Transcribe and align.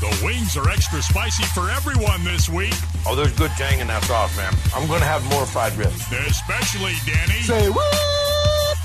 The 0.00 0.20
wings 0.24 0.56
are 0.56 0.68
extra 0.70 1.02
spicy 1.02 1.42
for 1.44 1.70
everyone 1.70 2.22
this 2.22 2.48
week. 2.48 2.74
Oh, 3.04 3.16
there's 3.16 3.32
good 3.32 3.50
tang 3.52 3.80
in 3.80 3.88
that 3.88 4.04
sauce, 4.04 4.36
man. 4.36 4.54
I'm 4.74 4.86
going 4.86 5.00
to 5.00 5.06
have 5.06 5.24
more 5.28 5.44
fried 5.44 5.72
ribs. 5.74 6.00
Especially 6.12 6.94
Danny. 7.04 7.42
Say 7.42 7.68
what? 7.68 8.08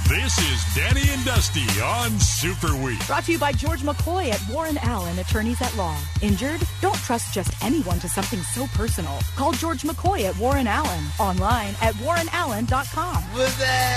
This 0.09 0.37
is 0.39 0.75
Danny 0.75 1.07
and 1.13 1.23
Dusty 1.23 1.65
on 1.81 2.19
Super 2.19 2.75
Week. 2.83 2.99
Brought 3.07 3.25
to 3.25 3.33
you 3.33 3.39
by 3.39 3.51
George 3.51 3.81
McCoy 3.81 4.31
at 4.31 4.41
Warren 4.51 4.77
Allen 4.79 5.17
Attorneys 5.19 5.61
at 5.61 5.75
Law. 5.77 5.95
Injured? 6.21 6.61
Don't 6.81 6.95
trust 6.95 7.33
just 7.33 7.51
anyone 7.63 7.99
to 7.99 8.09
something 8.09 8.39
so 8.39 8.65
personal. 8.73 9.17
Call 9.35 9.51
George 9.53 9.83
McCoy 9.83 10.23
at 10.23 10.35
Warren 10.37 10.67
Allen. 10.67 11.03
Online 11.19 11.75
at 11.81 11.93
warrenallen.com. 11.95 13.23
What's 13.33 13.57
that? 13.59 13.93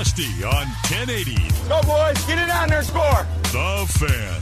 Danny 0.00 0.24
and 0.34 0.44
Dusty 0.44 0.44
on 0.44 0.66
1080. 0.88 1.34
Go, 1.68 1.82
boys. 1.82 2.24
Get 2.26 2.38
it 2.38 2.46
down 2.46 2.68
there, 2.68 2.82
score. 2.82 3.26
The 3.42 3.86
Fan. 3.98 4.40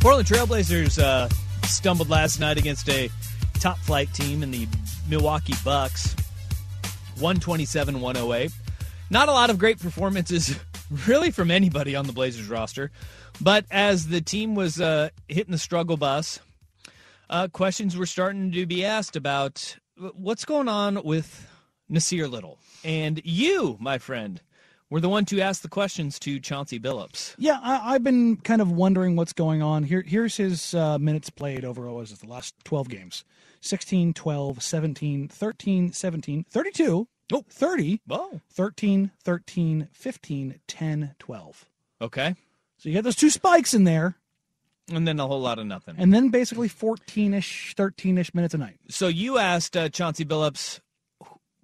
Portland 0.00 0.26
Trailblazers 0.28 0.98
uh, 0.98 1.28
stumbled 1.66 2.08
last 2.08 2.40
night 2.40 2.58
against 2.58 2.88
a 2.88 3.10
top 3.54 3.78
flight 3.78 4.12
team 4.14 4.42
in 4.42 4.50
the 4.50 4.66
Milwaukee 5.08 5.54
Bucks. 5.64 6.14
127 7.18 8.00
108. 8.00 8.50
Not 9.10 9.28
a 9.28 9.32
lot 9.32 9.50
of 9.50 9.58
great 9.58 9.78
performances, 9.78 10.58
really, 11.06 11.30
from 11.30 11.50
anybody 11.50 11.94
on 11.94 12.06
the 12.06 12.12
Blazers 12.12 12.48
roster. 12.48 12.90
But 13.40 13.66
as 13.70 14.08
the 14.08 14.20
team 14.20 14.54
was 14.54 14.80
uh, 14.80 15.10
hitting 15.28 15.52
the 15.52 15.58
struggle 15.58 15.96
bus, 15.96 16.40
uh, 17.28 17.48
questions 17.48 17.96
were 17.96 18.06
starting 18.06 18.52
to 18.52 18.66
be 18.66 18.84
asked 18.84 19.16
about 19.16 19.76
what's 20.14 20.44
going 20.44 20.68
on 20.68 21.02
with 21.04 21.46
Nasir 21.90 22.28
Little. 22.28 22.58
And 22.84 23.20
you, 23.24 23.76
my 23.80 23.98
friend, 23.98 24.40
were 24.90 25.00
the 25.00 25.08
one 25.08 25.24
to 25.26 25.40
ask 25.40 25.62
the 25.62 25.68
questions 25.68 26.18
to 26.20 26.40
Chauncey 26.40 26.78
Billups. 26.78 27.34
Yeah, 27.38 27.58
I, 27.62 27.92
have 27.92 28.04
been 28.04 28.36
kind 28.38 28.60
of 28.60 28.70
wondering 28.70 29.16
what's 29.16 29.32
going 29.32 29.62
on. 29.62 29.84
Here, 29.84 30.02
here's 30.02 30.36
his 30.36 30.74
uh, 30.74 30.98
minutes 30.98 31.30
played 31.30 31.64
over 31.64 31.86
what 31.86 31.94
was 31.94 32.12
it, 32.12 32.20
the 32.20 32.26
last 32.26 32.54
12 32.64 32.88
games 32.88 33.24
16, 33.60 34.14
12, 34.14 34.62
17, 34.62 35.28
13, 35.28 35.92
17, 35.92 36.44
32, 36.48 37.08
oh, 37.32 37.44
30, 37.48 38.00
oh. 38.10 38.40
13, 38.50 39.10
13, 39.22 39.88
15, 39.92 40.60
10, 40.66 41.14
12. 41.18 41.64
Okay. 42.02 42.34
So 42.78 42.88
you 42.88 42.94
get 42.94 43.04
those 43.04 43.16
two 43.16 43.30
spikes 43.30 43.74
in 43.74 43.84
there. 43.84 44.16
And 44.92 45.06
then 45.06 45.20
a 45.20 45.26
whole 45.26 45.40
lot 45.40 45.58
of 45.60 45.66
nothing. 45.66 45.94
And 45.98 46.12
then 46.12 46.30
basically 46.30 46.66
14 46.66 47.34
ish, 47.34 47.74
13 47.76 48.18
ish 48.18 48.34
minutes 48.34 48.54
a 48.54 48.58
night. 48.58 48.78
So 48.88 49.06
you 49.06 49.38
asked 49.38 49.76
uh, 49.76 49.88
Chauncey 49.88 50.24
Billups, 50.24 50.80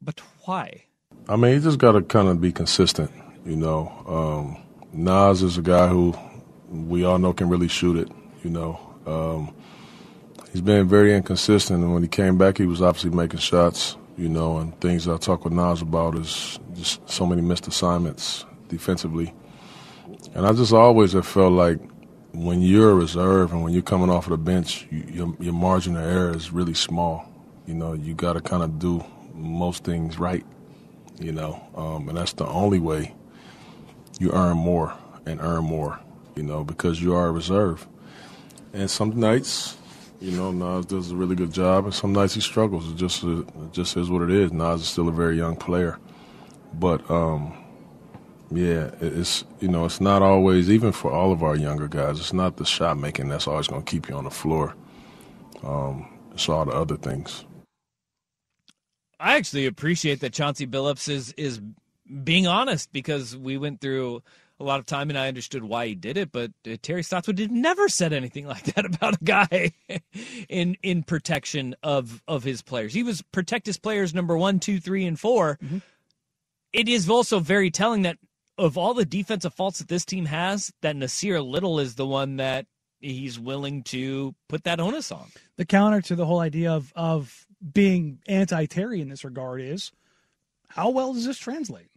but 0.06 0.20
why? 0.44 0.84
I 1.28 1.34
mean, 1.36 1.54
you 1.54 1.60
just 1.60 1.78
got 1.78 1.92
to 1.92 2.02
kind 2.02 2.28
of 2.28 2.40
be 2.40 2.52
consistent. 2.52 3.10
You 3.44 3.56
know, 3.56 3.92
um, 4.06 4.62
Nas 4.92 5.42
is 5.42 5.58
a 5.58 5.62
guy 5.62 5.88
who 5.88 6.14
we 6.70 7.04
all 7.04 7.18
know 7.18 7.32
can 7.32 7.48
really 7.48 7.68
shoot 7.68 7.96
it. 7.96 8.08
You 8.44 8.50
know, 8.50 8.80
um, 9.04 9.54
he's 10.52 10.60
been 10.60 10.88
very 10.88 11.14
inconsistent, 11.14 11.82
and 11.82 11.92
when 11.92 12.02
he 12.02 12.08
came 12.08 12.38
back, 12.38 12.56
he 12.56 12.66
was 12.66 12.80
obviously 12.80 13.10
making 13.10 13.40
shots. 13.40 13.96
You 14.16 14.30
know, 14.30 14.58
and 14.58 14.80
things 14.80 15.06
I 15.06 15.18
talk 15.18 15.44
with 15.44 15.52
Nas 15.52 15.82
about 15.82 16.14
is 16.14 16.58
just 16.74 17.06
so 17.10 17.26
many 17.26 17.42
missed 17.42 17.66
assignments 17.66 18.46
defensively. 18.68 19.34
And 20.34 20.46
I 20.46 20.52
just 20.52 20.72
always 20.72 21.12
have 21.12 21.26
felt 21.26 21.52
like 21.52 21.78
when 22.32 22.62
you're 22.62 22.92
a 22.92 22.94
reserve 22.94 23.52
and 23.52 23.62
when 23.62 23.74
you're 23.74 23.82
coming 23.82 24.08
off 24.08 24.26
of 24.26 24.30
the 24.30 24.38
bench, 24.38 24.86
you, 24.90 25.04
your, 25.08 25.36
your 25.38 25.52
margin 25.52 25.96
of 25.96 26.04
error 26.04 26.34
is 26.34 26.50
really 26.50 26.72
small. 26.72 27.28
You 27.66 27.74
know, 27.74 27.92
you 27.92 28.14
got 28.14 28.34
to 28.34 28.40
kind 28.40 28.62
of 28.62 28.78
do 28.78 29.04
most 29.36 29.84
things 29.84 30.18
right 30.18 30.44
you 31.18 31.32
know, 31.32 31.62
um, 31.74 32.08
and 32.08 32.18
that's 32.18 32.34
the 32.34 32.46
only 32.46 32.78
way 32.78 33.14
you 34.18 34.32
earn 34.32 34.56
more 34.56 34.94
and 35.24 35.40
earn 35.40 35.64
more, 35.64 35.98
you 36.34 36.42
know, 36.42 36.64
because 36.64 37.00
you 37.00 37.14
are 37.14 37.28
a 37.28 37.32
reserve. 37.32 37.86
And 38.72 38.90
some 38.90 39.18
nights, 39.18 39.76
you 40.20 40.32
know, 40.32 40.50
Nas 40.52 40.86
does 40.86 41.10
a 41.10 41.16
really 41.16 41.34
good 41.34 41.52
job, 41.52 41.84
and 41.84 41.94
some 41.94 42.12
nights 42.12 42.34
he 42.34 42.40
struggles. 42.40 42.90
It 42.90 42.96
just 42.96 43.22
it 43.24 43.72
just 43.72 43.96
is 43.96 44.10
what 44.10 44.22
it 44.22 44.30
is. 44.30 44.52
Nas 44.52 44.82
is 44.82 44.88
still 44.88 45.08
a 45.08 45.12
very 45.12 45.36
young 45.36 45.56
player, 45.56 45.98
but 46.74 47.08
um, 47.10 47.56
yeah, 48.50 48.90
it's 49.00 49.44
you 49.60 49.68
know, 49.68 49.86
it's 49.86 50.00
not 50.00 50.22
always 50.22 50.70
even 50.70 50.92
for 50.92 51.10
all 51.10 51.32
of 51.32 51.42
our 51.42 51.56
younger 51.56 51.88
guys. 51.88 52.18
It's 52.18 52.32
not 52.32 52.58
the 52.58 52.66
shot 52.66 52.98
making 52.98 53.28
that's 53.28 53.46
always 53.46 53.68
going 53.68 53.82
to 53.82 53.90
keep 53.90 54.08
you 54.08 54.16
on 54.16 54.24
the 54.24 54.30
floor. 54.30 54.74
Um, 55.62 56.12
it's 56.32 56.48
all 56.48 56.66
the 56.66 56.72
other 56.72 56.96
things. 56.96 57.44
I 59.18 59.36
actually 59.36 59.66
appreciate 59.66 60.20
that 60.20 60.32
Chauncey 60.32 60.66
Billups 60.66 61.08
is 61.08 61.32
is 61.32 61.60
being 62.24 62.46
honest 62.46 62.92
because 62.92 63.36
we 63.36 63.56
went 63.58 63.80
through 63.80 64.22
a 64.58 64.64
lot 64.64 64.78
of 64.78 64.86
time 64.86 65.10
and 65.10 65.18
I 65.18 65.28
understood 65.28 65.64
why 65.64 65.88
he 65.88 65.94
did 65.94 66.16
it, 66.16 66.32
but 66.32 66.50
uh, 66.66 66.76
Terry 66.80 67.02
Stotts 67.02 67.26
would 67.26 67.38
had 67.38 67.50
never 67.50 67.88
said 67.88 68.12
anything 68.12 68.46
like 68.48 68.64
that 68.74 68.84
about 68.84 69.20
a 69.20 69.24
guy 69.24 69.72
in 70.48 70.76
in 70.82 71.02
protection 71.02 71.74
of 71.82 72.22
of 72.28 72.44
his 72.44 72.62
players. 72.62 72.94
He 72.94 73.02
was 73.02 73.22
protect 73.22 73.66
his 73.66 73.78
players 73.78 74.14
number 74.14 74.36
one, 74.36 74.60
two, 74.60 74.80
three, 74.80 75.06
and 75.06 75.18
4 75.18 75.58
mm-hmm. 75.62 75.78
It 76.72 76.88
is 76.88 77.08
also 77.08 77.38
very 77.38 77.70
telling 77.70 78.02
that 78.02 78.18
of 78.58 78.76
all 78.76 78.92
the 78.92 79.06
defensive 79.06 79.54
faults 79.54 79.78
that 79.78 79.88
this 79.88 80.04
team 80.04 80.26
has, 80.26 80.72
that 80.82 80.94
Nasir 80.94 81.40
Little 81.40 81.78
is 81.78 81.94
the 81.94 82.06
one 82.06 82.36
that 82.36 82.66
he's 83.00 83.38
willing 83.38 83.82
to 83.84 84.34
put 84.48 84.64
that 84.64 84.80
onus 84.80 85.10
on. 85.12 85.26
The 85.56 85.64
counter 85.64 86.00
to 86.02 86.16
the 86.16 86.26
whole 86.26 86.40
idea 86.40 86.72
of 86.72 86.92
of 86.94 87.45
being 87.72 88.20
anti 88.26 88.66
Terry 88.66 89.00
in 89.00 89.08
this 89.08 89.24
regard 89.24 89.60
is 89.60 89.92
how 90.68 90.90
well 90.90 91.12
does 91.12 91.24
this 91.24 91.38
translate 91.38 91.90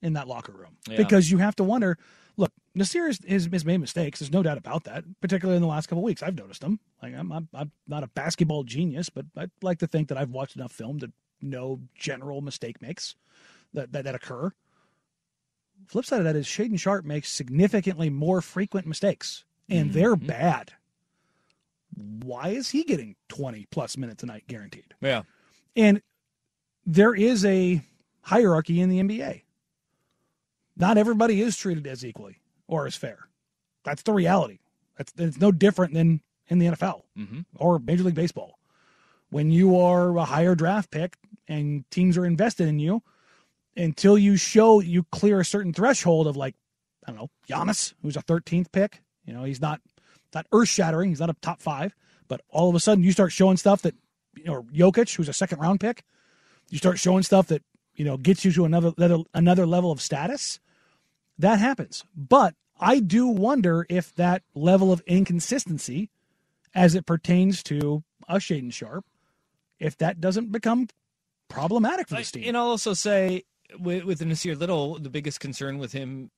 in 0.00 0.14
that 0.14 0.28
locker 0.28 0.52
room? 0.52 0.76
Yeah. 0.88 0.96
Because 0.96 1.30
you 1.30 1.38
have 1.38 1.56
to 1.56 1.64
wonder. 1.64 1.98
Look, 2.38 2.52
Nasir 2.74 3.06
has, 3.06 3.20
has, 3.28 3.64
made 3.64 3.78
mistakes. 3.78 4.20
There's 4.20 4.32
no 4.32 4.42
doubt 4.42 4.56
about 4.56 4.84
that. 4.84 5.04
Particularly 5.20 5.56
in 5.56 5.62
the 5.62 5.68
last 5.68 5.88
couple 5.88 6.02
weeks, 6.02 6.22
I've 6.22 6.36
noticed 6.36 6.62
them. 6.62 6.80
Like 7.02 7.14
I'm, 7.14 7.30
I'm, 7.30 7.48
I'm 7.52 7.72
not 7.86 8.02
a 8.02 8.08
basketball 8.08 8.64
genius, 8.64 9.10
but 9.10 9.26
I'd 9.36 9.50
like 9.60 9.80
to 9.80 9.86
think 9.86 10.08
that 10.08 10.16
I've 10.16 10.30
watched 10.30 10.56
enough 10.56 10.72
film 10.72 10.98
to 11.00 11.12
know 11.42 11.80
general 11.94 12.40
mistake 12.40 12.80
makes 12.80 13.16
that, 13.74 13.92
that, 13.92 14.04
that 14.04 14.14
occur. 14.14 14.52
Flip 15.88 16.04
side 16.06 16.20
of 16.20 16.24
that 16.24 16.36
is 16.36 16.46
Shaedon 16.46 16.78
Sharpe 16.78 17.04
makes 17.04 17.30
significantly 17.30 18.08
more 18.08 18.40
frequent 18.40 18.86
mistakes, 18.86 19.44
and 19.68 19.90
mm-hmm. 19.90 19.98
they're 19.98 20.16
bad 20.16 20.72
why 21.94 22.48
is 22.48 22.70
he 22.70 22.84
getting 22.84 23.16
20 23.28 23.66
plus 23.70 23.96
minutes 23.96 24.22
a 24.22 24.26
night 24.26 24.44
guaranteed? 24.46 24.94
Yeah. 25.00 25.22
And 25.76 26.02
there 26.84 27.14
is 27.14 27.44
a 27.44 27.82
hierarchy 28.22 28.80
in 28.80 28.88
the 28.88 29.00
NBA. 29.00 29.42
Not 30.76 30.98
everybody 30.98 31.40
is 31.40 31.56
treated 31.56 31.86
as 31.86 32.04
equally 32.04 32.40
or 32.66 32.86
as 32.86 32.96
fair. 32.96 33.28
That's 33.84 34.02
the 34.02 34.12
reality. 34.12 34.58
That's 34.96 35.12
it's 35.18 35.38
no 35.38 35.52
different 35.52 35.94
than 35.94 36.20
in 36.48 36.58
the 36.58 36.66
NFL 36.66 37.02
mm-hmm. 37.18 37.40
or 37.56 37.78
Major 37.78 38.04
League 38.04 38.14
Baseball. 38.14 38.58
When 39.30 39.50
you 39.50 39.78
are 39.78 40.16
a 40.16 40.24
higher 40.24 40.54
draft 40.54 40.90
pick 40.90 41.16
and 41.48 41.88
teams 41.90 42.18
are 42.18 42.26
invested 42.26 42.68
in 42.68 42.78
you, 42.78 43.02
until 43.76 44.18
you 44.18 44.36
show 44.36 44.80
you 44.80 45.04
clear 45.04 45.40
a 45.40 45.44
certain 45.44 45.72
threshold 45.72 46.26
of 46.26 46.36
like, 46.36 46.54
I 47.06 47.10
don't 47.10 47.20
know, 47.20 47.30
Giannis, 47.48 47.94
who's 48.02 48.16
a 48.16 48.22
13th 48.22 48.70
pick, 48.70 49.02
you 49.24 49.32
know, 49.32 49.44
he's 49.44 49.60
not 49.60 49.80
not 50.34 50.46
earth 50.52 50.68
shattering. 50.68 51.10
He's 51.10 51.20
not 51.20 51.30
a 51.30 51.36
top 51.40 51.60
five, 51.60 51.94
but 52.28 52.40
all 52.48 52.68
of 52.68 52.74
a 52.74 52.80
sudden 52.80 53.04
you 53.04 53.12
start 53.12 53.32
showing 53.32 53.56
stuff 53.56 53.82
that, 53.82 53.94
you 54.34 54.44
know, 54.44 54.62
Jokic, 54.72 55.14
who's 55.14 55.28
a 55.28 55.32
second 55.32 55.58
round 55.58 55.80
pick, 55.80 56.04
you 56.70 56.78
start 56.78 56.98
showing 56.98 57.22
stuff 57.22 57.48
that, 57.48 57.62
you 57.94 58.04
know, 58.04 58.16
gets 58.16 58.44
you 58.44 58.52
to 58.52 58.64
another, 58.64 58.92
another 59.34 59.66
level 59.66 59.90
of 59.92 60.00
status. 60.00 60.58
that 61.38 61.58
happens. 61.58 62.04
But 62.16 62.54
I 62.80 63.00
do 63.00 63.26
wonder 63.26 63.86
if 63.88 64.14
that 64.14 64.42
level 64.54 64.92
of 64.92 65.02
inconsistency, 65.06 66.10
as 66.74 66.94
it 66.94 67.04
pertains 67.04 67.62
to 67.64 68.02
a 68.28 68.36
Shaedon 68.36 68.72
Sharpe, 68.72 69.04
if 69.78 69.98
that 69.98 70.20
doesn't 70.20 70.50
become 70.50 70.88
problematic 71.48 72.08
for 72.08 72.16
this 72.16 72.30
team. 72.30 72.44
And 72.46 72.56
I'll 72.56 72.68
also 72.68 72.94
say 72.94 73.42
with, 73.78 74.04
with 74.04 74.24
Nasir 74.24 74.56
Little, 74.56 74.98
the 74.98 75.10
biggest 75.10 75.40
concern 75.40 75.78
with 75.78 75.92
him 75.92 76.30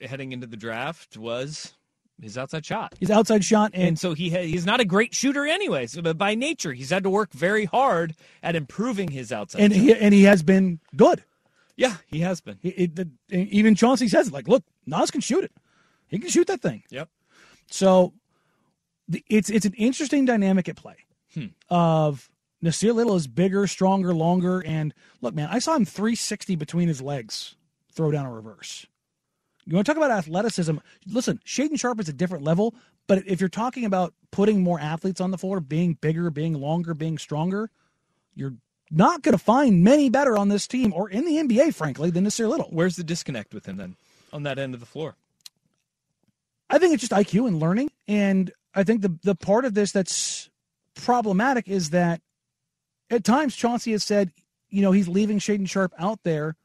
heading 0.00 0.32
into 0.32 0.46
the 0.46 0.56
draft 0.56 1.16
was 1.16 1.74
his 2.22 2.38
outside 2.38 2.64
shot. 2.64 2.94
His 3.00 3.10
outside 3.10 3.44
shot, 3.44 3.72
and, 3.74 3.82
and 3.82 3.98
so 3.98 4.14
he 4.14 4.30
ha- 4.30 4.42
he's 4.44 4.64
not 4.66 4.80
a 4.80 4.84
great 4.84 5.14
shooter 5.14 5.46
anyways. 5.46 5.96
But 6.00 6.16
by 6.18 6.34
nature, 6.34 6.72
he's 6.72 6.90
had 6.90 7.02
to 7.02 7.10
work 7.10 7.32
very 7.32 7.64
hard 7.66 8.14
at 8.42 8.54
improving 8.56 9.10
his 9.10 9.32
outside. 9.32 9.60
and 9.62 9.72
shot. 9.74 9.80
he 9.82 9.94
and 9.94 10.14
he 10.14 10.22
has 10.24 10.42
been 10.42 10.80
good. 10.96 11.24
yeah, 11.76 11.96
he 12.06 12.20
has 12.20 12.40
been. 12.40 12.58
He- 12.62 12.68
it- 12.70 12.96
the- 12.96 13.10
even 13.30 13.74
Chauncey 13.74 14.08
says, 14.08 14.28
it, 14.28 14.32
like, 14.32 14.48
look, 14.48 14.62
Nas 14.86 15.10
can 15.10 15.20
shoot 15.20 15.44
it. 15.44 15.52
He 16.08 16.18
can 16.18 16.28
shoot 16.30 16.46
that 16.46 16.60
thing. 16.60 16.82
Yep. 16.90 17.08
So 17.70 18.12
the, 19.08 19.24
it's 19.28 19.50
it's 19.50 19.66
an 19.66 19.74
interesting 19.74 20.24
dynamic 20.24 20.68
at 20.68 20.76
play 20.76 20.96
Hmm. 21.34 21.46
of 21.70 22.28
Nasir 22.60 22.92
Little 22.92 23.16
is 23.16 23.26
bigger, 23.26 23.66
stronger, 23.66 24.14
longer, 24.14 24.62
and 24.64 24.92
look, 25.22 25.34
man, 25.34 25.48
I 25.50 25.58
saw 25.58 25.74
him 25.74 25.84
360 25.86 26.54
between 26.56 26.86
his 26.88 27.00
legs 27.02 27.56
throw 27.92 28.10
down 28.10 28.26
a 28.26 28.32
reverse. 28.32 28.86
You 29.72 29.76
want 29.76 29.86
to 29.86 29.94
talk 29.94 30.04
about 30.04 30.10
athleticism? 30.10 30.76
Listen, 31.06 31.40
Shaedon 31.46 31.80
Sharpe 31.80 31.98
is 31.98 32.06
a 32.10 32.12
different 32.12 32.44
level, 32.44 32.74
but 33.06 33.26
if 33.26 33.40
you're 33.40 33.48
talking 33.48 33.86
about 33.86 34.12
putting 34.30 34.62
more 34.62 34.78
athletes 34.78 35.18
on 35.18 35.30
the 35.30 35.38
floor, 35.38 35.60
being 35.60 35.94
bigger, 35.94 36.28
being 36.28 36.52
longer, 36.52 36.92
being 36.92 37.16
stronger, 37.16 37.70
you're 38.34 38.52
not 38.90 39.22
going 39.22 39.32
to 39.32 39.42
find 39.42 39.82
many 39.82 40.10
better 40.10 40.36
on 40.36 40.50
this 40.50 40.66
team 40.66 40.92
or 40.94 41.08
in 41.08 41.24
the 41.24 41.36
NBA, 41.36 41.72
frankly, 41.72 42.10
than 42.10 42.24
Nasir 42.24 42.48
Little. 42.48 42.68
Where's 42.70 42.96
the 42.96 43.02
disconnect 43.02 43.54
with 43.54 43.64
him 43.64 43.78
then 43.78 43.96
on 44.30 44.42
that 44.42 44.58
end 44.58 44.74
of 44.74 44.80
the 44.80 44.84
floor? 44.84 45.16
I 46.68 46.76
think 46.76 46.92
it's 46.92 47.08
just 47.08 47.12
IQ 47.12 47.48
and 47.48 47.58
learning. 47.58 47.90
And 48.06 48.52
I 48.74 48.84
think 48.84 49.00
the 49.00 49.16
the 49.22 49.34
part 49.34 49.64
of 49.64 49.72
this 49.72 49.90
that's 49.90 50.50
problematic 50.96 51.66
is 51.66 51.88
that 51.90 52.20
at 53.08 53.24
times 53.24 53.56
Chauncey 53.56 53.92
has 53.92 54.04
said, 54.04 54.32
you 54.68 54.82
know, 54.82 54.92
he's 54.92 55.08
leaving 55.08 55.38
Shaedon 55.38 55.66
Sharpe 55.66 55.94
out 55.98 56.24
there 56.24 56.56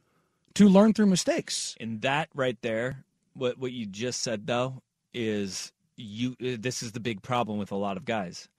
to 0.58 0.70
learn 0.70 0.94
through 0.94 1.08
mistakes. 1.08 1.76
And 1.80 2.02
that 2.02 2.30
right 2.36 2.58
there, 2.62 3.06
what 3.34 3.58
what 3.60 3.72
you 3.72 3.86
just 3.86 4.22
said 4.24 4.48
though, 4.48 4.82
is 5.14 5.72
you. 5.98 6.32
uh, 6.42 6.58
This 6.60 6.84
is 6.84 6.92
the 6.94 7.00
big 7.00 7.22
problem 7.22 7.58
with 7.60 7.72
a 7.72 7.76
lot 7.78 7.98
of 7.98 8.06
guys. 8.06 8.50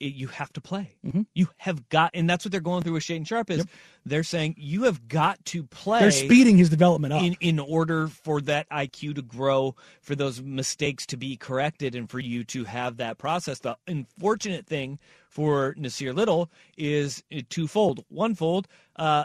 It, 0.00 0.14
you 0.14 0.26
have 0.26 0.52
to 0.54 0.60
play. 0.60 0.96
Mhm. 1.06 1.26
You 1.34 1.48
have 1.58 1.88
got, 1.88 2.10
and 2.14 2.28
that's 2.28 2.44
what 2.44 2.52
they're 2.52 2.60
going 2.60 2.82
through 2.82 2.94
with 2.94 3.04
Shaedon 3.04 3.26
Sharpe. 3.26 3.50
Is 3.50 3.58
Yep. 3.58 3.68
they're 4.04 4.24
saying 4.24 4.56
you 4.58 4.82
have 4.82 5.06
got 5.08 5.42
to 5.46 5.62
play. 5.64 6.00
They're 6.00 6.10
speeding 6.10 6.58
his 6.58 6.68
development 6.68 7.14
up. 7.14 7.22
in 7.22 7.36
in 7.40 7.58
order 7.60 8.08
for 8.08 8.40
that 8.42 8.68
IQ 8.70 9.14
to 9.14 9.22
grow, 9.22 9.76
for 10.02 10.16
those 10.16 10.42
mistakes 10.42 11.06
to 11.06 11.16
be 11.16 11.36
corrected, 11.36 11.94
and 11.94 12.10
for 12.10 12.18
you 12.18 12.44
to 12.44 12.64
have 12.64 12.96
that 12.98 13.18
process. 13.18 13.60
The 13.60 13.76
unfortunate 13.86 14.66
thing 14.66 14.98
for 15.28 15.74
Nasir 15.78 16.12
Little 16.12 16.50
is 16.76 17.22
uh, 17.34 17.42
twofold. 17.48 18.04
Onefold, 18.12 18.66
uh, 18.96 19.24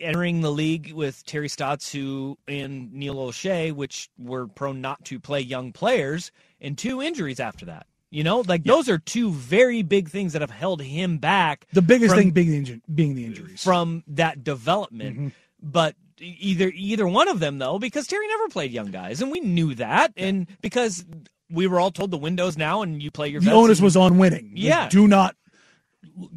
entering 0.00 0.40
the 0.40 0.50
league 0.50 0.92
with 0.92 1.24
Terry 1.24 1.48
Stotts, 1.48 1.92
who 1.92 2.38
and 2.48 2.92
Neil 2.92 3.16
Olshey, 3.16 3.72
which 3.72 4.08
were 4.18 4.46
prone 4.46 4.80
not 4.80 5.04
to 5.06 5.20
play 5.20 5.40
young 5.40 5.72
players, 5.72 6.32
and 6.60 6.76
two 6.76 7.00
injuries 7.02 7.40
after 7.40 7.66
that. 7.66 7.86
You 8.10 8.22
know, 8.22 8.44
like 8.46 8.62
those 8.64 8.88
are 8.88 8.98
two 8.98 9.32
very 9.32 9.82
big 9.82 10.08
things 10.08 10.34
that 10.34 10.42
have 10.42 10.50
held 10.50 10.80
him 10.80 11.18
back. 11.18 11.66
the 11.72 11.82
biggest 11.82 12.14
from- 12.14 12.20
thing 12.22 12.30
being 12.30 12.50
the, 12.50 12.62
inju- 12.62 12.80
being 12.94 13.14
the 13.14 13.24
injuries. 13.24 13.62
from 13.62 14.04
that 14.08 14.44
development. 14.44 15.16
Mm-hmm. 15.16 15.28
But 15.62 15.96
either 16.20 16.70
either 16.74 17.08
one 17.08 17.28
of 17.28 17.40
them 17.40 17.58
though, 17.58 17.78
because 17.78 18.06
Terry 18.06 18.28
never 18.28 18.48
played 18.48 18.70
young 18.70 18.90
guys, 18.90 19.20
and 19.22 19.32
we 19.32 19.40
knew 19.40 19.74
that, 19.76 20.12
and 20.16 20.46
because 20.60 21.04
we 21.50 21.66
were 21.66 21.80
all 21.80 21.90
told 21.90 22.10
the 22.10 22.16
window's 22.16 22.56
now, 22.56 22.82
and 22.82 23.02
you 23.02 23.10
play 23.10 23.28
your 23.28 23.40
the 23.40 23.50
onus 23.52 23.78
and 23.78 23.84
was 23.84 23.96
on 23.96 24.18
winning. 24.18 24.52
Yeah. 24.54 24.88
Do 24.88 25.08
not 25.08 25.36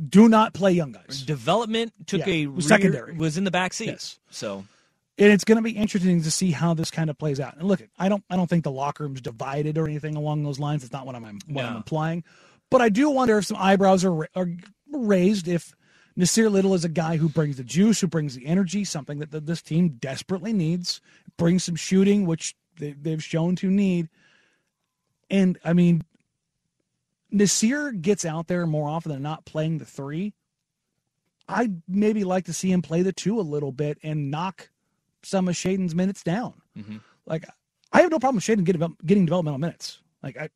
do 0.09 0.27
not 0.27 0.53
play 0.53 0.71
young 0.71 0.91
guys. 0.91 1.21
development 1.23 1.93
took 2.07 2.21
Yeah, 2.25 2.33
a 2.33 2.47
was 2.47 2.65
rear- 2.65 2.77
secondary. 2.77 3.13
was 3.15 3.37
in 3.37 3.43
the 3.43 3.51
back 3.51 3.73
seat. 3.73 3.87
Yes. 3.87 4.19
So 4.29 4.65
and 5.19 5.31
it's 5.31 5.43
going 5.43 5.55
to 5.57 5.61
be 5.63 5.71
interesting 5.71 6.21
to 6.21 6.31
see 6.31 6.51
how 6.51 6.73
this 6.75 6.91
kind 6.91 7.09
of 7.09 7.17
plays 7.17 7.39
out. 7.39 7.57
And 7.57 7.67
look, 7.67 7.81
I 7.97 8.07
don't, 8.07 8.23
I 8.29 8.35
don't 8.35 8.47
think 8.47 8.63
the 8.63 8.71
locker 8.71 9.03
room's 9.03 9.19
divided 9.21 9.77
or 9.77 9.85
anything 9.87 10.15
along 10.15 10.43
those 10.43 10.59
lines. 10.59 10.83
It's 10.83 10.93
not 10.93 11.05
what 11.07 11.15
I'm, 11.15 11.39
what 11.47 11.65
I'm 11.65 11.77
implying, 11.77 12.23
but 12.69 12.81
I 12.81 12.89
do 12.89 13.09
wonder 13.09 13.37
if 13.39 13.45
some 13.47 13.57
eyebrows 13.57 14.05
are, 14.05 14.27
are 14.35 14.47
raised 14.91 15.47
if 15.47 15.73
Nasir 16.15 16.49
Little 16.51 16.73
is 16.75 16.85
a 16.85 16.89
guy 16.89 17.17
who 17.17 17.29
brings 17.29 17.57
the 17.57 17.63
juice, 17.63 17.99
who 18.01 18.07
brings 18.07 18.35
the 18.35 18.45
energy, 18.45 18.83
something 18.83 19.17
that 19.19 19.31
th- 19.31 19.43
this 19.45 19.61
team 19.63 19.97
desperately 19.99 20.53
needs, 20.53 21.01
brings 21.37 21.63
some 21.63 21.75
shooting, 21.75 22.25
which 22.27 22.55
they, 22.79 22.91
they've 22.93 23.23
shown 23.23 23.55
to 23.57 23.69
need. 23.71 24.09
And 25.29 25.57
I 25.63 25.73
mean, 25.73 26.03
Nasir 27.31 27.91
gets 27.91 28.25
out 28.25 28.47
there 28.47 28.65
more 28.65 28.87
often 28.89 29.11
than 29.11 29.21
not 29.21 29.45
playing 29.45 29.77
the 29.79 29.85
three. 29.85 30.33
I'd 31.49 31.81
maybe 31.87 32.23
like 32.23 32.45
to 32.45 32.53
see 32.53 32.71
him 32.71 32.81
play 32.81 33.01
the 33.01 33.13
two 33.13 33.39
a 33.39 33.41
little 33.41 33.71
bit 33.71 33.97
and 34.03 34.29
knock 34.31 34.69
some 35.23 35.47
of 35.47 35.55
Shaedon's 35.55 35.95
minutes 35.95 36.23
down. 36.23 36.61
Mhm. 36.77 37.01
Like 37.25 37.45
I 37.91 38.01
have 38.01 38.11
no 38.11 38.19
problem 38.19 38.35
with 38.35 38.43
Shaedon 38.43 38.63
getting 38.65 38.95
getting 39.05 39.25
developmental 39.25 39.57
minutes. 39.59 39.99
Like 40.21 40.37
I, 40.37 40.49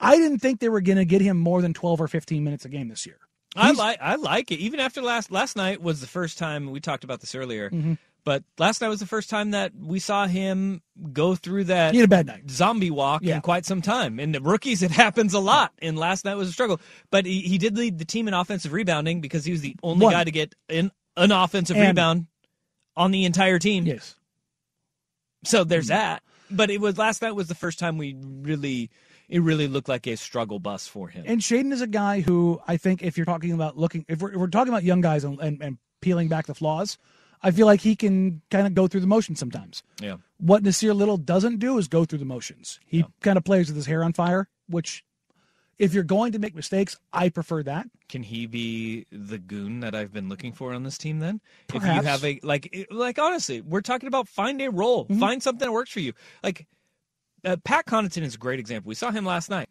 I 0.00 0.16
didn't 0.16 0.38
think 0.38 0.60
they 0.60 0.68
were 0.68 0.80
going 0.80 0.98
to 0.98 1.04
get 1.04 1.20
him 1.20 1.38
more 1.38 1.60
than 1.62 1.72
twelve 1.74 2.00
or 2.00 2.08
fifteen 2.08 2.44
minutes 2.44 2.64
a 2.64 2.68
game 2.68 2.88
this 2.88 3.06
year. 3.06 3.18
I 3.54 3.72
like 3.72 3.98
I 4.00 4.14
like 4.14 4.50
it. 4.50 4.58
Even 4.58 4.80
after 4.80 5.02
last 5.02 5.30
last 5.30 5.56
night 5.56 5.82
was 5.82 6.00
the 6.00 6.06
first 6.06 6.38
time 6.38 6.70
we 6.70 6.80
talked 6.80 7.04
about 7.04 7.20
this 7.20 7.34
earlier, 7.34 7.68
Mhm. 7.70 7.98
But 8.24 8.44
last 8.58 8.80
night 8.80 8.88
was 8.88 9.00
the 9.00 9.06
first 9.06 9.28
time 9.30 9.50
that 9.50 9.72
we 9.76 9.98
saw 9.98 10.26
him 10.28 10.80
go 11.12 11.34
through 11.34 11.64
that 11.64 11.92
He 11.92 11.98
had 11.98 12.04
a 12.04 12.08
bad 12.08 12.26
night. 12.26 12.48
zombie 12.50 12.90
walk 12.90 13.22
Yeah. 13.24 13.36
in 13.36 13.40
quite 13.40 13.66
some 13.66 13.82
time. 13.82 14.20
And 14.20 14.32
the 14.34 14.40
rookies, 14.40 14.82
it 14.82 14.90
happens 15.04 15.34
a 15.34 15.40
lot. 15.40 15.72
And 15.80 15.98
last 15.98 16.24
night 16.24 16.36
was 16.36 16.48
a 16.48 16.52
struggle. 16.52 16.80
But 17.10 17.26
he, 17.26 17.40
he 17.40 17.58
did 17.58 17.76
lead 17.76 17.98
the 17.98 18.04
team 18.04 18.28
in 18.28 18.34
offensive 18.34 18.72
rebounding 18.72 19.20
because 19.20 19.44
he 19.44 19.50
was 19.52 19.60
the 19.60 19.74
only 19.82 20.04
One. 20.04 20.12
guy 20.12 20.22
to 20.24 20.30
get 20.30 20.54
an, 20.68 20.92
an 21.16 21.32
offensive 21.32 21.76
And- 21.76 21.88
rebound 21.88 22.26
on 22.96 23.10
the 23.10 23.24
entire 23.24 23.58
team. 23.58 23.86
Yes. 23.86 24.14
So 25.44 25.64
there's 25.64 25.88
that. 25.88 26.22
But 26.50 26.70
it 26.70 26.80
was 26.80 26.98
last 26.98 27.22
night 27.22 27.32
was 27.32 27.48
the 27.48 27.54
first 27.54 27.78
time 27.78 27.98
we 27.98 28.14
really 28.18 28.90
it 29.28 29.40
really 29.40 29.66
looked 29.66 29.88
like 29.88 30.06
a 30.06 30.16
struggle 30.16 30.58
bus 30.58 30.86
for 30.86 31.08
him. 31.08 31.24
And 31.26 31.40
Shaedon 31.40 31.72
is 31.72 31.80
a 31.80 31.86
guy 31.86 32.20
who 32.20 32.60
I 32.68 32.76
think 32.76 33.02
if 33.02 33.16
you're 33.16 33.24
talking 33.24 33.52
about 33.52 33.78
looking, 33.78 34.04
if 34.08 34.20
we're, 34.20 34.30
if 34.32 34.36
we're 34.36 34.46
talking 34.48 34.72
about 34.72 34.84
young 34.84 35.00
guys 35.00 35.24
and, 35.24 35.40
and, 35.40 35.62
and 35.62 35.78
peeling 36.02 36.28
back 36.28 36.46
the 36.46 36.54
flaws, 36.54 36.98
I 37.42 37.50
feel 37.50 37.66
like 37.66 37.80
he 37.80 37.96
can 37.96 38.40
kind 38.50 38.66
of 38.66 38.74
go 38.74 38.86
through 38.86 39.00
the 39.00 39.06
motions 39.06 39.38
sometimes. 39.40 39.82
yeah. 40.00 40.16
What 40.38 40.62
Nasir 40.62 40.92
Little 40.94 41.16
doesn't 41.16 41.58
do 41.58 41.78
is 41.78 41.86
go 41.88 42.04
through 42.04 42.18
the 42.18 42.24
motions. 42.24 42.80
He 42.86 43.04
kind 43.20 43.36
of 43.36 43.44
plays 43.44 43.68
with 43.68 43.76
his 43.76 43.86
hair 43.86 44.02
on 44.04 44.12
fire, 44.12 44.48
which 44.68 45.04
if 45.78 45.94
you're 45.94 46.02
going 46.04 46.32
to 46.32 46.38
make 46.38 46.54
mistakes, 46.54 46.98
I 47.12 47.28
prefer 47.28 47.62
that. 47.64 47.86
Can 48.08 48.22
he 48.24 48.46
be 48.46 49.06
the 49.10 49.38
goon 49.38 49.80
that 49.80 49.94
I've 49.94 50.12
been 50.12 50.28
looking 50.28 50.52
for 50.52 50.72
on 50.74 50.82
this 50.82 50.98
team? 50.98 51.18
Then, 51.20 51.40
if 51.72 51.82
you 51.82 51.88
have 51.88 52.24
a 52.24 52.38
like, 52.42 52.86
like 52.90 53.18
honestly, 53.18 53.60
we're 53.60 53.80
talking 53.82 54.06
about 54.08 54.28
find 54.28 54.60
a 54.60 54.70
role, 54.70 55.04
Mm-hmm. 55.06 55.20
find 55.20 55.42
something 55.42 55.66
that 55.66 55.72
works 55.72 55.90
for 55.90 56.00
you. 56.00 56.12
Like 56.42 56.66
uh, 57.44 57.56
Pat 57.64 57.86
Connaughton 57.86 58.22
is 58.22 58.34
a 58.34 58.38
great 58.38 58.60
example. 58.60 58.88
We 58.88 58.94
saw 58.94 59.10
him 59.10 59.24
last 59.24 59.48
night. 59.50 59.68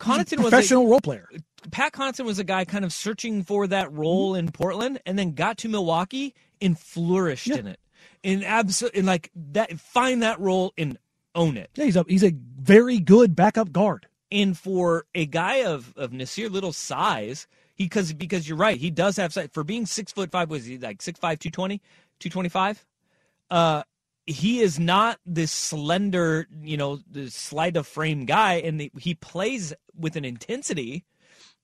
Connaughton 0.00 0.38
was 0.38 0.46
a, 0.48 0.50
Professional 0.50 0.88
role 0.88 1.00
player. 1.00 1.28
Pat 1.70 1.92
Connaughton 1.92 2.24
was 2.24 2.38
a 2.38 2.44
guy 2.44 2.64
kind 2.64 2.84
of 2.84 2.92
searching 2.92 3.42
for 3.44 3.66
that 3.68 3.92
role 3.92 4.32
Mm-hmm. 4.32 4.46
in 4.48 4.52
Portland, 4.52 5.00
and 5.06 5.18
then 5.18 5.32
got 5.34 5.56
to 5.58 5.68
Milwaukee 5.68 6.34
and 6.60 6.78
flourished 6.78 7.50
in 7.50 7.66
it. 7.66 7.80
And 8.22 8.44
absolutely, 8.44 9.00
and 9.00 9.06
like 9.06 9.30
that, 9.52 9.78
find 9.78 10.22
that 10.22 10.40
role 10.40 10.72
and 10.78 10.98
own 11.34 11.56
it. 11.56 11.70
Yeah, 11.74 11.84
he's 11.84 11.96
a 11.96 12.04
he's 12.08 12.24
a 12.24 12.34
very 12.58 12.98
good 12.98 13.36
backup 13.36 13.72
guard. 13.72 14.06
And 14.32 14.56
for 14.56 15.04
a 15.14 15.26
guy 15.26 15.64
of 15.64 15.92
of 15.96 16.12
Nasir 16.12 16.48
Little's 16.48 16.76
size, 16.76 17.46
he 17.74 17.84
because 17.84 18.12
because 18.12 18.48
you're 18.48 18.58
right, 18.58 18.78
he 18.78 18.90
does 18.90 19.16
have 19.16 19.32
size. 19.32 19.48
For 19.52 19.64
being 19.64 19.86
six 19.86 20.12
foot 20.12 20.30
five, 20.30 20.50
was 20.50 20.64
he 20.64 20.78
like 20.78 21.02
six 21.02 21.18
five, 21.20 21.38
two 21.38 21.50
twenty, 21.50 21.82
two 22.18 22.30
twenty 22.30 22.48
five? 22.48 22.84
Uh, 23.50 23.82
he 24.26 24.60
is 24.60 24.78
not 24.78 25.18
this 25.26 25.52
slender, 25.52 26.46
you 26.62 26.76
know, 26.76 26.98
the 27.10 27.30
slight 27.30 27.76
of 27.76 27.86
frame 27.86 28.24
guy, 28.24 28.54
and 28.54 28.80
the, 28.80 28.90
he 28.98 29.14
plays 29.14 29.74
with 29.98 30.16
an 30.16 30.24
intensity, 30.24 31.04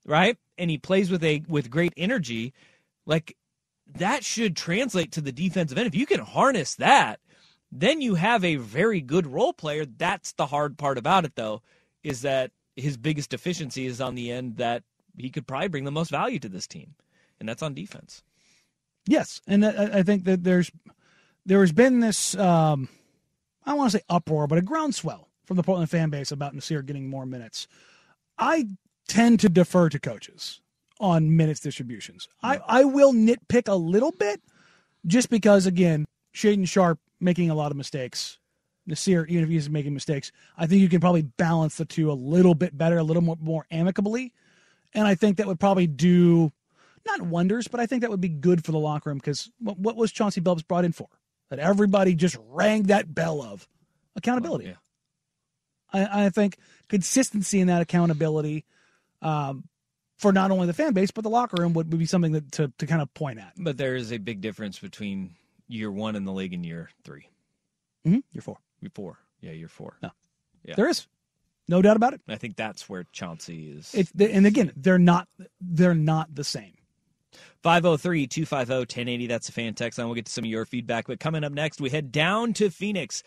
right? 0.05 0.37
And 0.57 0.69
he 0.69 0.77
plays 0.77 1.09
with 1.09 1.23
a 1.23 1.43
with 1.47 1.71
great 1.71 1.93
energy, 1.97 2.53
like 3.05 3.35
that 3.95 4.23
should 4.23 4.55
translate 4.55 5.11
to 5.13 5.21
the 5.21 5.31
defensive 5.31 5.77
end. 5.77 5.87
If 5.87 5.95
you 5.95 6.05
can 6.05 6.19
harness 6.19 6.75
that, 6.75 7.19
then 7.71 8.01
you 8.01 8.15
have 8.15 8.43
a 8.43 8.57
very 8.57 9.01
good 9.01 9.27
role 9.27 9.53
player. 9.53 9.85
That's 9.85 10.33
the 10.33 10.47
hard 10.47 10.77
part 10.77 10.97
about 10.97 11.25
it, 11.25 11.35
though, 11.35 11.61
is 12.03 12.21
that 12.21 12.51
his 12.75 12.97
biggest 12.97 13.29
deficiency 13.29 13.85
is 13.85 14.01
on 14.01 14.15
the 14.15 14.31
end 14.31 14.57
that 14.57 14.83
he 15.17 15.29
could 15.29 15.47
probably 15.47 15.67
bring 15.67 15.83
the 15.83 15.91
most 15.91 16.11
value 16.11 16.39
to 16.39 16.49
this 16.49 16.67
team, 16.67 16.95
and 17.39 17.47
that's 17.47 17.63
on 17.63 17.73
defense. 17.73 18.23
Yes, 19.07 19.41
and 19.47 19.65
I, 19.65 20.03
think 20.03 20.25
that 20.25 20.43
there's 20.43 20.71
there 21.45 21.61
has 21.61 21.71
been 21.71 22.01
this 22.01 22.35
um, 22.35 22.87
I 23.65 23.71
don't 23.71 23.79
want 23.79 23.91
to 23.91 23.97
say 23.97 24.03
uproar, 24.09 24.47
but 24.47 24.59
a 24.59 24.61
groundswell 24.61 25.29
from 25.45 25.57
the 25.57 25.63
Portland 25.63 25.89
fan 25.89 26.09
base 26.09 26.31
about 26.31 26.53
Nasir 26.53 26.81
getting 26.81 27.09
more 27.09 27.25
minutes. 27.25 27.67
I 28.37 28.67
tend 29.07 29.39
to 29.39 29.49
defer 29.49 29.89
to 29.89 29.99
coaches 29.99 30.61
on 31.01 31.35
minutes 31.35 31.59
distributions. 31.59 32.29
I, 32.41 32.59
I 32.65 32.83
will 32.85 33.11
nitpick 33.11 33.67
a 33.67 33.75
little 33.75 34.11
bit 34.11 34.41
just 35.05 35.29
because 35.29 35.65
again, 35.65 36.05
Shaedon 36.33 36.67
Sharpe 36.67 36.99
making 37.19 37.49
a 37.49 37.55
lot 37.55 37.71
of 37.71 37.77
mistakes 37.77 38.39
Nasir, 38.85 39.25
even 39.25 39.43
if 39.43 39.49
he's 39.49 39.69
making 39.69 39.93
mistakes, 39.93 40.31
I 40.57 40.65
think 40.65 40.81
you 40.81 40.89
can 40.89 40.99
probably 40.99 41.21
balance 41.21 41.75
the 41.75 41.85
two 41.85 42.11
a 42.11 42.13
little 42.13 42.55
bit 42.55 42.77
better, 42.77 42.97
a 42.97 43.03
little 43.03 43.21
more, 43.21 43.37
more 43.39 43.65
amicably. 43.71 44.33
And 44.93 45.07
I 45.07 45.15
think 45.15 45.37
that 45.37 45.47
would 45.47 45.59
probably 45.59 45.87
do 45.87 46.51
not 47.05 47.21
wonders, 47.21 47.67
but 47.67 47.79
I 47.79 47.85
think 47.85 48.01
that 48.01 48.11
would 48.11 48.21
be 48.21 48.29
good 48.29 48.65
for 48.65 48.71
the 48.71 48.79
locker 48.79 49.09
room 49.09 49.17
because 49.17 49.49
what, 49.59 49.77
what 49.77 49.95
was 49.95 50.11
Chauncey 50.11 50.41
Billups 50.41 50.67
brought 50.67 50.85
in 50.85 50.91
for? 50.91 51.07
That 51.49 51.59
everybody 51.59 52.15
just 52.15 52.37
rang 52.49 52.83
that 52.83 53.13
bell 53.13 53.41
of 53.41 53.67
accountability. 54.15 54.65
yeah. 54.65 54.73
I, 55.93 56.25
I 56.25 56.29
think 56.29 56.57
consistency 56.89 57.59
in 57.59 57.67
that 57.67 57.81
accountability 57.81 58.65
um, 59.21 59.65
for 60.21 60.31
not 60.31 60.51
only 60.51 60.67
the 60.67 60.73
fan 60.73 60.93
base 60.93 61.11
but 61.11 61.23
the 61.23 61.29
locker 61.29 61.61
room 61.61 61.73
would, 61.73 61.91
would 61.91 61.99
be 61.99 62.05
something 62.05 62.31
that 62.33 62.51
to, 62.53 62.71
to 62.77 62.87
kind 62.87 63.01
of 63.01 63.13
point 63.13 63.39
at. 63.39 63.53
But 63.57 63.77
there 63.77 63.95
is 63.95 64.11
a 64.13 64.17
big 64.17 64.41
difference 64.41 64.79
between 64.79 65.35
year 65.67 65.91
one 65.91 66.15
in 66.15 66.25
the 66.25 66.31
league 66.31 66.53
and 66.53 66.65
year 66.65 66.89
3 67.03 67.27
Mm-hmm. 68.07 68.19
You're 68.31 68.41
four. 68.41 68.57
Year 68.79 68.91
four. 68.93 69.19
Yeah, 69.41 69.51
year 69.51 69.67
four. 69.67 69.97
No. 70.01 70.09
Yeah. 70.63 70.75
There 70.75 70.89
is 70.89 71.07
no 71.67 71.81
doubt 71.81 71.97
about 71.97 72.13
it. 72.13 72.21
I 72.27 72.35
think 72.35 72.55
that's 72.55 72.89
where 72.89 73.05
Chauncey 73.11 73.69
is. 73.69 73.93
It's 73.93 74.11
and 74.19 74.45
again 74.47 74.71
they're 74.75 74.97
not 74.97 75.27
they're 75.59 75.93
not 75.93 76.33
the 76.33 76.43
same. 76.43 76.73
503 77.63 78.27
250 78.27 78.73
1080. 78.73 79.27
That's 79.27 79.49
a 79.49 79.51
fan 79.51 79.73
text 79.75 79.99
line. 79.99 80.07
We'll 80.07 80.15
get 80.15 80.25
to 80.25 80.31
some 80.31 80.43
of 80.43 80.49
your 80.49 80.65
feedback. 80.65 81.07
But 81.07 81.19
coming 81.19 81.43
up 81.43 81.53
next, 81.53 81.79
we 81.79 81.89
head 81.89 82.11
down 82.11 82.53
to 82.53 82.69
Phoenix, 82.71 83.23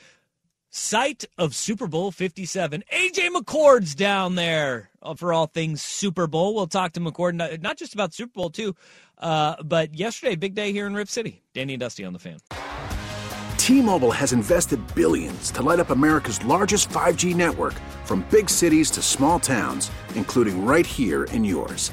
site 0.74 1.24
of 1.38 1.54
Super 1.54 1.86
Bowl 1.86 2.10
57. 2.10 2.82
AJ 2.92 3.28
McCord's 3.30 3.94
down 3.94 4.34
there 4.34 4.90
uh, 5.02 5.14
for 5.14 5.32
all 5.32 5.46
things 5.46 5.82
Super 5.82 6.26
Bowl. 6.26 6.54
We'll 6.54 6.66
talk 6.66 6.92
to 6.92 7.00
McCord, 7.00 7.34
not, 7.60 7.76
just 7.76 7.94
about 7.94 8.12
Super 8.12 8.32
Bowl, 8.32 8.50
too, 8.50 8.74
uh, 9.18 9.62
but 9.62 9.94
yesterday, 9.94 10.34
big 10.34 10.54
day 10.54 10.72
here 10.72 10.86
in 10.86 10.94
Rip 10.94 11.08
City. 11.08 11.42
Danny 11.54 11.74
and 11.74 11.80
Dusty 11.80 12.04
on 12.04 12.12
the 12.12 12.18
fan. 12.18 12.38
T-Mobile 13.56 14.10
has 14.10 14.32
invested 14.32 14.80
billions 14.94 15.50
to 15.52 15.62
light 15.62 15.80
up 15.80 15.90
America's 15.90 16.44
largest 16.44 16.88
5G 16.90 17.34
network 17.34 17.74
from 18.04 18.26
big 18.30 18.50
cities 18.50 18.90
to 18.90 19.00
small 19.00 19.38
towns, 19.38 19.90
including 20.16 20.66
right 20.66 20.86
here 20.86 21.24
in 21.24 21.44
yours. 21.44 21.92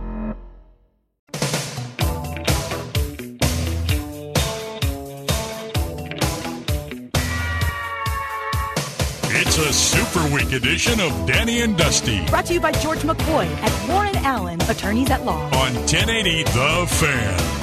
It's 9.33 9.57
a 9.57 9.73
Super 9.73 10.33
Week 10.33 10.51
edition 10.51 10.99
of 10.99 11.11
Danny 11.27 11.61
and 11.61 11.77
Dusty 11.77 12.25
Brought 12.27 12.45
to 12.47 12.53
you 12.53 12.59
by 12.61 12.71
George 12.73 12.99
McCoy 12.99 13.47
at 13.47 13.89
Warren 13.89 14.15
Allen, 14.17 14.61
attorneys 14.63 15.09
at 15.09 15.23
law. 15.25 15.43
on 15.45 15.73
1080 15.85 16.43
The 16.43 16.85
Fan. 16.89 17.61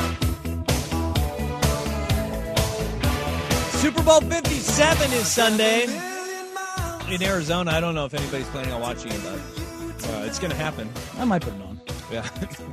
Super 3.73 4.03
Bowl 4.03 4.21
57 4.21 5.13
is 5.13 5.27
Sunday 5.29 5.85
in 7.11 7.23
Arizona. 7.23 7.71
I 7.71 7.81
don't 7.81 7.95
know 7.95 8.05
if 8.07 8.15
anybody's 8.15 8.49
planning 8.49 8.73
on 8.73 8.81
watching 8.81 9.13
it, 9.13 9.21
but 9.23 10.11
uh, 10.11 10.25
it's 10.25 10.39
going 10.39 10.51
to 10.51 10.57
happen. 10.57 10.91
I 11.19 11.25
might 11.25 11.43
put 11.43 11.55
it 11.55 11.63
on. 11.63 11.78
Yeah, 12.11 12.27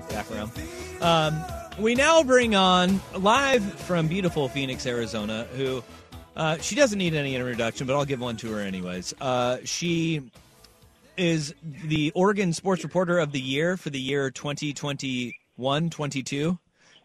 background. 0.10 0.52
Um, 1.02 1.44
we 1.78 1.94
now 1.94 2.24
bring 2.24 2.56
on 2.56 3.02
live 3.14 3.64
from 3.82 4.08
beautiful 4.08 4.48
Phoenix, 4.48 4.86
Arizona, 4.86 5.46
who 5.58 5.84
uh, 6.38 6.58
she 6.60 6.76
doesn't 6.76 6.98
need 6.98 7.14
any 7.14 7.36
introduction, 7.36 7.86
but 7.86 7.98
I'll 7.98 8.06
give 8.06 8.22
one 8.22 8.38
to 8.38 8.52
her 8.54 8.62
anyways. 8.62 9.14
Uh, 9.20 9.58
she 9.66 10.32
is 11.18 11.54
the 11.62 12.12
Oregon 12.16 12.54
Sports 12.54 12.84
Reporter 12.84 13.20
of 13.20 13.32
the 13.32 13.42
Year 13.42 13.78
for 13.78 13.90
the 13.90 14.00
year 14.00 14.32
2021 14.32 15.90
22. 15.90 16.58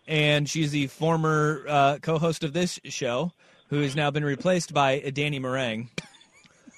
And 0.06 0.48
she's 0.48 0.72
the 0.72 0.88
former 0.88 1.64
uh, 1.68 1.98
co 2.02 2.18
host 2.18 2.42
of 2.42 2.52
this 2.52 2.80
show, 2.84 3.32
who 3.68 3.80
has 3.82 3.94
now 3.94 4.10
been 4.10 4.24
replaced 4.24 4.74
by 4.74 4.98
Danny 4.98 5.38
Marang 5.38 5.88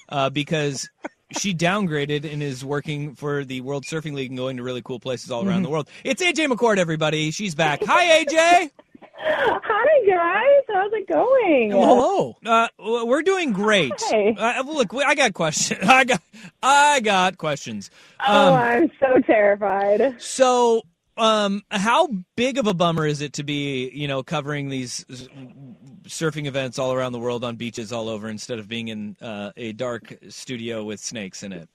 uh, 0.08 0.28
because 0.28 0.88
she 1.32 1.54
downgraded 1.54 2.30
and 2.30 2.42
is 2.42 2.64
working 2.64 3.14
for 3.14 3.44
the 3.44 3.60
World 3.60 3.84
Surfing 3.84 4.14
League 4.14 4.30
and 4.30 4.38
going 4.38 4.56
to 4.56 4.62
really 4.62 4.82
cool 4.82 5.00
places 5.00 5.30
all 5.30 5.46
around 5.46 5.62
the 5.62 5.68
world. 5.70 5.88
It's 6.04 6.22
AJ 6.22 6.48
McCord, 6.48 6.78
everybody. 6.78 7.30
She's 7.30 7.54
back. 7.54 7.82
Hi, 7.84 8.24
AJ. 8.24 8.70
Hi 9.24 10.06
guys, 10.06 10.64
how's 10.74 10.92
it 10.92 11.06
going? 11.08 11.70
Hello. 11.70 12.36
Uh, 12.44 12.66
we're 12.78 13.22
doing 13.22 13.52
great. 13.52 13.92
Hi. 13.96 14.58
Uh, 14.58 14.62
look, 14.64 14.92
I 14.94 15.14
got 15.14 15.32
questions. 15.32 15.80
I 15.88 16.04
got, 16.04 16.20
I 16.62 17.00
got 17.00 17.38
questions. 17.38 17.90
Oh, 18.26 18.48
Um, 18.48 18.54
I'm 18.60 18.90
so 18.98 19.20
terrified. 19.20 20.20
so, 20.20 20.82
um, 21.16 21.62
how 21.70 22.08
big 22.36 22.58
of 22.58 22.66
a 22.66 22.74
bummer 22.74 23.06
is 23.06 23.20
it 23.20 23.34
to 23.34 23.44
be, 23.44 23.90
you 23.90 24.08
know, 24.08 24.22
covering 24.22 24.68
these 24.68 25.04
surfing 26.04 26.46
events 26.46 26.78
all 26.78 26.92
around 26.92 27.12
the 27.12 27.18
world 27.18 27.44
on 27.44 27.56
beaches 27.56 27.92
all 27.92 28.08
over 28.08 28.28
instead 28.28 28.58
of 28.58 28.68
being 28.68 28.88
in 28.88 29.16
uh, 29.20 29.52
a 29.56 29.72
dark 29.72 30.14
studio 30.28 30.84
with 30.84 31.00
snakes 31.00 31.42
in 31.42 31.52
it? 31.52 31.68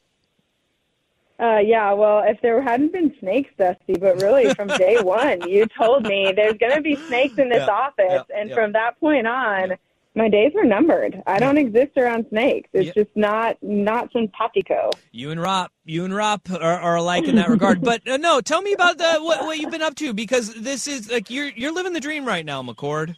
Uh, 1.39 1.60
yeah, 1.60 1.94
well, 1.94 2.24
if 2.25 2.39
there 2.41 2.62
hadn't 2.62 2.91
been 2.94 3.13
snakes, 3.20 3.51
Dusty, 3.58 3.96
but 4.00 4.17
really 4.17 4.50
from 4.56 4.74
day 4.74 5.00
one, 5.00 5.44
you 5.44 5.67
told 5.77 6.06
me 6.06 6.34
there's 6.36 6.58
going 6.58 6.75
to 6.75 6.82
be 6.82 7.03
snakes 7.08 7.36
in 7.38 7.50
this 7.50 7.63
Yeah, 7.63 7.67
office, 7.67 8.24
yeah, 8.29 8.36
and 8.36 8.50
yeah. 8.50 8.53
from 8.53 8.72
that 8.74 9.00
point 9.00 9.27
on, 9.27 9.74
my 10.17 10.27
days 10.27 10.51
are 10.55 10.65
numbered. 10.65 11.21
I 11.27 11.38
don't 11.39 11.57
exist 11.57 11.95
around 11.95 12.25
snakes. 12.29 12.69
It's 12.74 12.88
Yeah. 12.88 13.03
just 13.03 13.15
not 13.15 13.57
not 13.62 14.12
simpatico. 14.12 14.89
You 15.12 15.29
and 15.31 15.39
Rop, 15.39 15.71
you 15.86 16.03
and 16.05 16.13
Rop 16.13 16.50
are, 16.50 16.62
are 16.62 16.95
alike 16.95 17.25
in 17.25 17.36
that 17.36 17.50
regard. 17.50 17.81
But 17.88 18.07
uh, 18.07 18.17
no, 18.17 18.41
tell 18.41 18.62
me 18.62 18.74
about 18.74 18.97
the 18.97 19.19
what, 19.21 19.45
what 19.45 19.59
you've 19.59 19.71
been 19.71 19.83
up 19.83 19.95
to 19.95 20.13
because 20.13 20.53
this 20.55 20.88
is 20.88 21.09
like 21.12 21.29
you're 21.29 21.50
you're 21.50 21.71
living 21.71 21.93
the 21.93 22.00
dream 22.00 22.25
right 22.25 22.43
now, 22.43 22.62
McCord. 22.63 23.15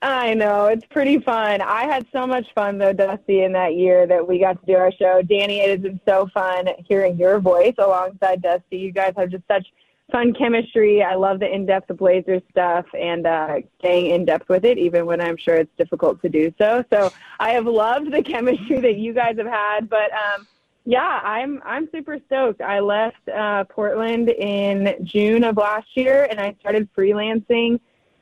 I 0.00 0.34
know 0.34 0.66
it's 0.66 0.86
pretty 0.90 1.18
fun. 1.18 1.60
I 1.60 1.84
had 1.84 2.06
so 2.12 2.26
much 2.26 2.46
fun 2.54 2.78
though, 2.78 2.92
Dusty, 2.92 3.42
in 3.42 3.52
that 3.52 3.74
year 3.74 4.06
that 4.06 4.26
we 4.26 4.38
got 4.38 4.60
to 4.60 4.66
do 4.66 4.78
our 4.78 4.92
show. 4.92 5.22
Danny, 5.22 5.60
it 5.60 5.70
has 5.70 5.80
been 5.80 6.00
so 6.08 6.28
fun 6.32 6.68
hearing 6.88 7.18
your 7.18 7.40
voice 7.40 7.74
alongside 7.78 8.40
Dusty. 8.40 8.78
You 8.78 8.92
guys 8.92 9.12
have 9.16 9.30
just 9.30 9.44
such 9.48 9.66
fun 10.10 10.32
chemistry. 10.32 11.02
I 11.02 11.14
love 11.14 11.40
the 11.40 11.52
in-depth 11.52 11.96
Blazers 11.96 12.42
stuff 12.50 12.86
and 12.98 13.26
uh, 13.26 13.56
staying 13.78 14.12
in 14.12 14.24
depth 14.24 14.48
with 14.48 14.64
it, 14.64 14.78
even 14.78 15.06
when 15.06 15.20
I'm 15.20 15.36
sure 15.36 15.56
it's 15.56 15.76
difficult 15.76 16.20
to 16.22 16.28
do 16.28 16.52
so. 16.58 16.84
So 16.90 17.10
I 17.38 17.50
have 17.50 17.66
loved 17.66 18.12
the 18.12 18.22
chemistry 18.22 18.80
that 18.80 18.96
you 18.96 19.12
guys 19.12 19.36
have 19.36 19.46
had. 19.46 19.88
But 19.88 20.10
um, 20.12 20.46
yeah, 20.84 21.20
I'm 21.22 21.60
I'm 21.64 21.88
super 21.92 22.18
stoked. 22.26 22.62
I 22.62 22.80
left 22.80 23.28
uh, 23.28 23.64
Portland 23.64 24.30
in 24.30 24.94
June 25.04 25.44
of 25.44 25.56
last 25.56 25.88
year, 25.94 26.26
and 26.30 26.40
I 26.40 26.56
started 26.60 26.88
freelancing 26.96 27.78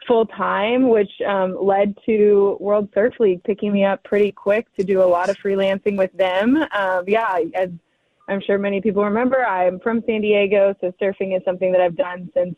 full 0.07 0.27
time, 0.27 0.89
which 0.89 1.11
um, 1.27 1.57
led 1.61 1.97
to 2.07 2.57
World 2.61 2.89
Surf 2.95 3.15
League 3.19 3.43
picking 3.45 3.73
me 3.73 3.85
up 3.85 4.03
pretty 4.05 4.33
quick 4.33 4.67
to 4.77 4.85
do 4.85 5.03
a 5.03 5.05
lot 5.05 5.29
of 5.29 5.37
freelancing 5.37 5.97
with 5.97 6.13
them. 6.13 6.57
Um, 6.73 7.05
yeah, 7.07 7.39
as 7.55 7.71
I'm 8.29 8.41
sure 8.41 8.59
many 8.59 8.81
people 8.81 9.05
remember, 9.05 9.45
I'm 9.45 9.79
from 9.81 10.03
San 10.07 10.21
Diego, 10.21 10.75
so 10.81 10.93
surfing 11.01 11.37
is 11.37 11.45
something 11.45 11.73
that 11.73 11.81
I've 11.81 11.97
done 11.97 12.31
since 12.35 12.57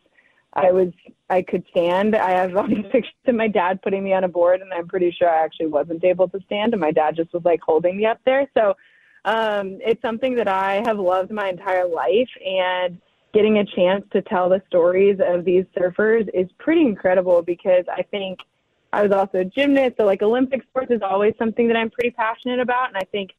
I 0.54 0.72
was 0.72 0.88
I 1.30 1.42
could 1.42 1.64
stand. 1.70 2.16
I 2.16 2.30
have 2.30 2.56
all 2.56 2.66
these 2.66 2.86
pictures 2.90 3.12
of 3.26 3.34
my 3.34 3.48
dad 3.48 3.82
putting 3.82 4.02
me 4.02 4.12
on 4.12 4.24
a 4.24 4.28
board, 4.28 4.60
and 4.60 4.72
I'm 4.72 4.88
pretty 4.88 5.10
sure 5.10 5.28
I 5.28 5.44
actually 5.44 5.66
wasn't 5.66 6.04
able 6.04 6.28
to 6.28 6.40
stand, 6.46 6.72
and 6.72 6.80
my 6.80 6.92
dad 6.92 7.16
just 7.16 7.32
was 7.32 7.44
like 7.44 7.60
holding 7.60 7.96
me 7.96 8.06
up 8.06 8.20
there. 8.24 8.48
So 8.56 8.74
um, 9.24 9.78
it's 9.80 10.00
something 10.00 10.34
that 10.36 10.48
I 10.48 10.82
have 10.86 10.98
loved 10.98 11.30
my 11.30 11.48
entire 11.48 11.86
life, 11.86 12.30
and 12.44 12.98
getting 13.34 13.58
a 13.58 13.64
chance 13.64 14.04
to 14.12 14.22
tell 14.22 14.48
the 14.48 14.62
stories 14.68 15.18
of 15.24 15.44
these 15.44 15.64
surfers 15.76 16.28
is 16.32 16.48
pretty 16.58 16.80
incredible 16.82 17.42
because 17.42 17.84
I 17.92 18.02
think 18.02 18.38
I 18.92 19.02
was 19.02 19.12
also 19.12 19.40
a 19.40 19.44
gymnast, 19.44 19.96
so 19.98 20.06
like 20.06 20.22
Olympic 20.22 20.62
sports 20.62 20.90
is 20.90 21.02
always 21.02 21.34
something 21.38 21.68
that 21.68 21.76
I'm 21.76 21.90
pretty 21.90 22.10
passionate 22.10 22.58
about, 22.58 22.88
and 22.88 22.96
I 22.96 23.04
think 23.12 23.30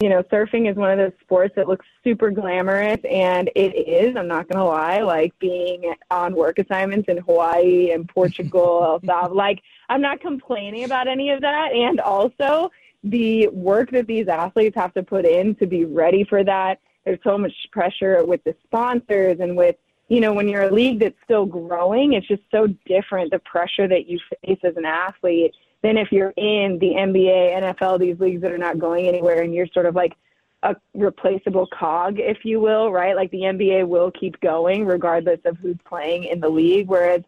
you 0.00 0.08
know, 0.08 0.22
surfing 0.24 0.68
is 0.68 0.76
one 0.76 0.90
of 0.90 0.98
those 0.98 1.18
sports 1.20 1.54
that 1.56 1.68
looks 1.68 1.84
super 2.02 2.30
glamorous, 2.30 2.98
and 3.08 3.50
it 3.54 3.76
is. 3.76 4.16
I'm 4.16 4.26
not 4.26 4.48
gonna 4.48 4.64
lie. 4.64 5.00
Like 5.00 5.38
being 5.38 5.94
on 6.10 6.34
work 6.34 6.58
assignments 6.58 7.08
in 7.08 7.18
Hawaii 7.18 7.90
and 7.90 8.08
Portugal, 8.08 8.80
El 8.82 9.00
Salvador. 9.06 9.36
Like 9.36 9.60
I'm 9.90 10.00
not 10.00 10.20
complaining 10.20 10.84
about 10.84 11.06
any 11.06 11.30
of 11.30 11.42
that, 11.42 11.72
and 11.72 12.00
also 12.00 12.70
the 13.04 13.48
work 13.48 13.90
that 13.90 14.06
these 14.06 14.26
athletes 14.26 14.74
have 14.74 14.94
to 14.94 15.02
put 15.02 15.26
in 15.26 15.54
to 15.56 15.66
be 15.66 15.84
ready 15.84 16.24
for 16.24 16.42
that. 16.44 16.80
There's 17.04 17.20
so 17.22 17.36
much 17.36 17.52
pressure 17.70 18.24
with 18.24 18.42
the 18.44 18.54
sponsors 18.64 19.38
and 19.40 19.54
with 19.54 19.76
you 20.08 20.20
know 20.20 20.32
when 20.32 20.48
you're 20.48 20.62
a 20.62 20.72
league 20.72 21.00
that's 21.00 21.18
still 21.24 21.44
growing. 21.44 22.14
It's 22.14 22.26
just 22.26 22.42
so 22.50 22.68
different 22.86 23.32
the 23.32 23.38
pressure 23.40 23.86
that 23.86 24.08
you 24.08 24.18
face 24.46 24.60
as 24.64 24.78
an 24.78 24.86
athlete 24.86 25.54
than 25.82 25.96
if 25.96 26.12
you're 26.12 26.34
in 26.36 26.78
the 26.78 26.90
NBA, 26.90 27.76
NFL, 27.76 27.98
these 27.98 28.18
leagues 28.20 28.42
that 28.42 28.52
are 28.52 28.58
not 28.58 28.78
going 28.78 29.06
anywhere, 29.06 29.42
and 29.42 29.54
you're 29.54 29.66
sort 29.68 29.86
of 29.86 29.94
like 29.94 30.14
a 30.62 30.76
replaceable 30.94 31.66
cog, 31.66 32.18
if 32.18 32.44
you 32.44 32.60
will, 32.60 32.92
right? 32.92 33.16
Like 33.16 33.30
the 33.30 33.42
NBA 33.42 33.88
will 33.88 34.10
keep 34.10 34.38
going 34.40 34.84
regardless 34.84 35.40
of 35.44 35.56
who's 35.56 35.78
playing 35.86 36.24
in 36.24 36.40
the 36.40 36.48
league, 36.48 36.88
whereas 36.88 37.22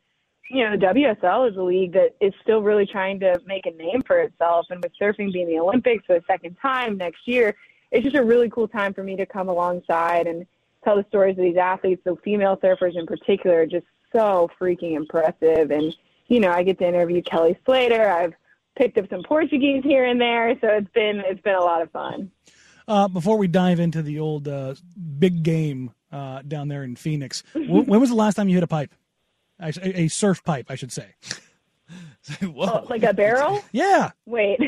you 0.51 0.65
know 0.65 0.77
the 0.77 0.87
WSL 0.87 1.51
is 1.51 1.57
a 1.57 1.63
league 1.63 1.93
that 1.95 2.15
is 2.21 2.35
still 2.43 2.61
really 2.61 2.85
trying 2.85 3.19
to 3.21 3.41
make 3.47 3.65
a 3.65 3.71
name 3.71 4.03
for 4.03 4.19
itself, 4.19 4.67
and 4.71 4.83
with 4.83 4.93
surfing 5.01 5.33
being 5.33 5.49
the 5.49 5.59
Olympics 5.59 6.05
for 6.05 6.19
the 6.19 6.25
second 6.27 6.57
time 6.61 6.99
next 6.99 7.27
year, 7.27 7.55
it's 7.91 8.05
just 8.05 8.17
a 8.17 8.25
really 8.25 8.51
cool 8.51 8.69
time 8.69 8.93
for 8.93 9.03
me 9.03 9.17
to 9.17 9.25
come 9.25 9.49
alongside 9.49 10.27
and 10.27 10.47
tell 10.85 10.97
the 10.97 11.07
stories 11.09 11.39
of 11.39 11.45
these 11.45 11.57
athletes. 11.57 12.03
The 12.05 12.17
female 12.23 12.59
surfers 12.59 12.99
in 12.99 13.07
particular 13.07 13.63
are 13.63 13.67
just 13.67 13.87
so 14.13 14.51
freaking 14.61 14.95
impressive, 14.95 15.71
and 15.71 15.97
you 16.29 16.39
know 16.39 16.51
I 16.51 16.63
get 16.65 16.79
to 16.81 16.87
interview 16.87 17.23
Kelly 17.23 17.59
Slater. 17.65 18.11
I've 18.11 18.35
picked 18.77 18.99
up 18.99 19.09
some 19.11 19.23
Portuguese 19.23 19.83
here 19.85 20.05
and 20.05 20.21
there, 20.21 20.55
so 20.61 20.69
it's 20.69 20.91
been 20.93 21.23
it's 21.27 21.41
been 21.41 21.55
a 21.55 21.63
lot 21.63 21.83
of 21.83 21.91
fun. 21.91 22.31
Uh, 22.89 23.09
before 23.09 23.39
we 23.39 23.47
dive 23.47 23.79
into 23.81 24.03
the 24.03 24.19
old 24.19 24.49
uh, 24.49 24.75
big 25.19 25.43
game 25.43 25.93
uh, 26.11 26.43
down 26.43 26.69
there 26.69 26.83
in 26.83 26.97
Phoenix, 26.97 27.43
w- 27.55 27.83
when 27.83 28.01
was 28.01 28.11
the 28.11 28.17
last 28.17 28.35
time 28.35 28.49
you 28.49 28.57
hit 28.57 28.65
a 28.65 28.69
pipe? 28.69 28.93
A, 29.61 29.73
a 30.01 30.09
surf 30.09 30.43
pipe, 30.43 30.67
I 30.69 30.75
should 30.75 30.91
say. 30.91 31.15
oh, 32.43 32.87
like 32.89 33.05
a 33.05 33.15
barrel? 33.15 33.63
Yeah. 33.73 34.11
Wait. 34.27 34.59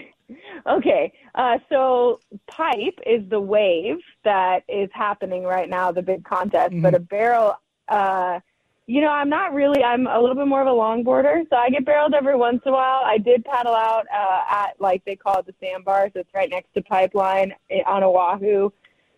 Okay. 0.66 1.12
Uh, 1.34 1.58
so 1.68 2.20
pipe 2.46 2.98
is 3.04 3.28
the 3.28 3.40
wave 3.40 3.96
that 4.22 4.62
is 4.68 4.88
happening 4.92 5.42
right 5.42 5.68
now, 5.68 5.90
the 5.90 6.02
big 6.02 6.24
contest. 6.24 6.70
Mm-hmm. 6.72 6.82
But 6.82 6.94
a 6.94 7.00
barrel, 7.00 7.54
uh, 7.88 8.40
you 8.86 9.00
know, 9.00 9.08
I'm 9.08 9.30
not 9.30 9.54
really. 9.54 9.82
I'm 9.82 10.06
a 10.06 10.20
little 10.20 10.36
bit 10.36 10.46
more 10.46 10.60
of 10.60 10.66
a 10.66 10.70
longboarder, 10.70 11.48
so 11.48 11.56
I 11.56 11.70
get 11.70 11.86
barreled 11.86 12.12
every 12.12 12.36
once 12.36 12.62
in 12.66 12.72
a 12.72 12.74
while. 12.74 13.02
I 13.04 13.16
did 13.16 13.44
paddle 13.44 13.74
out 13.74 14.06
uh, 14.14 14.42
at 14.50 14.74
like 14.78 15.04
they 15.04 15.16
call 15.16 15.38
it 15.38 15.46
the 15.46 15.54
sandbar, 15.60 16.10
so 16.12 16.20
it's 16.20 16.34
right 16.34 16.50
next 16.50 16.74
to 16.74 16.82
Pipeline 16.82 17.54
eh, 17.70 17.80
on 17.86 18.02
Oahu 18.02 18.70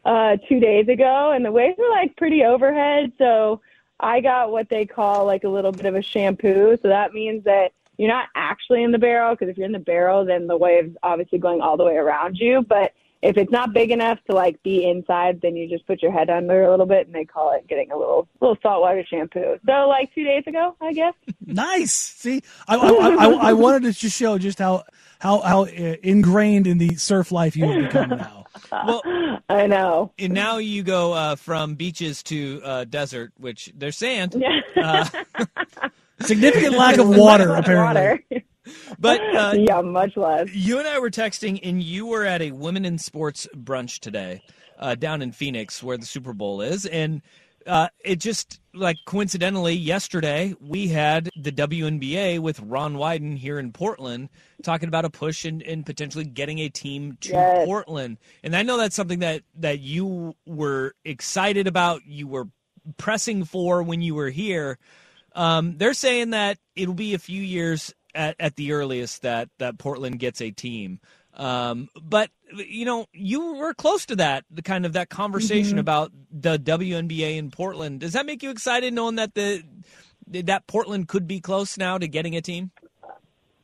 uh, 0.04 0.36
two 0.48 0.60
days 0.60 0.88
ago, 0.88 1.32
and 1.32 1.44
the 1.44 1.50
waves 1.50 1.76
were 1.78 1.90
like 1.90 2.16
pretty 2.16 2.44
overhead. 2.44 3.12
So 3.18 3.60
I 3.98 4.20
got 4.20 4.52
what 4.52 4.68
they 4.68 4.86
call 4.86 5.26
like 5.26 5.42
a 5.42 5.48
little 5.48 5.72
bit 5.72 5.86
of 5.86 5.96
a 5.96 6.02
shampoo. 6.02 6.78
So 6.80 6.88
that 6.88 7.12
means 7.12 7.42
that 7.44 7.72
you're 7.98 8.08
not 8.08 8.28
actually 8.36 8.84
in 8.84 8.92
the 8.92 8.98
barrel 8.98 9.34
because 9.34 9.48
if 9.48 9.56
you're 9.56 9.66
in 9.66 9.72
the 9.72 9.78
barrel, 9.80 10.24
then 10.24 10.46
the 10.46 10.56
wave's 10.56 10.96
obviously 11.02 11.38
going 11.38 11.60
all 11.60 11.76
the 11.76 11.84
way 11.84 11.96
around 11.96 12.36
you, 12.36 12.64
but 12.68 12.92
if 13.22 13.36
it's 13.36 13.50
not 13.50 13.72
big 13.72 13.90
enough 13.90 14.18
to 14.28 14.34
like 14.34 14.62
be 14.62 14.88
inside, 14.88 15.40
then 15.40 15.56
you 15.56 15.68
just 15.68 15.86
put 15.86 16.02
your 16.02 16.12
head 16.12 16.30
under 16.30 16.64
a 16.64 16.70
little 16.70 16.86
bit, 16.86 17.06
and 17.06 17.14
they 17.14 17.24
call 17.24 17.54
it 17.54 17.66
getting 17.66 17.90
a 17.90 17.96
little 17.96 18.28
little 18.40 18.56
saltwater 18.62 19.04
shampoo. 19.04 19.58
So 19.66 19.72
like 19.88 20.14
two 20.14 20.24
days 20.24 20.44
ago, 20.46 20.76
I 20.80 20.92
guess. 20.92 21.14
nice. 21.44 21.92
See, 21.92 22.42
I, 22.68 22.76
I, 22.76 22.88
I, 22.88 23.30
I 23.48 23.52
wanted 23.52 23.82
to 23.84 23.92
just 23.92 24.16
show 24.16 24.38
just 24.38 24.58
how 24.58 24.84
how 25.18 25.40
how 25.40 25.64
uh, 25.64 25.96
ingrained 26.02 26.66
in 26.66 26.78
the 26.78 26.96
surf 26.96 27.32
life 27.32 27.56
you 27.56 27.66
have 27.66 27.82
become 27.84 28.10
now. 28.10 28.46
well, 28.72 29.02
I 29.48 29.66
know. 29.66 30.12
And 30.18 30.32
now 30.32 30.58
you 30.58 30.82
go 30.82 31.12
uh, 31.12 31.36
from 31.36 31.74
beaches 31.74 32.22
to 32.24 32.60
uh, 32.64 32.84
desert, 32.84 33.32
which 33.38 33.72
there's 33.76 33.96
sand. 33.96 34.42
Uh, 34.76 35.08
significant 36.20 36.76
lack 36.76 36.98
of 36.98 37.08
water, 37.08 37.54
apparently. 37.54 38.02
Water. 38.30 38.44
But 38.98 39.20
uh, 39.34 39.54
yeah, 39.56 39.80
much 39.80 40.16
less. 40.16 40.52
You 40.52 40.78
and 40.78 40.88
I 40.88 40.98
were 40.98 41.10
texting, 41.10 41.60
and 41.62 41.82
you 41.82 42.06
were 42.06 42.24
at 42.24 42.42
a 42.42 42.52
women 42.52 42.84
in 42.84 42.98
sports 42.98 43.46
brunch 43.54 44.00
today 44.00 44.42
uh, 44.78 44.94
down 44.94 45.22
in 45.22 45.32
Phoenix, 45.32 45.82
where 45.82 45.96
the 45.96 46.06
Super 46.06 46.32
Bowl 46.32 46.60
is, 46.60 46.86
and 46.86 47.22
uh, 47.66 47.88
it 48.04 48.16
just 48.16 48.60
like 48.74 48.96
coincidentally 49.06 49.74
yesterday 49.74 50.54
we 50.60 50.88
had 50.88 51.30
the 51.36 51.50
WNBA 51.50 52.38
with 52.38 52.60
Ron 52.60 52.94
Wyden 52.94 53.36
here 53.36 53.58
in 53.58 53.72
Portland 53.72 54.28
talking 54.62 54.88
about 54.88 55.04
a 55.04 55.10
push 55.10 55.44
and, 55.44 55.62
and 55.62 55.84
potentially 55.84 56.24
getting 56.24 56.58
a 56.60 56.68
team 56.68 57.16
to 57.22 57.30
yes. 57.30 57.66
Portland. 57.66 58.18
And 58.42 58.54
I 58.54 58.62
know 58.62 58.76
that's 58.76 58.94
something 58.94 59.20
that 59.20 59.42
that 59.56 59.80
you 59.80 60.34
were 60.46 60.94
excited 61.04 61.66
about, 61.66 62.06
you 62.06 62.28
were 62.28 62.48
pressing 62.98 63.44
for 63.44 63.82
when 63.82 64.00
you 64.00 64.14
were 64.14 64.30
here. 64.30 64.78
Um, 65.34 65.76
they're 65.76 65.94
saying 65.94 66.30
that 66.30 66.58
it'll 66.76 66.94
be 66.94 67.14
a 67.14 67.18
few 67.18 67.42
years 67.42 67.92
at, 68.16 68.36
at 68.40 68.56
the 68.56 68.72
earliest 68.72 69.22
that 69.22 69.48
that 69.58 69.78
Portland 69.78 70.18
gets 70.18 70.40
a 70.40 70.50
team. 70.50 71.00
Um, 71.34 71.88
but 72.02 72.30
you 72.52 72.84
know, 72.84 73.06
you 73.12 73.54
were 73.54 73.74
close 73.74 74.06
to 74.06 74.16
that, 74.16 74.44
the 74.50 74.62
kind 74.62 74.86
of 74.86 74.94
that 74.94 75.10
conversation 75.10 75.72
mm-hmm. 75.72 75.80
about 75.80 76.12
the 76.30 76.58
WNBA 76.58 77.36
in 77.36 77.50
Portland. 77.50 78.00
Does 78.00 78.14
that 78.14 78.26
make 78.26 78.42
you 78.42 78.50
excited 78.50 78.94
knowing 78.94 79.16
that 79.16 79.34
the 79.34 79.62
that 80.28 80.66
Portland 80.66 81.08
could 81.08 81.26
be 81.26 81.40
close 81.40 81.76
now 81.76 81.98
to 81.98 82.08
getting 82.08 82.34
a 82.36 82.40
team? 82.40 82.70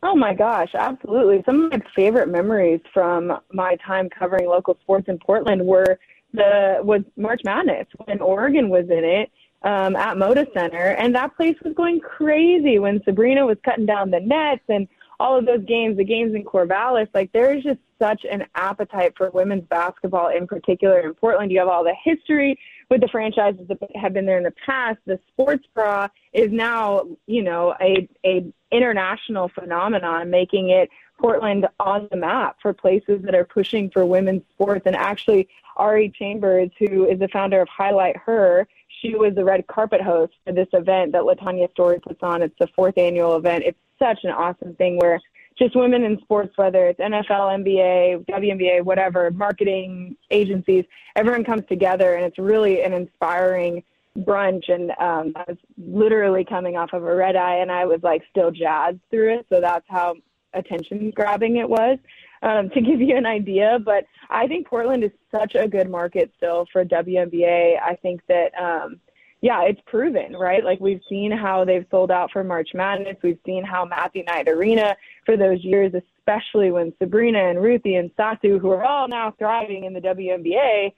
Oh 0.04 0.16
my 0.16 0.34
gosh, 0.34 0.70
absolutely. 0.74 1.42
Some 1.46 1.64
of 1.64 1.72
my 1.72 1.80
favorite 1.94 2.28
memories 2.28 2.80
from 2.92 3.32
my 3.52 3.76
time 3.86 4.08
covering 4.10 4.48
local 4.48 4.76
sports 4.82 5.08
in 5.08 5.18
Portland 5.18 5.64
were 5.64 5.98
the 6.32 6.78
was 6.82 7.02
March 7.16 7.40
Madness 7.44 7.86
when 8.04 8.20
Oregon 8.20 8.68
was 8.68 8.84
in 8.90 9.04
it 9.04 9.30
um, 9.64 9.96
at 9.96 10.16
Moda 10.16 10.52
Center, 10.52 10.94
and 10.98 11.14
that 11.14 11.36
place 11.36 11.56
was 11.64 11.74
going 11.74 12.00
crazy 12.00 12.78
when 12.78 13.02
Sabrina 13.04 13.46
was 13.46 13.58
cutting 13.64 13.86
down 13.86 14.10
the 14.10 14.20
nets 14.20 14.62
and 14.68 14.88
all 15.20 15.38
of 15.38 15.46
those 15.46 15.64
games, 15.64 15.96
the 15.96 16.04
games 16.04 16.34
in 16.34 16.42
Corvallis. 16.42 17.08
Like 17.14 17.30
there 17.32 17.54
is 17.54 17.62
just 17.62 17.78
such 18.00 18.26
an 18.28 18.44
appetite 18.56 19.14
for 19.16 19.30
women's 19.30 19.64
basketball 19.68 20.28
in 20.28 20.48
particular 20.48 20.98
in 21.00 21.14
Portland. 21.14 21.52
You 21.52 21.60
have 21.60 21.68
all 21.68 21.84
the 21.84 21.94
history 22.02 22.58
with 22.90 23.00
the 23.00 23.08
franchises 23.08 23.68
that 23.68 23.78
have 23.94 24.12
been 24.12 24.26
there 24.26 24.38
in 24.38 24.42
the 24.42 24.54
past. 24.66 24.98
The 25.06 25.20
sports 25.28 25.64
bra 25.72 26.08
is 26.32 26.50
now, 26.50 27.06
you 27.26 27.42
know, 27.42 27.74
a 27.80 28.08
a 28.24 28.52
international 28.72 29.48
phenomenon, 29.48 30.30
making 30.30 30.70
it 30.70 30.90
Portland 31.20 31.68
on 31.78 32.08
the 32.10 32.16
map 32.16 32.56
for 32.60 32.72
places 32.72 33.22
that 33.22 33.34
are 33.34 33.44
pushing 33.44 33.90
for 33.90 34.04
women's 34.04 34.42
sports. 34.54 34.82
And 34.86 34.96
actually, 34.96 35.48
Ari 35.76 36.10
Chambers, 36.18 36.70
who 36.80 37.06
is 37.06 37.20
the 37.20 37.28
founder 37.28 37.60
of 37.60 37.68
Highlight 37.68 38.16
Her, 38.16 38.66
she 39.02 39.16
was 39.16 39.34
the 39.34 39.44
red 39.44 39.66
carpet 39.66 40.00
host 40.00 40.32
for 40.46 40.52
this 40.52 40.68
event 40.72 41.12
that 41.12 41.22
Latanya 41.22 41.70
Story 41.72 41.98
puts 42.00 42.22
on. 42.22 42.40
It's 42.40 42.54
the 42.58 42.68
fourth 42.68 42.96
annual 42.96 43.36
event. 43.36 43.64
It's 43.66 43.78
such 43.98 44.20
an 44.22 44.30
awesome 44.30 44.74
thing 44.76 44.96
where 44.96 45.20
just 45.58 45.76
women 45.76 46.04
in 46.04 46.18
sports, 46.20 46.56
whether 46.56 46.86
it's 46.86 47.00
NFL, 47.00 47.64
NBA, 47.64 48.26
WNBA, 48.26 48.82
whatever, 48.82 49.30
marketing 49.30 50.16
agencies, 50.30 50.84
everyone 51.16 51.44
comes 51.44 51.62
together 51.68 52.14
and 52.14 52.24
it's 52.24 52.38
really 52.38 52.82
an 52.82 52.92
inspiring 52.92 53.82
brunch. 54.18 54.72
And 54.72 54.90
um, 54.92 55.32
I 55.36 55.44
was 55.48 55.58
literally 55.76 56.44
coming 56.44 56.76
off 56.76 56.92
of 56.92 57.02
a 57.04 57.14
red 57.14 57.36
eye 57.36 57.56
and 57.56 57.70
I 57.70 57.84
was 57.84 58.00
like 58.02 58.22
still 58.30 58.50
jazzed 58.50 59.00
through 59.10 59.38
it. 59.40 59.46
So 59.50 59.60
that's 59.60 59.86
how 59.88 60.14
attention 60.54 61.10
grabbing 61.14 61.56
it 61.56 61.68
was 61.68 61.98
um, 62.42 62.70
to 62.70 62.80
give 62.80 63.00
you 63.00 63.16
an 63.16 63.26
idea. 63.26 63.78
But 63.84 64.04
I 64.30 64.46
think 64.46 64.66
Portland 64.66 65.04
is 65.04 65.12
such 65.30 65.54
a 65.54 65.68
good 65.68 65.90
market 65.90 66.32
still 66.36 66.66
for 66.72 66.84
WNBA. 66.84 67.80
I 67.80 67.96
think 67.96 68.20
that, 68.28 68.52
um, 68.60 69.00
yeah, 69.40 69.62
it's 69.62 69.80
proven, 69.86 70.36
right? 70.36 70.64
Like 70.64 70.80
we've 70.80 71.02
seen 71.08 71.32
how 71.32 71.64
they've 71.64 71.86
sold 71.90 72.10
out 72.10 72.30
for 72.30 72.44
March 72.44 72.70
Madness. 72.74 73.16
We've 73.22 73.40
seen 73.44 73.64
how 73.64 73.84
Matthew 73.84 74.24
Knight 74.24 74.48
Arena 74.48 74.96
for 75.26 75.36
those 75.36 75.64
years, 75.64 75.92
especially 75.94 76.70
when 76.70 76.92
Sabrina 76.98 77.48
and 77.48 77.60
Ruthie 77.60 77.96
and 77.96 78.14
Satou, 78.16 78.60
who 78.60 78.70
are 78.70 78.84
all 78.84 79.08
now 79.08 79.34
thriving 79.38 79.84
in 79.84 79.94
the 79.94 80.00
WNBA, 80.00 80.92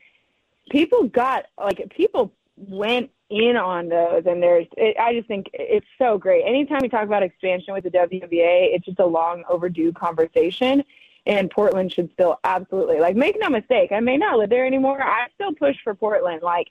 people 0.71 1.05
got 1.09 1.47
like 1.59 1.83
people 1.95 2.33
went 2.57 3.11
in 3.31 3.57
on 3.57 3.89
those 3.89 4.23
and 4.27 4.43
there's 4.43 4.67
it, 4.77 4.97
i 5.01 5.15
just 5.15 5.27
think 5.27 5.49
it's 5.55 5.87
so 5.99 6.19
great 6.19 6.45
anytime 6.45 6.79
we 6.83 6.89
talk 6.89 7.05
about 7.05 7.23
expansion 7.23 7.73
with 7.73 7.83
the 7.83 7.91
WNBA 7.91 8.75
it's 8.75 8.85
just 8.85 8.99
a 8.99 9.07
long 9.07 9.43
overdue 9.49 9.93
conversation 9.93 10.85
and 11.27 11.51
Portland 11.51 11.93
should 11.93 12.13
still 12.13 12.39
absolutely 12.45 13.01
like 13.01 13.17
make 13.17 13.37
no 13.39 13.49
mistake. 13.49 13.93
I 13.93 14.01
may 14.01 14.17
not 14.17 14.39
live 14.39 14.51
there 14.51 14.67
anymore. 14.67 15.03
I 15.03 15.27
still 15.35 15.55
push 15.55 15.77
for 15.83 15.95
Portland 15.95 16.43
like 16.43 16.69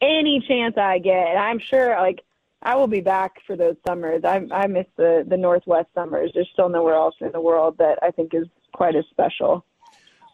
any 0.00 0.44
chance 0.46 0.76
I 0.76 0.98
get. 0.98 1.36
I'm 1.36 1.58
sure 1.58 1.90
like 1.90 2.22
I 2.62 2.74
will 2.76 2.86
be 2.86 3.00
back 3.00 3.42
for 3.46 3.56
those 3.56 3.76
summers. 3.86 4.24
I 4.24 4.46
I 4.52 4.66
miss 4.66 4.86
the 4.96 5.24
the 5.26 5.36
Northwest 5.36 5.88
summers. 5.94 6.30
There's 6.34 6.48
still 6.52 6.68
nowhere 6.68 6.94
else 6.94 7.16
in 7.20 7.32
the 7.32 7.40
world 7.40 7.78
that 7.78 7.98
I 8.02 8.10
think 8.10 8.34
is 8.34 8.46
quite 8.72 8.94
as 8.94 9.04
special. 9.10 9.64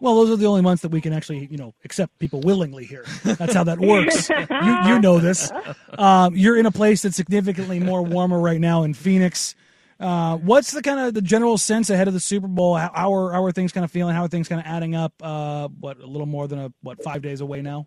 Well, 0.00 0.16
those 0.16 0.30
are 0.30 0.36
the 0.36 0.46
only 0.46 0.62
months 0.62 0.82
that 0.82 0.90
we 0.90 1.00
can 1.00 1.12
actually, 1.12 1.46
you 1.46 1.56
know, 1.56 1.74
accept 1.84 2.18
people 2.18 2.40
willingly 2.40 2.84
here. 2.84 3.04
That's 3.22 3.54
how 3.54 3.62
that 3.62 3.78
works. 3.78 4.28
you, 4.30 4.92
you 4.92 4.98
know 4.98 5.18
this. 5.18 5.50
Um, 5.98 6.34
you're 6.34 6.56
in 6.56 6.64
a 6.64 6.70
place 6.70 7.02
that's 7.02 7.16
significantly 7.16 7.78
more 7.78 8.02
warmer 8.02 8.40
right 8.40 8.58
now 8.58 8.82
in 8.82 8.94
Phoenix. 8.94 9.54
Uh, 10.02 10.36
what's 10.38 10.72
the 10.72 10.82
kind 10.82 10.98
of 10.98 11.14
the 11.14 11.22
general 11.22 11.56
sense 11.56 11.88
ahead 11.88 12.08
of 12.08 12.14
the 12.14 12.20
Super 12.20 12.48
Bowl? 12.48 12.76
How, 12.76 12.90
how 12.92 13.14
are 13.14 13.32
how 13.32 13.44
are 13.44 13.52
things 13.52 13.72
kind 13.72 13.84
of 13.84 13.90
feeling? 13.90 14.14
How 14.14 14.24
are 14.24 14.28
things 14.28 14.48
kind 14.48 14.60
of 14.60 14.66
adding 14.66 14.96
up? 14.96 15.12
Uh, 15.22 15.68
what 15.68 16.00
a 16.00 16.06
little 16.06 16.26
more 16.26 16.48
than 16.48 16.58
a 16.58 16.72
what 16.82 17.02
five 17.02 17.22
days 17.22 17.40
away 17.40 17.62
now? 17.62 17.86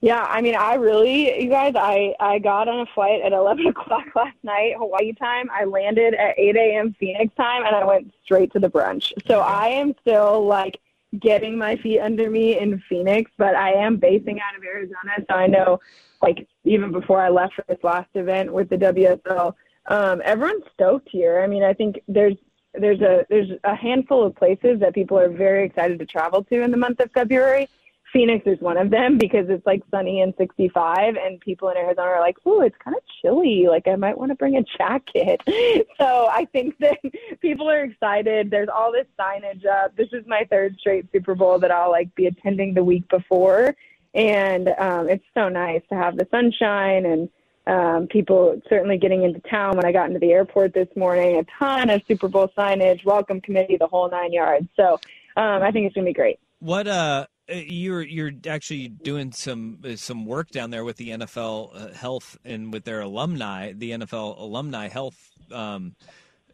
Yeah, 0.00 0.22
I 0.28 0.42
mean, 0.42 0.54
I 0.54 0.74
really, 0.74 1.42
you 1.42 1.48
guys, 1.48 1.72
I 1.74 2.14
I 2.20 2.38
got 2.38 2.68
on 2.68 2.80
a 2.80 2.86
flight 2.94 3.22
at 3.22 3.32
11 3.44 3.66
o'clock 3.66 4.04
last 4.14 4.36
night, 4.42 4.74
Hawaii 4.76 5.14
time. 5.14 5.48
I 5.50 5.64
landed 5.64 6.14
at 6.14 6.38
8 6.38 6.56
a.m. 6.56 6.94
Phoenix 7.00 7.34
time, 7.34 7.64
and 7.64 7.74
I 7.74 7.84
went 7.84 8.12
straight 8.22 8.52
to 8.52 8.58
the 8.58 8.68
brunch. 8.68 9.12
So 9.26 9.40
I 9.40 9.68
am 9.68 9.94
still 10.02 10.46
like 10.46 10.78
getting 11.20 11.56
my 11.56 11.76
feet 11.76 12.00
under 12.00 12.28
me 12.28 12.58
in 12.58 12.82
Phoenix, 12.88 13.30
but 13.38 13.54
I 13.54 13.72
am 13.72 13.96
basing 13.96 14.40
out 14.40 14.56
of 14.56 14.64
Arizona, 14.64 15.12
so 15.30 15.36
I 15.36 15.46
know, 15.46 15.80
like, 16.22 16.48
even 16.64 16.92
before 16.92 17.20
I 17.20 17.28
left 17.28 17.54
for 17.54 17.64
this 17.68 17.78
last 17.82 18.08
event 18.14 18.52
with 18.52 18.68
the 18.68 18.76
WSL, 18.76 19.54
um, 19.86 20.22
everyone's 20.24 20.64
stoked 20.72 21.08
here. 21.10 21.40
I 21.40 21.46
mean, 21.46 21.62
I 21.62 21.72
think 21.72 22.00
there's 22.08 22.36
there's 22.74 23.00
a 23.00 23.24
there's 23.30 23.50
a 23.64 23.74
handful 23.74 24.24
of 24.24 24.34
places 24.34 24.80
that 24.80 24.94
people 24.94 25.18
are 25.18 25.28
very 25.28 25.66
excited 25.66 25.98
to 25.98 26.06
travel 26.06 26.42
to 26.44 26.62
in 26.62 26.70
the 26.70 26.76
month 26.76 27.00
of 27.00 27.10
February 27.12 27.68
Phoenix 28.14 28.46
is 28.46 28.60
one 28.60 28.76
of 28.76 28.90
them 28.90 29.18
because 29.18 29.46
it's 29.48 29.66
like 29.66 29.82
sunny 29.90 30.20
and 30.20 30.32
65, 30.38 31.16
and 31.16 31.40
people 31.40 31.68
in 31.68 31.76
Arizona 31.76 32.06
are 32.06 32.20
like, 32.20 32.36
"Ooh, 32.46 32.62
it's 32.62 32.76
kind 32.82 32.96
of 32.96 33.02
chilly. 33.20 33.66
Like 33.68 33.88
I 33.88 33.96
might 33.96 34.16
want 34.16 34.30
to 34.30 34.36
bring 34.36 34.56
a 34.56 34.62
jacket." 34.78 35.42
so 35.98 36.28
I 36.30 36.46
think 36.52 36.78
that 36.78 36.98
people 37.40 37.68
are 37.68 37.82
excited. 37.82 38.50
There's 38.50 38.68
all 38.72 38.92
this 38.92 39.06
signage 39.18 39.66
up. 39.66 39.96
This 39.96 40.08
is 40.12 40.24
my 40.28 40.46
third 40.48 40.76
straight 40.78 41.06
Super 41.12 41.34
Bowl 41.34 41.58
that 41.58 41.72
I'll 41.72 41.90
like 41.90 42.14
be 42.14 42.26
attending 42.26 42.72
the 42.72 42.84
week 42.84 43.06
before, 43.08 43.74
and 44.14 44.68
um, 44.78 45.08
it's 45.08 45.26
so 45.34 45.48
nice 45.48 45.82
to 45.88 45.96
have 45.96 46.16
the 46.16 46.28
sunshine 46.30 47.06
and 47.06 47.28
um, 47.66 48.06
people 48.08 48.60
certainly 48.68 48.98
getting 48.98 49.24
into 49.24 49.40
town. 49.48 49.76
When 49.76 49.84
I 49.84 49.92
got 49.92 50.08
into 50.08 50.18
the 50.18 50.32
airport 50.32 50.74
this 50.74 50.88
morning, 50.96 51.36
a 51.38 51.44
ton 51.58 51.90
of 51.90 52.02
Super 52.06 52.28
Bowl 52.28 52.50
signage, 52.56 53.04
welcome 53.04 53.40
committee, 53.40 53.76
the 53.76 53.86
whole 53.86 54.10
nine 54.10 54.32
yards. 54.32 54.68
So 54.76 55.00
um, 55.36 55.62
I 55.62 55.70
think 55.70 55.86
it's 55.86 55.94
gonna 55.94 56.06
be 56.06 56.12
great. 56.12 56.38
What 56.60 56.86
uh 56.86 57.26
uh, 57.50 57.56
you're 57.56 58.02
you're 58.02 58.32
actually 58.48 58.88
doing 58.88 59.30
some 59.32 59.78
uh, 59.84 59.96
some 59.96 60.24
work 60.24 60.50
down 60.50 60.70
there 60.70 60.84
with 60.84 60.96
the 60.96 61.10
NFL 61.10 61.70
uh, 61.74 61.92
Health 61.92 62.38
and 62.44 62.72
with 62.72 62.84
their 62.84 63.00
alumni, 63.00 63.72
the 63.72 63.90
NFL 63.90 64.40
Alumni 64.40 64.88
Health 64.88 65.30
um, 65.52 65.94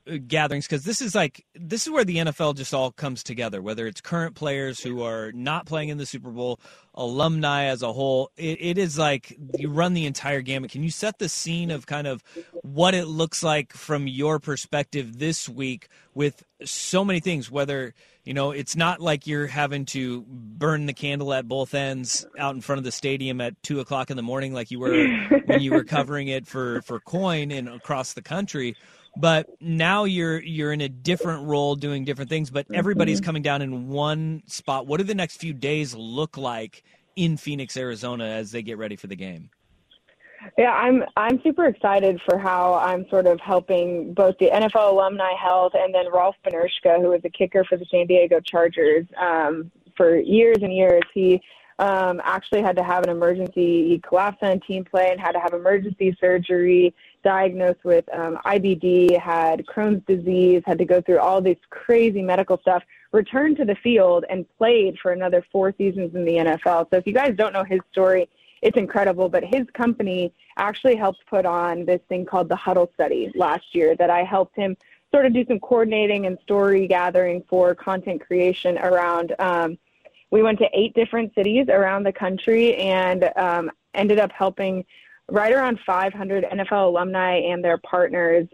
Uh, 0.08 0.16
gatherings, 0.26 0.66
because 0.66 0.84
this 0.84 1.02
is 1.02 1.14
like 1.14 1.44
this 1.54 1.86
is 1.86 1.92
where 1.92 2.04
the 2.04 2.16
NFL 2.16 2.56
just 2.56 2.72
all 2.72 2.90
comes 2.90 3.22
together. 3.22 3.60
Whether 3.60 3.86
it's 3.86 4.00
current 4.00 4.34
players 4.34 4.80
who 4.80 5.02
are 5.02 5.30
not 5.32 5.66
playing 5.66 5.90
in 5.90 5.98
the 5.98 6.06
Super 6.06 6.30
Bowl, 6.30 6.58
alumni 6.94 7.64
as 7.64 7.82
a 7.82 7.92
whole, 7.92 8.30
it, 8.36 8.58
it 8.60 8.78
is 8.78 8.98
like 8.98 9.36
you 9.58 9.68
run 9.68 9.92
the 9.92 10.06
entire 10.06 10.40
gamut. 10.40 10.70
Can 10.70 10.82
you 10.82 10.90
set 10.90 11.18
the 11.18 11.28
scene 11.28 11.70
of 11.70 11.86
kind 11.86 12.06
of 12.06 12.24
what 12.62 12.94
it 12.94 13.06
looks 13.06 13.42
like 13.42 13.74
from 13.74 14.06
your 14.06 14.38
perspective 14.38 15.18
this 15.18 15.48
week 15.48 15.88
with 16.14 16.44
so 16.64 17.04
many 17.04 17.20
things? 17.20 17.50
Whether 17.50 17.94
you 18.24 18.34
know, 18.34 18.50
it's 18.50 18.76
not 18.76 19.00
like 19.00 19.26
you're 19.26 19.46
having 19.46 19.86
to 19.86 20.22
burn 20.28 20.86
the 20.86 20.92
candle 20.92 21.32
at 21.32 21.48
both 21.48 21.74
ends 21.74 22.26
out 22.38 22.54
in 22.54 22.60
front 22.60 22.78
of 22.78 22.84
the 22.84 22.92
stadium 22.92 23.40
at 23.40 23.60
two 23.62 23.80
o'clock 23.80 24.10
in 24.10 24.16
the 24.16 24.22
morning, 24.22 24.54
like 24.54 24.70
you 24.70 24.78
were 24.78 25.08
when 25.46 25.60
you 25.60 25.72
were 25.72 25.84
covering 25.84 26.28
it 26.28 26.46
for 26.46 26.80
for 26.82 27.00
KOIN 27.00 27.50
and 27.50 27.68
across 27.68 28.12
the 28.12 28.22
country. 28.22 28.76
But 29.16 29.48
now 29.60 30.04
you're 30.04 30.40
you're 30.40 30.72
in 30.72 30.80
a 30.80 30.88
different 30.88 31.46
role, 31.46 31.74
doing 31.74 32.04
different 32.04 32.30
things. 32.30 32.50
But 32.50 32.66
everybody's 32.72 33.20
mm-hmm. 33.20 33.26
coming 33.26 33.42
down 33.42 33.62
in 33.62 33.88
one 33.88 34.42
spot. 34.46 34.86
What 34.86 34.98
do 34.98 35.04
the 35.04 35.14
next 35.14 35.36
few 35.36 35.52
days 35.52 35.94
look 35.94 36.36
like 36.36 36.84
in 37.16 37.36
Phoenix, 37.36 37.76
Arizona, 37.76 38.24
as 38.24 38.52
they 38.52 38.62
get 38.62 38.78
ready 38.78 38.96
for 38.96 39.08
the 39.08 39.16
game? 39.16 39.50
Yeah, 40.56 40.72
I'm 40.72 41.04
I'm 41.16 41.40
super 41.42 41.66
excited 41.66 42.20
for 42.24 42.38
how 42.38 42.74
I'm 42.74 43.08
sort 43.10 43.26
of 43.26 43.40
helping 43.40 44.14
both 44.14 44.36
the 44.38 44.50
NFL 44.50 44.92
alumni 44.92 45.34
health 45.34 45.72
and 45.74 45.94
then 45.94 46.10
Rolf 46.10 46.36
Benirschke, 46.46 47.00
who 47.00 47.10
was 47.10 47.20
a 47.24 47.30
kicker 47.30 47.64
for 47.64 47.76
the 47.76 47.84
San 47.90 48.06
Diego 48.06 48.40
Chargers 48.40 49.06
um, 49.20 49.70
for 49.96 50.18
years 50.18 50.58
and 50.62 50.74
years. 50.74 51.02
He 51.12 51.42
um, 51.78 52.20
actually 52.24 52.62
had 52.62 52.76
to 52.76 52.82
have 52.82 53.04
an 53.04 53.10
emergency. 53.10 53.88
He 53.88 54.00
collapsed 54.06 54.42
on 54.42 54.60
team 54.60 54.84
play 54.84 55.10
and 55.10 55.20
had 55.20 55.32
to 55.32 55.40
have 55.40 55.52
emergency 55.52 56.16
surgery. 56.20 56.94
Diagnosed 57.22 57.84
with 57.84 58.04
um, 58.14 58.38
IBD, 58.46 59.18
had 59.20 59.66
Crohn's 59.66 60.02
disease, 60.06 60.62
had 60.66 60.78
to 60.78 60.84
go 60.84 61.00
through 61.00 61.18
all 61.18 61.40
this 61.40 61.58
crazy 61.70 62.22
medical 62.22 62.58
stuff. 62.58 62.82
Returned 63.12 63.56
to 63.58 63.64
the 63.64 63.74
field 63.76 64.24
and 64.30 64.46
played 64.56 64.98
for 64.98 65.12
another 65.12 65.44
four 65.52 65.74
seasons 65.76 66.14
in 66.14 66.24
the 66.24 66.36
NFL. 66.36 66.88
So 66.90 66.96
if 66.96 67.06
you 67.06 67.12
guys 67.12 67.34
don't 67.36 67.52
know 67.52 67.64
his 67.64 67.80
story 67.90 68.28
it's 68.62 68.76
incredible. 68.76 69.28
But 69.28 69.44
his 69.44 69.66
company 69.72 70.32
actually 70.56 70.96
helped 70.96 71.24
put 71.26 71.46
on 71.46 71.84
this 71.84 72.00
thing 72.08 72.24
called 72.24 72.48
the 72.48 72.56
Huddle 72.56 72.90
Study 72.94 73.32
last 73.34 73.74
year 73.74 73.94
that 73.96 74.10
I 74.10 74.24
helped 74.24 74.56
him 74.56 74.76
sort 75.12 75.26
of 75.26 75.32
do 75.32 75.44
some 75.46 75.58
coordinating 75.60 76.26
and 76.26 76.38
story 76.42 76.86
gathering 76.86 77.42
for 77.48 77.74
content 77.74 78.24
creation 78.24 78.78
around. 78.78 79.34
Um, 79.38 79.78
we 80.30 80.42
went 80.42 80.58
to 80.60 80.68
eight 80.72 80.94
different 80.94 81.34
cities 81.34 81.66
around 81.68 82.04
the 82.04 82.12
country 82.12 82.76
and 82.76 83.30
um, 83.36 83.70
ended 83.94 84.20
up 84.20 84.30
helping 84.30 84.84
right 85.30 85.52
around 85.52 85.78
500 85.86 86.44
NFL 86.44 86.88
alumni 86.88 87.36
and 87.36 87.64
their 87.64 87.78
partners 87.78 88.46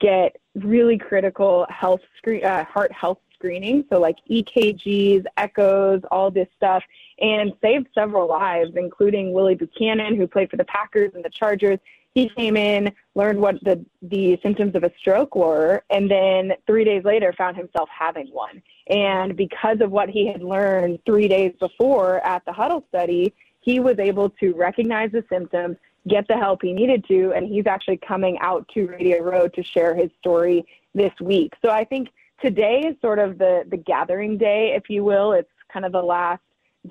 get 0.00 0.36
really 0.54 0.98
critical 0.98 1.66
health 1.68 2.00
screen, 2.18 2.44
uh, 2.44 2.64
heart 2.64 2.92
health 2.92 3.18
screening. 3.34 3.84
So 3.90 4.00
like 4.00 4.16
EKGs, 4.30 5.24
echoes, 5.36 6.00
all 6.10 6.30
this 6.30 6.48
stuff 6.56 6.82
and 7.20 7.52
saved 7.62 7.88
several 7.94 8.28
lives, 8.28 8.72
including 8.76 9.32
Willie 9.32 9.54
Buchanan, 9.54 10.16
who 10.16 10.26
played 10.26 10.50
for 10.50 10.56
the 10.56 10.64
Packers 10.64 11.12
and 11.14 11.24
the 11.24 11.30
Chargers. 11.30 11.78
He 12.14 12.30
came 12.30 12.56
in, 12.56 12.92
learned 13.14 13.40
what 13.40 13.62
the, 13.62 13.84
the 14.00 14.38
symptoms 14.42 14.74
of 14.74 14.84
a 14.84 14.92
stroke 14.98 15.36
were, 15.36 15.84
and 15.90 16.10
then 16.10 16.52
three 16.66 16.82
days 16.82 17.04
later 17.04 17.34
found 17.36 17.56
himself 17.58 17.90
having 17.90 18.28
one. 18.28 18.62
And 18.88 19.36
because 19.36 19.80
of 19.82 19.90
what 19.90 20.08
he 20.08 20.26
had 20.26 20.42
learned 20.42 21.00
three 21.04 21.28
days 21.28 21.52
before 21.60 22.24
at 22.26 22.42
the 22.46 22.52
huddle 22.52 22.84
study, 22.88 23.34
he 23.60 23.80
was 23.80 23.98
able 23.98 24.30
to 24.30 24.54
recognize 24.54 25.12
the 25.12 25.24
symptoms, 25.28 25.76
get 26.08 26.28
the 26.28 26.36
help 26.36 26.62
he 26.62 26.72
needed 26.72 27.04
to, 27.08 27.32
and 27.34 27.46
he's 27.48 27.66
actually 27.66 27.98
coming 27.98 28.38
out 28.40 28.68
to 28.74 28.86
Radio 28.86 29.22
Row 29.22 29.48
to 29.48 29.62
share 29.62 29.94
his 29.94 30.10
story 30.18 30.64
this 30.94 31.12
week. 31.20 31.52
So 31.64 31.70
I 31.70 31.84
think 31.84 32.08
today 32.40 32.80
is 32.86 32.96
sort 33.00 33.18
of 33.18 33.38
the, 33.38 33.64
the 33.68 33.76
gathering 33.76 34.38
day, 34.38 34.74
if 34.76 34.88
you 34.88 35.04
will. 35.04 35.32
It's 35.32 35.50
kind 35.72 35.84
of 35.84 35.92
the 35.92 36.02
last 36.02 36.42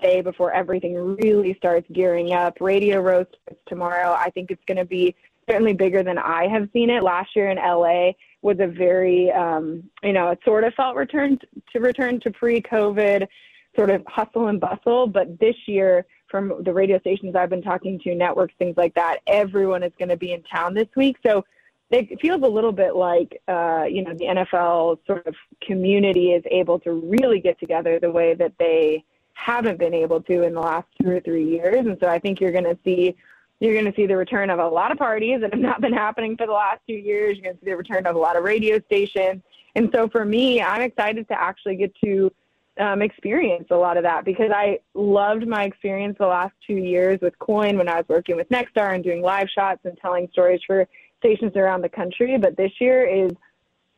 day 0.02 0.22
before 0.22 0.52
everything 0.52 1.18
really 1.18 1.54
starts 1.56 1.88
gearing 1.92 2.34
up. 2.34 2.58
Radio 2.60 3.00
Row 3.00 3.26
starts 3.26 3.62
tomorrow. 3.68 4.14
I 4.14 4.30
think 4.32 4.52
it's 4.52 4.64
going 4.68 4.78
to 4.78 4.86
be 4.86 5.16
certainly 5.50 5.74
bigger 5.74 6.04
than 6.04 6.18
I 6.18 6.48
have 6.48 6.70
seen 6.74 6.90
it. 6.90 7.04
Last 7.04 7.36
year 7.36 7.50
in 7.50 7.58
LA 7.58 8.12
was 8.42 8.58
a 8.60 8.68
very, 8.68 9.32
um, 9.32 9.84
you 10.04 10.14
know, 10.14 10.30
it 10.30 10.40
sort 10.44 10.64
of 10.64 10.74
felt 10.74 10.96
returned 10.96 11.46
to 11.72 11.80
return 11.80 12.20
to 12.22 12.32
pre-COVID 12.32 13.28
sort 13.76 13.90
of 13.90 14.04
hustle 14.08 14.48
and 14.48 14.60
bustle. 14.60 15.08
But 15.08 15.40
this 15.40 15.56
year, 15.68 16.06
from 16.30 16.64
the 16.64 16.74
radio 16.74 17.00
stations 17.00 17.36
I've 17.36 17.50
been 17.50 17.62
talking 17.62 18.00
to, 18.00 18.16
networks, 18.16 18.54
things 18.58 18.78
like 18.78 18.94
that, 18.96 19.20
everyone 19.28 19.84
is 19.84 19.92
going 19.98 20.10
to 20.10 20.18
be 20.18 20.34
in 20.34 20.44
town 20.44 20.74
this 20.74 20.88
week. 20.96 21.18
So 21.26 21.46
it 21.92 22.20
feels 22.20 22.42
a 22.44 22.48
little 22.48 22.72
bit 22.72 22.96
like, 22.96 23.42
uh, 23.48 23.86
you 23.88 24.04
know, 24.04 24.14
the 24.14 24.26
NFL 24.26 25.00
sort 25.06 25.28
of 25.28 25.36
community 25.62 26.32
is 26.32 26.44
able 26.50 26.80
to 26.80 26.94
really 26.94 27.40
get 27.40 27.60
together 27.60 28.00
the 28.00 28.12
way 28.12 28.34
that 28.34 28.54
they 28.58 29.04
haven't 29.34 29.78
been 29.78 29.94
able 29.94 30.22
to 30.22 30.44
in 30.44 30.54
the 30.54 30.60
last 30.60 30.88
two 31.02 31.10
or 31.10 31.20
three 31.20 31.48
years. 31.48 31.86
And 31.86 31.98
so 32.02 32.08
I 32.08 32.20
think 32.20 32.42
you're 32.42 32.52
going 32.52 32.64
to 32.64 32.78
see 32.84 33.16
you're 33.62 33.74
going 33.74 33.86
to 33.86 33.96
see 33.96 34.06
the 34.06 34.18
return 34.18 34.50
of 34.50 34.60
a 34.60 34.68
lot 34.68 34.92
of 34.92 34.98
parties 34.98 35.40
that 35.40 35.54
have 35.54 35.62
not 35.62 35.80
been 35.80 35.94
happening 35.94 36.36
for 36.36 36.46
the 36.46 36.52
last 36.52 36.82
two 36.88 36.96
years. 36.96 37.38
You're 37.38 37.44
going 37.44 37.56
to 37.56 37.62
see 37.62 37.72
the 37.72 37.78
return 37.78 38.06
of 38.06 38.16
a 38.16 38.20
lot 38.20 38.36
of 38.36 38.44
radio 38.44 38.80
stations. 38.82 39.42
And 39.76 39.90
so 39.94 40.10
for 40.10 40.26
me, 40.26 40.62
I'm 40.62 40.82
excited 40.82 41.28
to 41.30 41.40
actually 41.40 41.78
get 41.78 41.94
to 42.04 42.32
um, 42.78 43.02
experience 43.02 43.68
a 43.72 43.76
lot 43.76 43.98
of 43.98 44.04
that 44.04 44.26
because 44.26 44.52
I 44.54 44.80
loved 44.94 45.48
my 45.48 45.64
experience 45.64 46.18
the 46.20 46.28
last 46.28 46.54
two 46.66 46.76
years 46.76 47.20
with 47.22 47.38
KOIN 47.40 47.78
when 47.78 47.88
I 47.88 47.98
was 47.98 48.06
working 48.08 48.36
with 48.36 48.50
Nexstar 48.50 48.94
and 48.94 49.04
doing 49.04 49.22
live 49.22 49.48
shots 49.50 49.82
and 49.86 49.98
telling 50.02 50.28
stories 50.32 50.62
for 50.66 50.88
stations 51.20 51.56
around 51.56 51.82
the 51.82 51.90
country. 51.90 52.38
But 52.38 52.58
this 52.58 52.72
year 52.80 53.06
is 53.08 53.32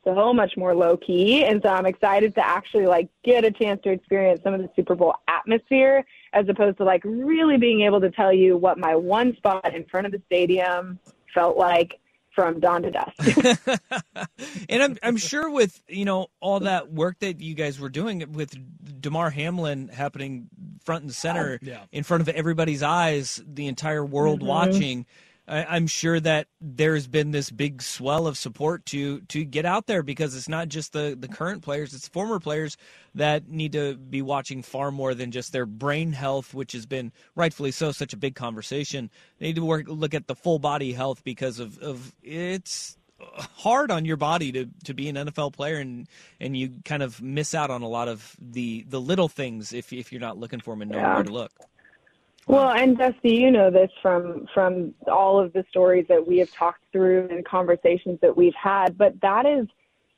so 0.03 0.33
much 0.33 0.55
more 0.55 0.73
low 0.73 0.95
key. 0.95 1.43
And 1.43 1.61
so 1.61 1.69
I'm 1.69 1.85
excited 1.85 2.33
to 2.35 2.45
actually 2.45 2.85
like 2.85 3.09
get 3.23 3.43
a 3.43 3.51
chance 3.51 3.81
to 3.83 3.91
experience 3.91 4.41
some 4.43 4.53
of 4.53 4.61
the 4.61 4.69
Super 4.75 4.95
Bowl 4.95 5.15
atmosphere 5.27 6.05
as 6.33 6.47
opposed 6.47 6.77
to 6.77 6.83
like 6.83 7.01
really 7.03 7.57
being 7.57 7.81
able 7.81 7.99
to 8.01 8.11
tell 8.11 8.31
you 8.31 8.57
what 8.57 8.77
my 8.77 8.95
one 8.95 9.35
spot 9.35 9.73
in 9.73 9.83
front 9.85 10.05
of 10.05 10.11
the 10.11 10.21
stadium 10.25 10.99
felt 11.33 11.57
like 11.57 11.99
from 12.37 12.59
dawn 12.59 12.83
to 12.83 12.91
dusk. 12.91 13.17
and 14.69 14.83
I'm 14.83 14.97
I'm 15.01 15.17
sure 15.17 15.49
with 15.49 15.81
you 15.87 16.05
know 16.05 16.27
all 16.39 16.59
that 16.59 16.91
work 16.91 17.17
that 17.19 17.41
you 17.41 17.55
guys 17.55 17.79
were 17.79 17.89
doing 17.89 18.31
with 18.31 18.55
Damar 19.01 19.31
Hamlin 19.31 19.87
happening 19.87 20.47
front 20.85 21.01
and 21.03 21.13
center 21.13 21.57
yeah. 21.63 21.85
in 21.91 22.03
front 22.03 22.21
of 22.21 22.29
everybody's 22.29 22.83
eyes, 22.83 23.41
the 23.43 23.65
entire 23.65 24.05
world 24.05 24.41
mm-hmm. 24.41 24.49
watching 24.49 25.05
I, 25.47 25.77
am 25.77 25.87
sure 25.87 26.19
that 26.19 26.47
there's 26.59 27.07
been 27.07 27.31
this 27.31 27.49
big 27.49 27.81
swell 27.81 28.27
of 28.27 28.37
support 28.37 28.85
to 28.87 29.21
to 29.21 29.45
get 29.45 29.65
out 29.65 29.87
there 29.87 30.03
because 30.03 30.35
it's 30.35 30.49
not 30.49 30.67
just 30.67 30.93
the 30.93 31.17
the 31.19 31.27
current 31.27 31.63
players; 31.63 31.93
it's 31.93 32.07
former 32.07 32.39
players 32.39 32.75
that 33.15 33.47
need 33.47 33.71
to 33.73 33.95
be 33.95 34.21
watching 34.21 34.61
far 34.61 34.91
more 34.91 35.13
than 35.13 35.31
just 35.31 35.53
their 35.53 35.65
brain 35.65 36.11
health, 36.11 36.53
which 36.53 36.73
has 36.73 36.85
been 36.85 37.11
rightfully 37.35 37.71
so 37.71 37.91
such 37.91 38.13
a 38.13 38.17
big 38.17 38.35
conversation. 38.35 39.09
They 39.39 39.47
need 39.47 39.55
to 39.55 39.65
work 39.65 39.85
look 39.87 40.13
at 40.13 40.27
the 40.27 40.35
full 40.35 40.59
body 40.59 40.91
health 40.93 41.23
because 41.23 41.59
of 41.59 41.77
of 41.79 42.13
it's 42.21 42.97
hard 43.55 43.89
on 43.89 44.05
your 44.05 44.17
body 44.17 44.51
to 44.51 44.67
to 44.83 44.93
be 44.93 45.09
an 45.09 45.15
NFL 45.15 45.53
player 45.53 45.77
and 45.77 46.07
and 46.39 46.55
you 46.55 46.73
kind 46.85 47.01
of 47.01 47.21
miss 47.21 47.55
out 47.55 47.69
on 47.69 47.81
a 47.81 47.87
lot 47.87 48.07
of 48.07 48.35
the 48.39 48.85
the 48.87 49.01
little 49.01 49.27
things 49.29 49.73
if 49.73 49.91
if 49.93 50.11
you're 50.11 50.21
not 50.21 50.37
looking 50.37 50.59
for 50.59 50.73
them 50.73 50.83
and 50.83 50.91
know 50.91 50.97
Yeah. 50.97 51.15
where 51.15 51.23
to 51.23 51.31
look. 51.31 51.51
Well, 52.47 52.69
and 52.69 52.97
Dusty, 52.97 53.35
you 53.35 53.51
know 53.51 53.69
this 53.69 53.91
from 54.01 54.47
from 54.53 54.93
all 55.11 55.39
of 55.39 55.51
the 55.51 55.65
stories 55.69 56.05
that 56.07 56.25
we 56.25 56.37
have 56.37 56.51
talked 56.53 56.81
through 56.93 57.27
and 57.29 57.45
conversations 57.45 58.19
that 58.21 58.35
we've 58.35 58.55
had, 58.55 58.97
but 58.97 59.19
that 59.21 59.45
is 59.45 59.67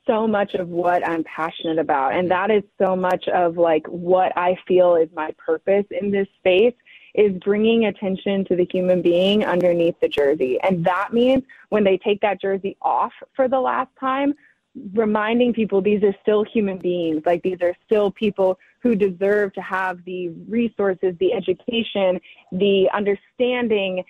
so 0.06 0.26
much 0.26 0.54
of 0.54 0.68
what 0.68 1.06
I'm 1.06 1.24
passionate 1.24 1.78
about 1.78 2.14
and 2.14 2.30
that 2.30 2.50
is 2.50 2.62
so 2.78 2.96
much 2.96 3.28
of 3.28 3.58
like 3.58 3.86
what 3.86 4.32
I 4.36 4.56
feel 4.66 4.96
is 4.96 5.08
my 5.14 5.30
purpose 5.38 5.84
in 5.90 6.10
this 6.10 6.26
space 6.38 6.74
is 7.14 7.32
bringing 7.44 7.86
attention 7.86 8.44
to 8.46 8.56
the 8.56 8.66
human 8.70 9.02
being 9.02 9.44
underneath 9.44 9.98
the 10.00 10.08
jersey. 10.08 10.58
And 10.62 10.84
that 10.84 11.12
means 11.12 11.42
when 11.68 11.84
they 11.84 11.98
take 11.98 12.20
that 12.22 12.40
jersey 12.40 12.76
off 12.80 13.12
for 13.34 13.48
the 13.48 13.60
last 13.60 13.90
time, 13.98 14.34
reminding 14.94 15.52
people 15.52 15.80
these 15.80 16.02
are 16.02 16.14
still 16.22 16.44
human 16.44 16.78
beings. 16.78 17.22
Like 17.26 17.42
these 17.42 17.60
are 17.60 17.74
still 17.84 18.10
people 18.10 18.58
who 18.82 18.94
deserve 18.94 19.52
to 19.54 19.60
have 19.60 20.04
the 20.04 20.28
resources, 20.48 21.14
the 21.18 21.32
education, 21.32 22.20
the 22.52 22.88
understanding 22.92 24.04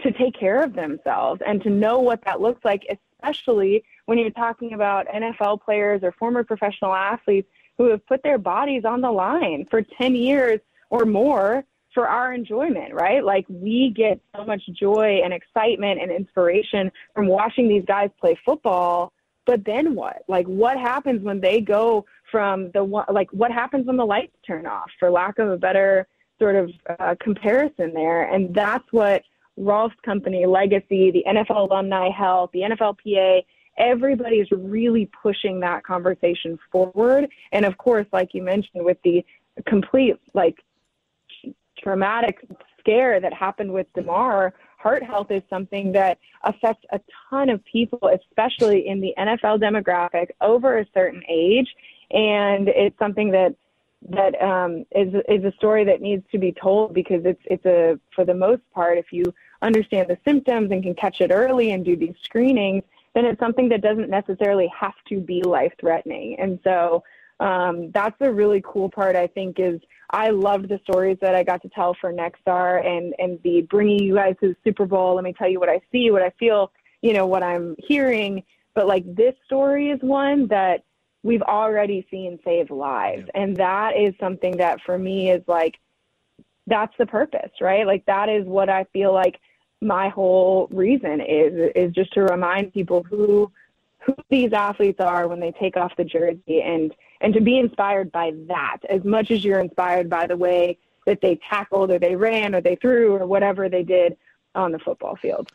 to 0.00 0.12
take 0.12 0.34
care 0.38 0.62
of 0.62 0.74
themselves 0.74 1.40
and 1.46 1.62
to 1.62 1.70
know 1.70 1.98
what 2.00 2.24
that 2.24 2.40
looks 2.40 2.64
like, 2.64 2.86
especially 3.20 3.84
when 4.06 4.18
you're 4.18 4.30
talking 4.30 4.72
about 4.72 5.06
NFL 5.08 5.62
players 5.62 6.02
or 6.02 6.12
former 6.12 6.44
professional 6.44 6.94
athletes 6.94 7.48
who 7.76 7.84
have 7.90 8.04
put 8.06 8.22
their 8.22 8.38
bodies 8.38 8.84
on 8.84 9.00
the 9.00 9.10
line 9.10 9.66
for 9.70 9.82
10 9.82 10.14
years 10.14 10.60
or 10.90 11.04
more 11.04 11.64
for 11.94 12.08
our 12.08 12.32
enjoyment, 12.32 12.94
right? 12.94 13.24
Like 13.24 13.46
we 13.48 13.90
get 13.90 14.20
so 14.36 14.44
much 14.44 14.62
joy 14.68 15.20
and 15.24 15.32
excitement 15.32 16.00
and 16.00 16.10
inspiration 16.10 16.92
from 17.14 17.26
watching 17.26 17.68
these 17.68 17.84
guys 17.86 18.10
play 18.20 18.38
football. 18.44 19.12
But 19.48 19.64
then 19.64 19.94
what? 19.94 20.24
Like 20.28 20.46
what 20.46 20.76
happens 20.76 21.22
when 21.22 21.40
they 21.40 21.62
go 21.62 22.04
from 22.30 22.70
the 22.72 22.82
like 23.10 23.30
what 23.32 23.50
happens 23.50 23.86
when 23.86 23.96
the 23.96 24.04
lights 24.04 24.36
turn 24.46 24.66
off 24.66 24.90
for 24.98 25.10
lack 25.10 25.38
of 25.38 25.48
a 25.48 25.56
better 25.56 26.06
sort 26.38 26.54
of 26.54 26.70
uh, 27.00 27.14
comparison 27.18 27.94
there. 27.94 28.30
And 28.30 28.54
that's 28.54 28.84
what 28.90 29.22
Rolf's 29.56 29.96
company, 30.04 30.44
Legacy, 30.44 31.10
the 31.10 31.24
NFL 31.26 31.70
Alumni 31.70 32.10
Health, 32.10 32.50
the 32.52 32.60
NFLPA, 32.60 33.40
everybody 33.78 34.36
is 34.36 34.48
really 34.50 35.10
pushing 35.22 35.60
that 35.60 35.82
conversation 35.82 36.58
forward. 36.70 37.26
And 37.50 37.64
of 37.64 37.78
course, 37.78 38.06
like 38.12 38.34
you 38.34 38.42
mentioned, 38.42 38.84
with 38.84 38.98
the 39.02 39.24
complete 39.66 40.16
like 40.34 40.58
traumatic 41.82 42.46
scare 42.80 43.18
that 43.18 43.32
happened 43.32 43.72
with 43.72 43.86
Damar, 43.94 44.52
heart 44.78 45.02
health 45.02 45.30
is 45.30 45.42
something 45.50 45.92
that 45.92 46.18
affects 46.44 46.84
a 46.92 47.00
ton 47.28 47.50
of 47.50 47.64
people, 47.64 48.10
especially 48.12 48.86
in 48.86 49.00
the 49.00 49.12
NFL 49.18 49.60
demographic 49.60 50.30
over 50.40 50.78
a 50.78 50.86
certain 50.94 51.22
age. 51.28 51.68
And 52.10 52.68
it's 52.68 52.98
something 52.98 53.30
that 53.32 53.54
that 54.10 54.40
um, 54.40 54.84
is 54.92 55.12
is 55.28 55.44
a 55.44 55.52
story 55.56 55.84
that 55.84 56.00
needs 56.00 56.24
to 56.30 56.38
be 56.38 56.52
told 56.52 56.94
because 56.94 57.22
it's 57.24 57.42
it's 57.46 57.66
a 57.66 57.98
for 58.14 58.24
the 58.24 58.34
most 58.34 58.62
part, 58.72 58.96
if 58.96 59.12
you 59.12 59.24
understand 59.60 60.08
the 60.08 60.18
symptoms 60.24 60.70
and 60.70 60.82
can 60.82 60.94
catch 60.94 61.20
it 61.20 61.32
early 61.32 61.72
and 61.72 61.84
do 61.84 61.96
these 61.96 62.14
screenings, 62.22 62.84
then 63.14 63.24
it's 63.24 63.40
something 63.40 63.68
that 63.68 63.80
doesn't 63.80 64.08
necessarily 64.08 64.68
have 64.78 64.94
to 65.08 65.20
be 65.20 65.42
life 65.42 65.72
threatening. 65.80 66.38
And 66.38 66.60
so 66.62 67.02
um, 67.40 67.90
that's 67.92 68.16
the 68.18 68.32
really 68.32 68.62
cool 68.64 68.90
part. 68.90 69.16
I 69.16 69.26
think 69.26 69.58
is 69.58 69.80
I 70.10 70.30
loved 70.30 70.68
the 70.68 70.80
stories 70.82 71.18
that 71.20 71.34
I 71.34 71.44
got 71.44 71.62
to 71.62 71.68
tell 71.68 71.94
for 72.00 72.12
Nexstar 72.12 72.84
and 72.84 73.14
and 73.18 73.38
the 73.42 73.62
bringing 73.62 74.02
you 74.02 74.14
guys 74.14 74.34
to 74.40 74.48
the 74.48 74.56
Super 74.64 74.86
Bowl. 74.86 75.14
Let 75.14 75.24
me 75.24 75.32
tell 75.32 75.48
you 75.48 75.60
what 75.60 75.68
I 75.68 75.80
see, 75.92 76.10
what 76.10 76.22
I 76.22 76.30
feel, 76.38 76.72
you 77.02 77.12
know, 77.12 77.26
what 77.26 77.42
I'm 77.42 77.76
hearing. 77.78 78.42
But 78.74 78.86
like 78.86 79.04
this 79.14 79.34
story 79.44 79.90
is 79.90 80.00
one 80.02 80.48
that 80.48 80.84
we've 81.22 81.42
already 81.42 82.06
seen 82.10 82.38
save 82.44 82.70
lives, 82.70 83.28
and 83.34 83.56
that 83.56 83.96
is 83.96 84.14
something 84.18 84.56
that 84.56 84.80
for 84.84 84.98
me 84.98 85.30
is 85.30 85.42
like 85.46 85.76
that's 86.66 86.94
the 86.98 87.06
purpose, 87.06 87.50
right? 87.60 87.86
Like 87.86 88.04
that 88.06 88.28
is 88.28 88.46
what 88.46 88.68
I 88.68 88.84
feel 88.92 89.12
like 89.12 89.38
my 89.80 90.08
whole 90.08 90.68
reason 90.72 91.20
is 91.20 91.70
is 91.76 91.92
just 91.92 92.12
to 92.14 92.22
remind 92.22 92.74
people 92.74 93.04
who 93.04 93.50
who 94.00 94.14
these 94.28 94.52
athletes 94.52 95.00
are 95.00 95.28
when 95.28 95.40
they 95.40 95.52
take 95.52 95.76
off 95.76 95.92
the 95.96 96.04
jersey 96.04 96.62
and 96.62 96.94
and 97.20 97.34
to 97.34 97.40
be 97.40 97.58
inspired 97.58 98.12
by 98.12 98.32
that 98.46 98.78
as 98.88 99.04
much 99.04 99.30
as 99.30 99.44
you're 99.44 99.60
inspired 99.60 100.08
by 100.08 100.26
the 100.26 100.36
way 100.36 100.78
that 101.06 101.20
they 101.20 101.38
tackled 101.48 101.90
or 101.90 101.98
they 101.98 102.14
ran 102.14 102.54
or 102.54 102.60
they 102.60 102.76
threw 102.76 103.14
or 103.14 103.26
whatever 103.26 103.68
they 103.68 103.82
did 103.82 104.16
on 104.54 104.72
the 104.72 104.78
football 104.78 105.16
field. 105.16 105.50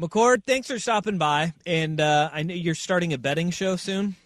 McCord, 0.00 0.44
thanks 0.44 0.68
for 0.68 0.78
stopping 0.78 1.18
by. 1.18 1.52
And 1.66 2.00
uh, 2.00 2.30
I 2.32 2.42
know 2.42 2.54
you're 2.54 2.74
starting 2.74 3.12
a 3.12 3.18
betting 3.18 3.50
show 3.50 3.76
soon, 3.76 4.16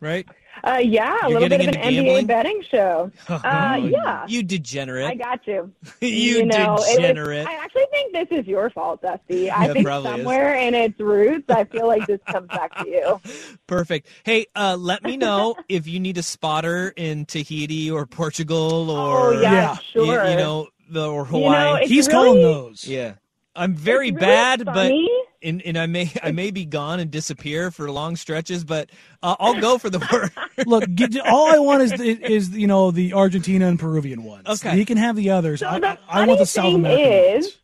right? 0.00 0.26
Uh, 0.64 0.76
yeah, 0.82 1.16
a 1.24 1.30
You're 1.30 1.40
little 1.40 1.58
bit 1.58 1.68
of 1.68 1.74
an 1.74 1.80
into 1.80 2.02
NBA 2.02 2.26
betting 2.26 2.62
show. 2.70 3.10
Uh, 3.28 3.80
yeah. 3.82 4.24
You 4.28 4.42
degenerate. 4.42 5.06
I 5.06 5.14
got 5.14 5.46
you. 5.46 5.72
You 6.00 6.44
know, 6.46 6.74
it 6.74 6.80
was- 6.80 6.96
degenerate. 6.96 7.46
I 7.46 7.54
actually 7.54 7.86
think 7.90 8.12
this 8.12 8.28
is 8.38 8.46
your 8.46 8.70
fault, 8.70 9.02
Dusty. 9.02 9.50
I 9.50 9.66
Yeah, 9.66 9.72
think 9.72 9.86
probably 9.86 10.10
is. 10.10 10.16
somewhere 10.18 10.54
in 10.56 10.74
its 10.74 10.98
roots, 11.00 11.46
I 11.50 11.64
feel 11.64 11.86
like 11.86 12.06
this 12.06 12.20
comes 12.30 12.48
back 12.48 12.74
to 12.78 12.88
you. 12.88 13.20
Perfect. 13.66 14.06
Hey, 14.24 14.46
uh, 14.54 14.76
let 14.78 15.02
me 15.02 15.16
know 15.16 15.56
if 15.68 15.86
you 15.86 15.98
need 16.00 16.18
a 16.18 16.22
spotter 16.22 16.92
in 16.96 17.24
Tahiti 17.26 17.90
or 17.90 18.06
Portugal 18.06 18.90
or 18.90 19.34
Oh, 19.34 19.40
yeah, 19.40 19.52
Yeah. 19.52 19.72
you- 19.94 20.04
sure. 20.06 20.28
You, 20.28 20.36
know, 20.36 20.68
the, 20.90 21.06
or 21.08 21.26
You 21.26 21.32
know, 21.32 21.38
Hawaii. 21.48 21.80
it's 21.82 21.90
He's 21.90 22.08
calling 22.08 22.40
those. 22.42 22.86
Yeah, 22.86 23.14
I'm 23.56 23.74
very 23.74 24.10
really 24.10 24.20
bad, 24.20 24.64
funny. 24.66 25.08
but 25.08 25.31
and, 25.42 25.62
and 25.62 25.76
I 25.78 25.86
may 25.86 26.10
I 26.22 26.32
may 26.32 26.50
be 26.50 26.64
gone 26.64 27.00
and 27.00 27.10
disappear 27.10 27.70
for 27.70 27.90
long 27.90 28.16
stretches, 28.16 28.64
but 28.64 28.90
uh, 29.22 29.36
I'll 29.40 29.60
go 29.60 29.78
for 29.78 29.90
the 29.90 29.98
work. 30.12 30.32
Look, 30.66 30.84
get, 30.94 31.18
all 31.26 31.52
I 31.52 31.58
want 31.58 31.82
is 31.82 31.92
is 32.00 32.50
you 32.50 32.66
know 32.66 32.90
the 32.90 33.14
Argentina 33.14 33.66
and 33.66 33.78
Peruvian 33.78 34.24
ones. 34.24 34.48
Okay. 34.48 34.76
he 34.76 34.84
can 34.84 34.96
have 34.96 35.16
the 35.16 35.30
others. 35.30 35.60
So 35.60 35.68
I, 35.68 35.80
the 35.80 35.98
I 36.08 36.26
want 36.26 36.38
the 36.38 36.46
South 36.46 36.64
thing 36.66 36.74
American. 36.76 37.12
is, 37.42 37.56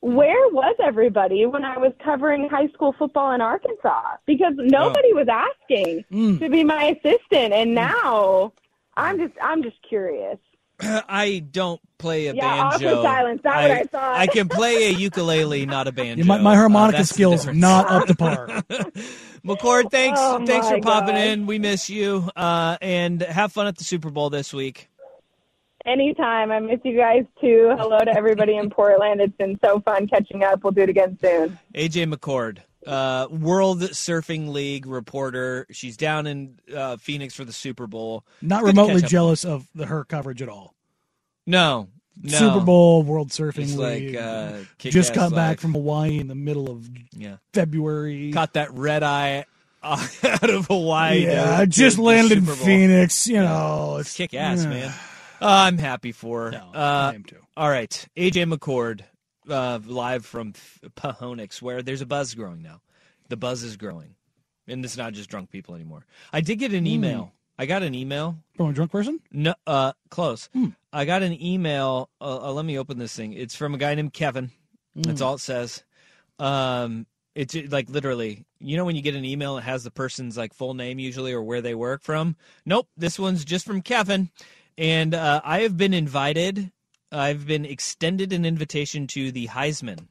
where 0.00 0.48
was 0.50 0.76
everybody 0.82 1.46
when 1.46 1.64
I 1.64 1.78
was 1.78 1.92
covering 2.04 2.48
high 2.48 2.68
school 2.68 2.94
football 2.98 3.32
in 3.32 3.40
Arkansas? 3.40 4.16
Because 4.26 4.52
nobody 4.56 5.12
was 5.12 5.26
asking 5.28 6.04
Mm. 6.12 6.38
to 6.38 6.48
be 6.48 6.62
my 6.64 6.84
assistant, 6.96 7.52
and 7.52 7.74
now 7.74 8.52
I'm 8.96 9.18
just 9.18 9.34
I'm 9.42 9.62
just 9.62 9.76
curious. 9.88 10.38
I 10.80 11.44
don't 11.50 11.80
play 11.98 12.26
a 12.26 12.34
Yeah, 12.34 12.44
awkward 12.64 12.80
banjo. 12.82 13.02
silence. 13.02 13.40
Not 13.44 13.54
what 13.62 13.70
I 13.70 13.82
thought. 13.84 14.16
I 14.18 14.26
can 14.26 14.48
play 14.48 14.86
a 14.86 14.90
ukulele, 14.90 15.64
not 15.66 15.88
a 15.88 15.92
banjo. 15.92 16.24
My, 16.24 16.38
my 16.38 16.52
Uh, 16.52 16.56
harmonica 16.56 16.98
that's 16.98 17.08
the 17.10 17.14
skills 17.14 17.40
difference. 17.42 17.60
not 17.60 17.90
up 17.90 18.06
to 18.06 18.14
par. 18.14 18.46
McCord, 19.44 19.90
thanks, 19.90 20.20
Oh, 20.20 20.44
thanks 20.44 20.68
for 20.68 20.80
popping 20.80 21.14
gosh. 21.14 21.24
in. 21.28 21.46
We 21.46 21.58
miss 21.58 21.88
you, 21.88 22.28
uh, 22.36 22.76
and 22.80 23.22
have 23.22 23.52
fun 23.52 23.66
at 23.68 23.76
the 23.78 23.84
Super 23.84 24.10
Bowl 24.10 24.28
this 24.30 24.52
week. 24.52 24.88
Anytime. 25.84 26.50
I 26.50 26.58
miss 26.58 26.80
you 26.84 26.96
guys 26.96 27.24
too. 27.40 27.72
Hello 27.78 27.98
to 28.00 28.10
everybody 28.16 28.56
in 28.56 28.70
Portland. 28.70 29.20
It's 29.20 29.36
been 29.36 29.56
so 29.64 29.78
fun 29.80 30.08
catching 30.08 30.42
up. 30.42 30.64
We'll 30.64 30.72
do 30.72 30.82
it 30.82 30.88
again 30.88 31.16
soon. 31.22 31.56
AJ 31.74 32.12
McCord, 32.12 32.58
uh, 32.86 33.26
World 33.30 33.80
Surfing 33.80 34.48
League 34.52 34.86
reporter. 34.86 35.66
She's 35.70 35.96
down 35.96 36.26
in 36.26 36.58
uh, 36.74 36.96
Phoenix 36.96 37.34
for 37.34 37.44
the 37.44 37.52
Super 37.52 37.86
Bowl. 37.86 38.24
Not 38.40 38.62
remotely 38.62 39.02
jealous 39.02 39.44
of 39.44 39.66
the, 39.74 39.86
her 39.86 40.04
coverage 40.04 40.42
at 40.42 40.48
all. 40.48 40.74
No, 41.46 41.88
no. 42.22 42.38
Super 42.38 42.60
Bowl, 42.60 43.02
World 43.02 43.28
Surfing 43.30 43.76
like, 43.76 44.00
League. 44.00 44.16
uh, 44.16 44.58
just 44.78 45.14
got 45.14 45.32
back 45.34 45.60
from 45.60 45.72
Hawaii 45.72 46.18
in 46.18 46.28
the 46.28 46.34
middle 46.34 46.70
of 46.70 46.88
Yeah. 47.16 47.36
February. 47.52 48.32
Caught 48.32 48.54
that 48.54 48.72
red 48.72 49.02
eye 49.02 49.44
out 49.82 50.50
of 50.50 50.66
Hawaii. 50.66 51.24
yeah, 51.24 51.60
to- 51.60 51.66
just 51.66 51.96
to 51.96 52.02
landed 52.02 52.38
in 52.38 52.46
Phoenix. 52.46 53.26
You 53.28 53.40
know, 53.42 53.98
it's 54.00 54.16
Kick 54.16 54.34
ass, 54.34 54.64
yeah. 54.64 54.70
man. 54.70 54.88
Uh, 55.40 55.46
I'm 55.68 55.78
happy 55.78 56.12
for 56.12 56.46
her. 56.46 56.50
No, 56.52 56.70
uh, 56.74 57.10
I 57.12 57.14
am 57.14 57.22
too. 57.24 57.36
All 57.56 57.68
right, 57.68 58.06
AJ 58.16 58.52
McCord, 58.52 59.02
uh, 59.48 59.78
live 59.84 60.24
from 60.26 60.52
Pahonix, 60.96 61.60
where 61.62 61.82
there's 61.82 62.00
a 62.00 62.06
buzz 62.06 62.34
growing 62.34 62.62
now. 62.62 62.80
The 63.28 63.36
buzz 63.36 63.62
is 63.62 63.76
growing, 63.76 64.14
and 64.68 64.84
it's 64.84 64.96
not 64.96 65.12
just 65.12 65.28
drunk 65.30 65.50
people 65.50 65.74
anymore. 65.74 66.06
I 66.32 66.40
did 66.40 66.56
get 66.56 66.72
an 66.72 66.86
email. 66.86 67.32
I 67.58 67.66
got 67.66 67.82
an 67.82 67.94
email. 67.94 68.36
From 68.56 68.70
a 68.70 68.72
drunk 68.72 68.92
person? 68.92 69.20
No, 69.32 69.54
uh, 69.66 69.92
close. 70.10 70.48
Hmm. 70.52 70.68
I 70.92 71.04
got 71.06 71.22
an 71.22 71.40
email. 71.42 72.10
Uh, 72.20 72.48
uh, 72.48 72.52
let 72.52 72.64
me 72.64 72.78
open 72.78 72.98
this 72.98 73.14
thing. 73.16 73.32
It's 73.32 73.54
from 73.54 73.74
a 73.74 73.78
guy 73.78 73.94
named 73.94 74.12
Kevin. 74.12 74.50
That's 74.94 75.20
Hmm. 75.20 75.26
all 75.26 75.34
it 75.34 75.40
says. 75.40 75.82
Um, 76.38 77.06
it's 77.34 77.54
like 77.54 77.88
literally, 77.90 78.44
you 78.60 78.76
know, 78.76 78.84
when 78.84 78.96
you 78.96 79.02
get 79.02 79.14
an 79.14 79.24
email, 79.24 79.58
it 79.58 79.62
has 79.64 79.84
the 79.84 79.90
person's 79.90 80.36
like 80.36 80.54
full 80.54 80.74
name 80.74 80.98
usually 80.98 81.32
or 81.32 81.42
where 81.42 81.60
they 81.60 81.74
work 81.74 82.02
from. 82.02 82.36
Nope, 82.64 82.88
this 82.96 83.18
one's 83.18 83.44
just 83.44 83.66
from 83.66 83.82
Kevin, 83.82 84.30
and 84.78 85.14
uh, 85.14 85.40
I 85.44 85.60
have 85.60 85.76
been 85.76 85.92
invited. 85.94 86.72
I've 87.16 87.46
been 87.46 87.64
extended 87.64 88.32
an 88.32 88.44
invitation 88.44 89.06
to 89.08 89.32
the 89.32 89.48
Highsman 89.48 90.06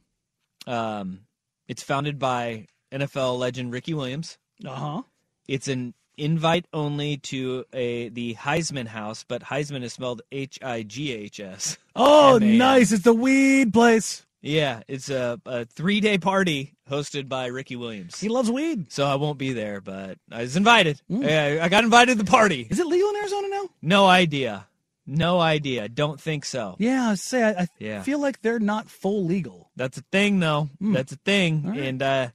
Um, 0.66 1.20
it's 1.68 1.82
founded 1.82 2.18
by 2.18 2.66
NFL 2.92 3.38
legend 3.38 3.72
Ricky 3.72 3.94
Williams. 3.94 4.38
Uh 4.64 4.74
huh. 4.74 5.02
It's 5.48 5.68
an 5.68 5.94
invite 6.16 6.66
only 6.72 7.18
to 7.18 7.64
a 7.72 8.08
the 8.08 8.34
Highsman 8.34 8.86
House, 8.88 9.24
but 9.26 9.42
Highsman 9.42 9.82
is 9.82 9.92
spelled 9.92 10.22
H 10.32 10.58
I 10.62 10.82
G 10.82 11.12
H 11.12 11.40
S. 11.40 11.78
Oh, 11.94 12.36
M-A-N. 12.36 12.58
nice! 12.58 12.92
It's 12.92 13.04
the 13.04 13.14
weed 13.14 13.72
place. 13.72 14.24
Yeah, 14.42 14.82
it's 14.86 15.10
a, 15.10 15.40
a 15.46 15.64
three 15.64 16.00
day 16.00 16.18
party 16.18 16.74
hosted 16.90 17.28
by 17.28 17.46
Ricky 17.46 17.74
Williams. 17.76 18.20
He 18.20 18.28
loves 18.28 18.50
weed. 18.50 18.92
So 18.92 19.04
I 19.06 19.16
won't 19.16 19.38
be 19.38 19.52
there, 19.52 19.80
but 19.80 20.18
I 20.30 20.42
was 20.42 20.56
invited. 20.56 21.00
I, 21.12 21.60
I 21.60 21.68
got 21.68 21.84
invited 21.84 22.18
to 22.18 22.24
the 22.24 22.30
party. 22.30 22.66
Is 22.70 22.78
it 22.78 22.86
legal 22.86 23.10
in 23.10 23.16
Arizona 23.16 23.48
now? 23.48 23.70
No 23.82 24.06
idea. 24.06 24.66
No 25.06 25.38
idea. 25.40 25.88
Don't 25.88 26.20
think 26.20 26.44
so. 26.44 26.74
Yeah, 26.78 27.10
I 27.10 27.14
say 27.14 27.42
I, 27.44 27.50
I 27.62 27.68
Yeah. 27.78 28.02
feel 28.02 28.18
like 28.20 28.42
they're 28.42 28.58
not 28.58 28.88
full 28.90 29.24
legal. 29.24 29.70
That's 29.76 29.98
a 29.98 30.02
thing, 30.10 30.40
though. 30.40 30.68
That's 30.80 31.12
a 31.12 31.16
thing. 31.16 31.62
Right. 31.68 31.78
And 31.78 32.02
uh, 32.02 32.28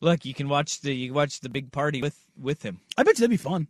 look, 0.00 0.24
you 0.24 0.34
can 0.34 0.48
watch 0.48 0.80
the 0.80 0.92
you 0.94 1.12
watch 1.14 1.40
the 1.40 1.48
big 1.48 1.70
party 1.70 2.02
with 2.02 2.18
with 2.36 2.62
him. 2.62 2.80
I 2.96 3.02
bet 3.04 3.18
you 3.18 3.20
that'd 3.22 3.30
be 3.30 3.36
fun. 3.36 3.68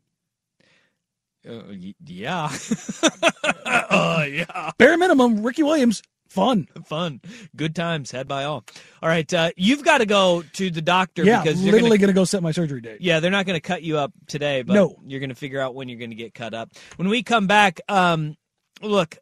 Uh, 1.48 1.62
y- 1.70 1.94
yeah. 2.06 2.50
uh, 3.64 4.24
yeah. 4.28 4.70
Bare 4.78 4.96
minimum, 4.96 5.42
Ricky 5.42 5.62
Williams, 5.62 6.02
fun. 6.28 6.68
Fun. 6.84 7.20
Good 7.56 7.74
times 7.74 8.10
had 8.10 8.28
by 8.28 8.44
all. 8.44 8.64
All 9.02 9.08
right. 9.08 9.32
Uh, 9.32 9.50
you've 9.56 9.84
got 9.84 9.98
to 9.98 10.06
go 10.06 10.42
to 10.54 10.70
the 10.70 10.82
doctor 10.82 11.24
Yeah, 11.24 11.42
because 11.42 11.62
you're 11.62 11.72
literally 11.72 11.98
gonna, 11.98 12.12
gonna 12.12 12.20
go 12.20 12.24
set 12.24 12.42
my 12.42 12.52
surgery 12.52 12.80
date. 12.80 13.00
Yeah, 13.00 13.20
they're 13.20 13.30
not 13.30 13.46
going 13.46 13.56
to 13.56 13.66
cut 13.66 13.82
you 13.82 13.98
up 13.98 14.12
today, 14.26 14.62
but 14.62 14.74
No. 14.74 14.96
you're 15.06 15.20
going 15.20 15.30
to 15.30 15.34
figure 15.34 15.60
out 15.60 15.74
when 15.74 15.88
you're 15.88 15.98
going 15.98 16.10
to 16.10 16.16
get 16.16 16.34
cut 16.34 16.54
up. 16.54 16.70
When 16.96 17.08
we 17.08 17.22
come 17.22 17.46
back, 17.46 17.80
um, 17.88 18.36
look, 18.82 19.18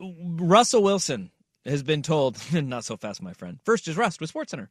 Russell 0.00 0.82
Wilson 0.82 1.30
has 1.64 1.82
been 1.82 2.02
told, 2.02 2.38
not 2.52 2.84
so 2.84 2.96
fast, 2.96 3.22
my 3.22 3.32
friend. 3.32 3.58
First 3.64 3.88
is 3.88 3.96
Rust 3.96 4.20
with 4.20 4.32
SportsCenter. 4.32 4.68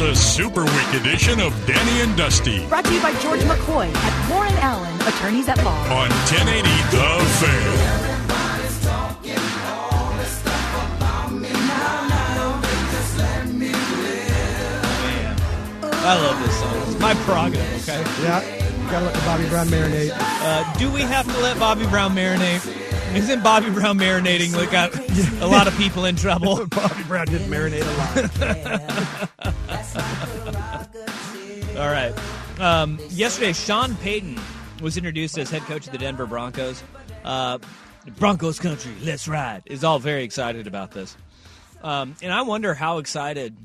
It's 0.00 0.06
a 0.06 0.14
super 0.14 0.62
week 0.62 0.94
edition 0.94 1.40
of 1.40 1.52
Danny 1.66 2.02
and 2.02 2.16
Dusty 2.16 2.64
Brought 2.68 2.84
to 2.84 2.94
you 2.94 3.02
by 3.02 3.12
George 3.18 3.40
McCoy 3.40 3.92
at 3.92 4.30
Warren 4.30 4.54
Allen, 4.58 4.94
attorneys 5.08 5.48
at 5.48 5.58
law. 5.64 5.76
on 5.90 6.08
1080 6.30 6.62
The 6.92 7.18
Fan. 7.40 8.14
I 15.90 16.14
love 16.14 16.38
this 16.44 16.60
song. 16.60 16.76
It's 16.82 17.00
my 17.00 17.14
prerogative, 17.14 17.88
okay? 17.88 18.04
Yeah, 18.22 18.90
gotta 18.92 19.06
let 19.06 19.14
the 19.14 19.20
Bobby 19.22 19.48
Brown 19.48 19.66
marinate. 19.66 20.12
Uh, 20.14 20.78
do 20.78 20.92
we 20.92 21.00
have 21.00 21.26
to 21.26 21.40
let 21.40 21.58
Bobby 21.58 21.88
Brown 21.88 22.14
marinate? 22.14 22.64
Isn't 23.16 23.42
Bobby 23.42 23.70
Brown 23.70 23.98
marinating 23.98 24.54
what 24.54 24.70
got 24.70 24.94
a 25.42 25.46
lot 25.46 25.66
of 25.66 25.74
people 25.76 26.04
in 26.04 26.14
trouble? 26.14 26.64
Bobby 26.70 27.02
Brown 27.04 27.26
didn't 27.26 27.50
marinate 27.50 27.82
a 27.82 29.34
lot. 29.40 29.58
All 31.76 31.90
right. 31.90 32.14
Um, 32.60 32.98
yesterday, 33.10 33.52
Sean 33.52 33.94
Payton 33.96 34.38
was 34.80 34.96
introduced 34.96 35.38
as 35.38 35.50
head 35.50 35.62
coach 35.62 35.86
of 35.86 35.92
the 35.92 35.98
Denver 35.98 36.26
Broncos. 36.26 36.82
Uh, 37.24 37.58
Broncos 38.16 38.58
country, 38.58 38.92
let's 39.02 39.28
ride. 39.28 39.62
Is 39.66 39.84
all 39.84 39.98
very 39.98 40.22
excited 40.22 40.66
about 40.66 40.92
this, 40.92 41.16
um, 41.82 42.14
and 42.22 42.32
I 42.32 42.42
wonder 42.42 42.74
how 42.74 42.98
excited 42.98 43.56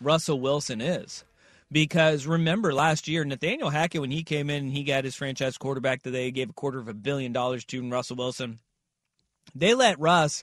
Russell 0.00 0.40
Wilson 0.40 0.80
is. 0.80 1.24
Because 1.72 2.26
remember 2.26 2.74
last 2.74 3.06
year, 3.06 3.24
Nathaniel 3.24 3.70
Hackett, 3.70 4.00
when 4.00 4.10
he 4.10 4.24
came 4.24 4.50
in 4.50 4.64
and 4.64 4.72
he 4.72 4.82
got 4.82 5.04
his 5.04 5.14
franchise 5.14 5.56
quarterback 5.56 6.02
that 6.02 6.10
they 6.10 6.32
gave 6.32 6.50
a 6.50 6.52
quarter 6.52 6.80
of 6.80 6.88
a 6.88 6.94
billion 6.94 7.32
dollars 7.32 7.64
to, 7.66 7.78
and 7.78 7.92
Russell 7.92 8.16
Wilson, 8.16 8.58
they 9.54 9.74
let 9.74 10.00
Russ 10.00 10.42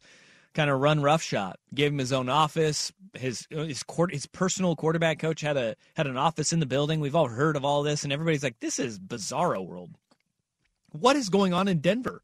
kind 0.58 0.72
of 0.72 0.80
run 0.82 1.02
roughshod. 1.02 1.56
Gave 1.74 1.92
him 1.92 2.00
his 2.00 2.12
own 2.12 2.30
office. 2.30 2.92
His 3.14 3.48
his 3.52 3.84
court, 3.84 4.12
his 4.12 4.26
personal 4.26 4.76
quarterback 4.76 5.20
coach 5.20 5.42
had 5.42 5.56
a 5.56 5.76
had 5.96 6.08
an 6.08 6.18
office 6.18 6.52
in 6.52 6.60
the 6.60 6.66
building. 6.66 7.00
We've 7.00 7.16
all 7.16 7.28
heard 7.28 7.56
of 7.56 7.64
all 7.64 7.84
this, 7.84 8.04
and 8.04 8.12
everybody's 8.12 8.44
like, 8.44 8.60
"This 8.60 8.80
is 8.80 9.00
bizarro 9.00 9.64
world. 9.64 9.92
What 10.92 11.16
is 11.16 11.30
going 11.30 11.54
on 11.54 11.68
in 11.68 11.80
Denver? 11.80 12.24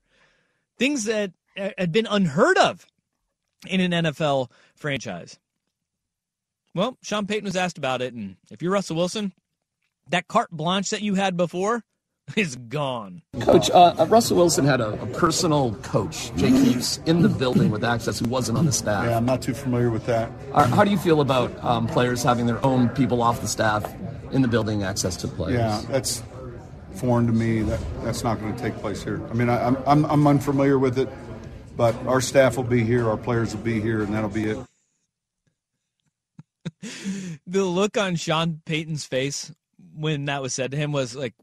Things 0.79 1.05
that 1.05 1.31
uh, 1.55 1.69
had 1.77 1.91
been 1.91 2.07
unheard 2.09 2.57
of 2.57 2.87
in 3.67 3.79
an 3.79 4.05
NFL 4.05 4.49
franchise." 4.75 5.37
Well, 6.73 6.97
Sean 7.03 7.27
Payton 7.27 7.45
was 7.45 7.55
asked 7.55 7.77
about 7.77 8.01
it, 8.01 8.15
and 8.15 8.37
if 8.49 8.63
you're 8.63 8.71
Russell 8.71 8.95
Wilson, 8.95 9.31
that 10.09 10.27
carte 10.27 10.49
blanche 10.49 10.89
that 10.89 11.03
you 11.03 11.13
had 11.13 11.37
before 11.37 11.83
is 12.37 12.55
gone. 12.55 13.21
Coach, 13.41 13.69
uh, 13.71 14.05
Russell 14.09 14.37
Wilson 14.37 14.65
had 14.65 14.81
a, 14.81 14.89
a 15.01 15.05
personal 15.07 15.75
coach, 15.75 16.33
Jake 16.35 16.53
Hughes, 16.53 16.99
in 17.05 17.21
the 17.21 17.29
building 17.29 17.69
with 17.69 17.83
access 17.83 18.19
who 18.19 18.29
wasn't 18.29 18.57
on 18.57 18.65
the 18.65 18.71
staff. 18.71 19.05
Yeah, 19.05 19.17
I'm 19.17 19.25
not 19.25 19.41
too 19.41 19.53
familiar 19.53 19.89
with 19.89 20.05
that. 20.05 20.31
Uh, 20.51 20.67
How 20.67 20.83
do 20.83 20.91
you 20.91 20.97
feel 20.97 21.21
about 21.21 21.51
um, 21.63 21.87
players 21.87 22.23
having 22.23 22.45
their 22.45 22.63
own 22.65 22.89
people 22.89 23.21
off 23.21 23.41
the 23.41 23.47
staff 23.47 23.85
in 24.31 24.41
the 24.41 24.47
building, 24.47 24.83
access 24.83 25.15
to 25.17 25.27
players? 25.27 25.59
Yeah, 25.59 25.81
that's 25.89 26.23
foreign 26.95 27.27
to 27.27 27.33
me. 27.33 27.61
That 27.61 27.79
that's 28.03 28.23
not 28.23 28.39
going 28.39 28.55
to 28.55 28.61
take 28.61 28.75
place 28.77 29.03
here. 29.03 29.21
I 29.29 29.33
mean, 29.33 29.49
I, 29.49 29.65
I'm 29.65 29.77
I'm 29.85 30.05
I'm 30.05 30.27
unfamiliar 30.27 30.79
with 30.79 30.97
it, 30.97 31.09
but 31.75 31.95
our 32.05 32.21
staff 32.21 32.57
will 32.57 32.63
be 32.63 32.83
here, 32.83 33.09
our 33.09 33.17
players 33.17 33.55
will 33.55 33.63
be 33.63 33.79
here, 33.81 34.01
and 34.01 34.13
that'll 34.13 34.29
be 34.29 34.45
it. 34.45 34.57
the 37.47 37.63
look 37.63 37.97
on 37.97 38.15
Sean 38.15 38.61
Payton's 38.65 39.05
face 39.05 39.51
when 39.95 40.25
that 40.25 40.41
was 40.41 40.53
said 40.53 40.71
to 40.71 40.77
him 40.77 40.91
was 40.91 41.15
like, 41.15 41.33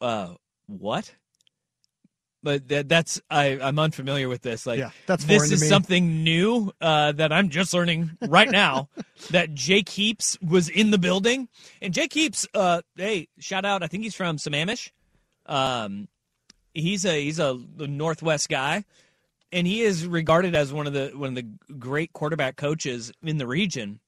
uh, 0.00 0.34
what? 0.66 1.14
But 2.42 2.68
that, 2.68 2.88
that's 2.90 3.22
I, 3.30 3.58
I'm 3.58 3.78
unfamiliar 3.78 4.28
with 4.28 4.42
this. 4.42 4.66
Like, 4.66 4.78
Yeah, 4.78 4.90
that's 5.06 5.24
this 5.24 5.50
is 5.50 5.66
something 5.66 6.22
new 6.22 6.72
uh, 6.78 7.12
that 7.12 7.32
I'm 7.32 7.48
just 7.48 7.72
learning 7.72 8.18
right 8.20 8.50
now. 8.50 8.90
that 9.30 9.54
Jake 9.54 9.88
Heaps 9.88 10.38
was 10.42 10.68
in 10.68 10.90
the 10.90 10.98
building, 10.98 11.48
and 11.80 11.94
Jake 11.94 12.12
Heaps, 12.12 12.46
uh, 12.52 12.82
hey, 12.96 13.28
shout 13.38 13.64
out! 13.64 13.82
I 13.82 13.86
think 13.86 14.02
he's 14.02 14.14
from 14.14 14.36
Sammamish. 14.36 14.90
Um, 15.46 16.08
he's 16.74 17.06
a 17.06 17.18
he's 17.22 17.38
a 17.38 17.58
Northwest 17.78 18.50
guy, 18.50 18.84
and 19.50 19.66
he 19.66 19.80
is 19.80 20.06
regarded 20.06 20.54
as 20.54 20.70
one 20.70 20.86
of 20.86 20.92
the 20.92 21.12
one 21.14 21.30
of 21.30 21.34
the 21.36 21.74
great 21.78 22.12
quarterback 22.12 22.56
coaches 22.56 23.10
in 23.22 23.38
the 23.38 23.46
region 23.46 24.00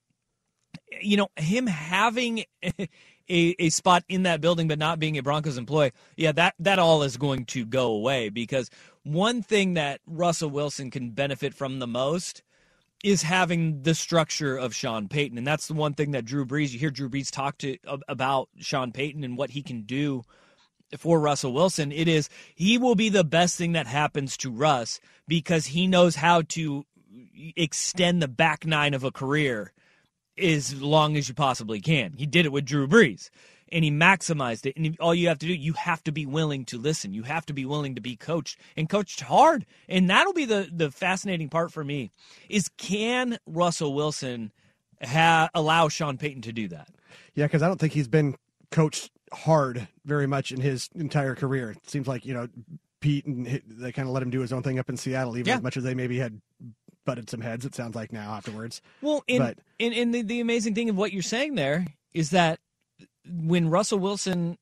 you 1.01 1.17
know, 1.17 1.29
him 1.37 1.67
having 1.67 2.45
a, 3.29 3.55
a 3.59 3.69
spot 3.71 4.05
in 4.09 4.25
that 4.25 4.41
building 4.41 4.69
but 4.69 4.79
not 4.79 4.99
being 4.99 5.19
a 5.19 5.23
Broncos 5.23 5.59
employee, 5.59 5.93
yeah, 6.17 6.33
that 6.33 6.55
that 6.59 6.79
all 6.79 7.03
is 7.03 7.17
going 7.17 7.45
to 7.47 7.65
go 7.65 7.93
away 7.93 8.29
because 8.29 8.71
one 9.03 9.43
thing 9.43 9.75
that 9.75 10.01
Russell 10.07 10.51
Wilson 10.51 10.91
can 10.91 11.11
benefit 11.11 11.55
from 11.55 11.79
the 11.79 11.87
most 11.87 12.43
is 13.05 13.23
having 13.23 13.83
the 13.83 13.95
structure 13.95 14.57
of 14.57 14.75
Sean 14.75 15.09
Payton, 15.09 15.39
and 15.39 15.47
that's 15.47 15.69
the 15.69 15.75
one 15.75 15.95
thing 15.95 16.13
that 16.13 16.25
Drew 16.25 16.47
Brees. 16.47 16.73
You 16.73 16.79
hear 16.79 16.91
Drew 16.91 17.09
Brees 17.09 17.31
talk 17.31 17.59
to 17.59 17.77
about 18.09 18.49
Sean 18.59 18.93
Payton 18.93 19.23
and 19.23 19.37
what 19.37 19.51
he 19.51 19.63
can 19.63 19.83
do 19.83 20.23
for 20.97 21.21
Russell 21.21 21.53
Wilson. 21.53 21.93
It 21.93 22.09
is 22.09 22.29
he 22.55 22.79
will 22.79 22.95
be 22.95 23.09
the 23.09 23.25
best 23.25 23.57
thing 23.57 23.73
that 23.73 23.87
happens 23.87 24.37
to 24.39 24.51
Russ 24.51 25.01
because 25.29 25.67
he 25.67 25.87
knows 25.87 26.17
how 26.17 26.43
to 26.43 26.85
extend 27.57 28.23
the 28.23 28.29
back 28.29 28.67
nine 28.67 28.95
of 28.95 29.05
a 29.05 29.11
career 29.11 29.73
as 30.39 30.81
long 30.81 31.17
as 31.17 31.29
you 31.29 31.35
possibly 31.35 31.81
can. 31.81 32.13
He 32.17 32.27
did 32.27 32.47
it 32.47 32.53
with 32.53 32.65
Drew 32.65 32.87
Brees 32.87 33.31
and 33.73 33.85
he 33.85 33.91
maximized 33.91 34.67
it. 34.67 34.77
And 34.77 34.97
all 35.01 35.15
you 35.15 35.29
have 35.29 35.39
to 35.41 35.47
do, 35.47 35.55
you 35.55 35.73
have 35.75 36.03
to 36.05 36.13
be 36.13 36.27
willing 36.27 36.65
to 36.67 36.79
listen. 36.79 37.13
You 37.13 37.25
have 37.25 37.47
to 37.47 37.53
be 37.53 37.65
willing 37.65 37.95
to 37.97 38.01
be 38.01 38.17
coached 38.17 38.59
and 38.77 38.89
coached 38.89 39.21
hard. 39.23 39.67
And 39.89 40.09
that'll 40.11 40.33
be 40.33 40.45
the, 40.45 40.69
the 40.73 40.91
fascinating 40.91 41.49
part 41.49 41.73
for 41.73 41.83
me 41.85 42.11
is 42.49 42.69
can 42.77 43.39
Russell 43.47 43.95
Wilson 43.95 44.53
ha- 45.03 45.49
allow 45.55 45.89
Sean 45.89 46.17
Payton 46.19 46.43
to 46.43 46.53
do 46.53 46.69
that? 46.69 46.89
Yeah, 47.35 47.47
because 47.47 47.63
I 47.63 47.69
don't 47.69 47.79
think 47.81 47.93
he's 47.93 48.09
been 48.09 48.37
coached 48.71 49.11
hard 49.33 49.89
very 50.05 50.27
much 50.27 50.53
in 50.53 50.61
his 50.61 50.89
entire 50.95 51.35
career. 51.35 51.71
It 51.73 51.91
seems 51.91 52.07
like 52.07 52.25
you 52.25 52.35
know 52.35 52.49
Pete 53.01 53.27
and 53.27 53.47
they 53.69 53.93
kind 53.93 54.09
of 54.09 54.15
let 54.15 54.23
him 54.23 54.31
do 54.31 54.41
his 54.41 54.53
own 54.53 54.63
thing 54.63 54.79
up 54.79 54.89
in 54.89 54.97
Seattle, 54.97 55.37
even 55.37 55.49
Yeah. 55.49 55.57
as 55.57 55.63
much 55.63 55.77
as 55.77 55.85
they 55.85 55.95
maybe 55.95 56.19
had 56.19 56.41
butted 57.07 57.31
some 57.31 57.41
heads. 57.41 57.65
It 57.65 57.75
sounds 57.75 57.95
like 57.95 58.13
now 58.13 58.35
afterwards. 58.35 58.83
Well, 59.01 59.25
and, 59.29 59.39
But- 59.39 59.59
and, 59.81 59.95
and 59.95 60.15
the, 60.15 60.21
the 60.23 60.41
amazing 60.41 60.75
thing 60.75 60.91
of 60.91 60.99
what 60.99 61.13
you're 61.15 61.23
saying 61.23 61.55
there 61.55 61.87
is 62.13 62.31
that 62.31 62.61
when 63.27 63.71
Russell 63.71 63.99
Wilson 63.99 64.59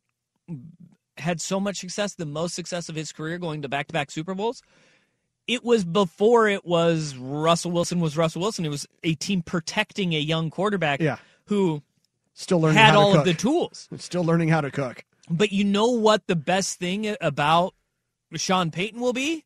had 1.18 1.40
so 1.40 1.58
much 1.58 1.78
success, 1.78 2.14
the 2.14 2.26
most 2.26 2.54
success 2.54 2.88
of 2.88 2.94
his 2.94 3.12
career 3.12 3.38
going 3.38 3.62
to 3.62 3.68
back 3.68 3.86
to 3.88 3.92
back 3.92 4.10
Super 4.10 4.34
Bowls, 4.34 4.62
it 5.46 5.64
was 5.64 5.84
before 5.84 6.48
it 6.48 6.64
was 6.64 7.16
Russell 7.16 7.70
Wilson 7.70 8.00
was 8.00 8.16
Russell 8.16 8.40
Wilson. 8.42 8.64
It 8.64 8.70
was 8.70 8.86
a 9.02 9.14
team 9.14 9.42
protecting 9.42 10.12
a 10.14 10.18
young 10.20 10.50
quarterback 10.50 11.00
Yeah. 11.00 11.16
who 11.46 11.82
Still 12.32 12.60
learning 12.60 12.78
had 12.78 12.86
how 12.86 12.92
to 12.92 12.98
all 12.98 13.08
of 13.10 13.16
cook. 13.16 13.24
the 13.26 13.34
tools. 13.34 13.88
Still 13.98 14.24
learning 14.24 14.48
how 14.48 14.60
to 14.60 14.70
cook. 14.70 15.04
But 15.30 15.52
you 15.52 15.64
know 15.64 15.86
what 15.86 16.26
the 16.26 16.36
best 16.36 16.78
thing 16.78 17.14
about 17.20 17.74
Sean 18.34 18.70
Payton 18.70 19.00
will 19.00 19.12
be? 19.12 19.44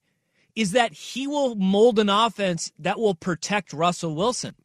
Is 0.58 0.72
that 0.72 0.92
he 0.92 1.26
will 1.28 1.54
mold 1.54 2.00
an 2.00 2.08
offense 2.08 2.72
that 2.80 2.98
will 2.98 3.14
protect 3.14 3.72
Russell 3.72 4.16
Wilson. 4.16 4.56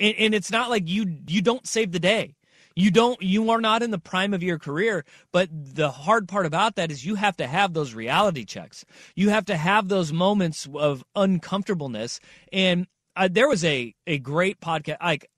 And, 0.00 0.14
and 0.18 0.34
it's 0.34 0.50
not 0.50 0.70
like 0.70 0.88
you 0.88 1.18
you 1.28 1.42
don't 1.42 1.66
save 1.66 1.92
the 1.92 2.00
day. 2.00 2.34
You 2.74 2.90
don't 2.90 3.20
you 3.20 3.50
are 3.50 3.60
not 3.60 3.82
in 3.82 3.90
the 3.90 3.98
prime 3.98 4.32
of 4.32 4.42
your 4.42 4.58
career, 4.58 5.04
but 5.32 5.48
the 5.52 5.90
hard 5.90 6.26
part 6.26 6.46
about 6.46 6.76
that 6.76 6.90
is 6.90 7.04
you 7.04 7.16
have 7.16 7.36
to 7.36 7.46
have 7.46 7.74
those 7.74 7.92
reality 7.92 8.44
checks. 8.46 8.84
You 9.14 9.28
have 9.28 9.44
to 9.46 9.56
have 9.56 9.88
those 9.88 10.10
moments 10.10 10.66
of 10.74 11.04
uncomfortableness 11.14 12.18
and 12.50 12.86
uh, 13.14 13.28
there 13.30 13.48
was 13.48 13.62
a 13.64 13.94
a 14.06 14.18
great 14.18 14.60
podcast 14.60 15.02
like 15.02 15.28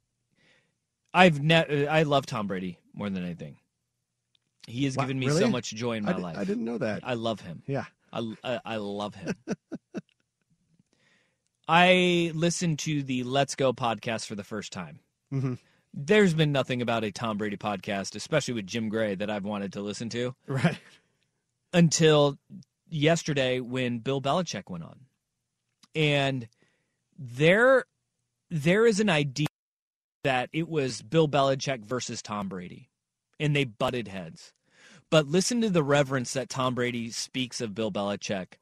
I've 1.13 1.43
ne- 1.43 1.87
I 1.89 2.03
love 2.05 2.27
Tom 2.27 2.47
Brady 2.47 2.79
more 2.95 3.11
than 3.11 3.25
anything. 3.25 3.57
He 4.67 4.85
has 4.85 4.97
Wow, 4.97 5.05
given 5.05 5.19
me 5.19 5.27
really? 5.27 5.41
so 5.41 5.49
much 5.49 5.71
joy 5.71 5.97
in 5.97 6.05
my 6.05 6.13
I 6.13 6.17
life. 6.17 6.39
I 6.39 6.45
didn't 6.45 6.65
know 6.65 6.79
that. 6.79 7.01
I 7.03 7.15
love 7.15 7.41
him. 7.41 7.63
Yeah. 7.67 7.87
I, 8.13 8.35
I, 8.45 8.61
I 8.65 8.77
love 8.77 9.15
him. 9.15 9.35
I 11.69 12.31
listened 12.35 12.79
to 12.81 13.03
the 13.03 13.23
Let's 13.25 13.55
Go 13.55 13.73
podcast 13.73 14.27
for 14.27 14.35
the 14.35 14.45
first 14.45 14.73
time. 14.73 15.01
Mm-hmm. 15.33 15.55
There's 15.93 16.35
been 16.35 16.53
nothing 16.53 16.81
about 16.81 17.05
a 17.05 17.11
Tom 17.11 17.37
Brady 17.39 17.57
podcast, 17.57 18.15
especially 18.15 18.55
with 18.55 18.67
Jim 18.67 18.89
Gray, 18.89 19.15
that 19.15 19.31
I've 19.31 19.45
wanted 19.45 19.73
to 19.75 19.81
listen 19.83 20.09
to 20.11 20.35
Right. 20.47 20.79
until 21.73 22.39
yesterday 22.89 23.61
when 23.61 23.99
Bill 23.99 24.23
Belichick 24.23 24.71
went 24.71 24.85
on. 24.85 25.01
And 25.95 26.49
there 27.19 27.85
there 28.51 28.87
is 28.87 29.01
an 29.01 29.11
idea 29.11 29.47
that 30.25 30.49
it 30.53 30.69
was 30.69 31.03
Bill 31.03 31.29
Belichick 31.29 31.85
versus 31.85 32.23
Tom 32.23 32.49
Brady 32.49 32.89
and 33.39 33.55
they 33.55 33.65
butted 33.65 34.09
heads. 34.09 34.53
But 35.11 35.27
listen 35.27 35.61
to 35.63 35.71
the 35.71 35.83
reverence 35.83 36.35
that 36.35 36.49
Tom 36.49 36.75
Brady 36.75 37.11
speaks 37.11 37.61
of 37.61 37.75
Bill 37.75 37.91
Belichick 37.91 38.55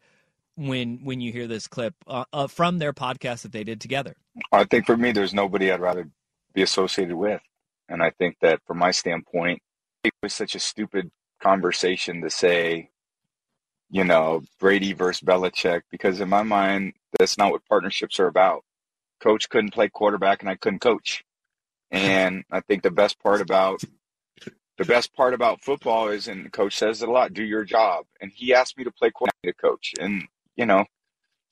when 0.57 1.01
when 1.05 1.21
you 1.21 1.33
hear 1.33 1.47
this 1.47 1.67
clip 1.67 1.95
uh, 2.07 2.25
uh, 2.33 2.47
from 2.47 2.79
their 2.79 2.93
podcast 2.93 3.43
that 3.43 3.53
they 3.53 3.65
did 3.65 3.81
together. 3.81 4.17
I 4.53 4.65
think 4.65 4.87
for 4.87 4.97
me, 4.97 5.13
there's 5.13 5.35
nobody 5.35 5.71
I'd 5.71 5.81
rather 5.81 6.09
be 6.55 6.63
associated 6.63 7.17
with. 7.17 7.41
And 7.89 8.03
I 8.03 8.11
think 8.11 8.37
that 8.41 8.61
from 8.67 8.79
my 8.79 8.91
standpoint, 8.91 9.61
it 10.03 10.13
was 10.23 10.35
such 10.35 10.55
a 10.55 10.61
stupid 10.61 11.11
conversation 11.41 12.23
to 12.23 12.31
say, 12.31 12.91
you 13.91 14.05
know, 14.05 14.43
Brady 14.59 14.93
versus 14.93 15.21
Belichick, 15.21 15.83
because 15.91 16.21
in 16.21 16.29
my 16.29 16.43
mind, 16.43 16.95
that's 17.19 17.39
not 17.39 17.53
what 17.53 17.67
partnerships 17.69 18.19
are 18.19 18.27
about. 18.27 18.63
Coach 19.21 19.49
couldn't 19.49 19.73
play 19.73 19.89
quarterback 19.89 20.41
and 20.41 20.51
I 20.51 20.57
couldn't 20.57 20.81
coach. 20.81 21.23
And 21.93 22.43
I 22.51 22.63
think 22.63 22.83
the 22.83 22.91
best 22.91 23.17
part 23.23 23.41
about 23.41 23.81
the 24.79 24.85
best 24.85 25.15
part 25.15 25.35
about 25.35 25.63
football 25.63 26.09
is, 26.09 26.29
and 26.29 26.45
the 26.45 26.51
coach 26.51 26.77
says 26.77 27.03
it 27.03 27.09
a 27.09 27.13
lot, 27.13 27.33
do 27.33 27.43
your 27.43 27.65
job. 27.65 28.05
And 28.21 28.31
he 28.35 28.53
asked 28.53 28.77
me 28.77 28.85
to 28.85 28.91
play 28.91 29.11
quarterback 29.11 29.43
to 29.45 29.53
coach. 29.55 29.95
And, 29.99 30.25
you 30.57 30.67
know, 30.67 30.85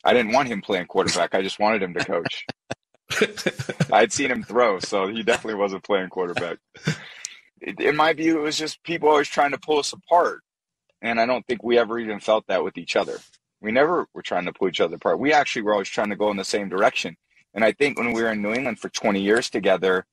I 0.05 0.13
didn't 0.13 0.33
want 0.33 0.49
him 0.49 0.61
playing 0.61 0.87
quarterback. 0.87 1.35
I 1.35 1.43
just 1.43 1.59
wanted 1.59 1.83
him 1.83 1.95
to 1.95 2.05
coach. 2.05 2.47
I'd 3.93 4.13
seen 4.13 4.31
him 4.31 4.43
throw, 4.43 4.79
so 4.79 5.07
he 5.07 5.23
definitely 5.23 5.59
wasn't 5.59 5.85
playing 5.85 6.11
quarterback. 6.11 6.59
In 7.79 7.97
my 7.97 8.13
view, 8.13 8.39
it 8.39 8.43
was 8.43 8.59
just 8.59 8.83
people 8.83 9.09
always 9.09 9.29
trying 9.29 9.53
to 9.53 9.59
pull 9.59 9.79
us 9.79 9.93
apart. 9.93 10.41
And 11.01 11.19
I 11.19 11.27
don't 11.27 11.47
think 11.47 11.63
we 11.63 11.79
ever 11.79 11.99
even 11.99 12.21
felt 12.21 12.47
that 12.49 12.63
with 12.63 12.77
each 12.77 12.97
other. 12.97 13.19
We 13.63 13.73
never 13.73 14.07
were 14.13 14.23
trying 14.23 14.45
to 14.45 14.53
pull 14.53 14.69
each 14.69 14.81
other 14.81 14.97
apart. 14.97 15.19
We 15.19 15.33
actually 15.33 15.63
were 15.63 15.73
always 15.73 15.89
trying 15.89 16.11
to 16.11 16.17
go 16.17 16.31
in 16.31 16.37
the 16.37 16.45
same 16.45 16.69
direction. 16.69 17.17
And 17.55 17.65
I 17.65 17.73
think 17.73 17.99
when 17.99 18.13
we 18.13 18.23
were 18.23 18.33
in 18.33 18.43
New 18.43 18.53
England 18.53 18.81
for 18.81 18.91
20 18.91 19.23
years 19.23 19.49
together, 19.49 20.07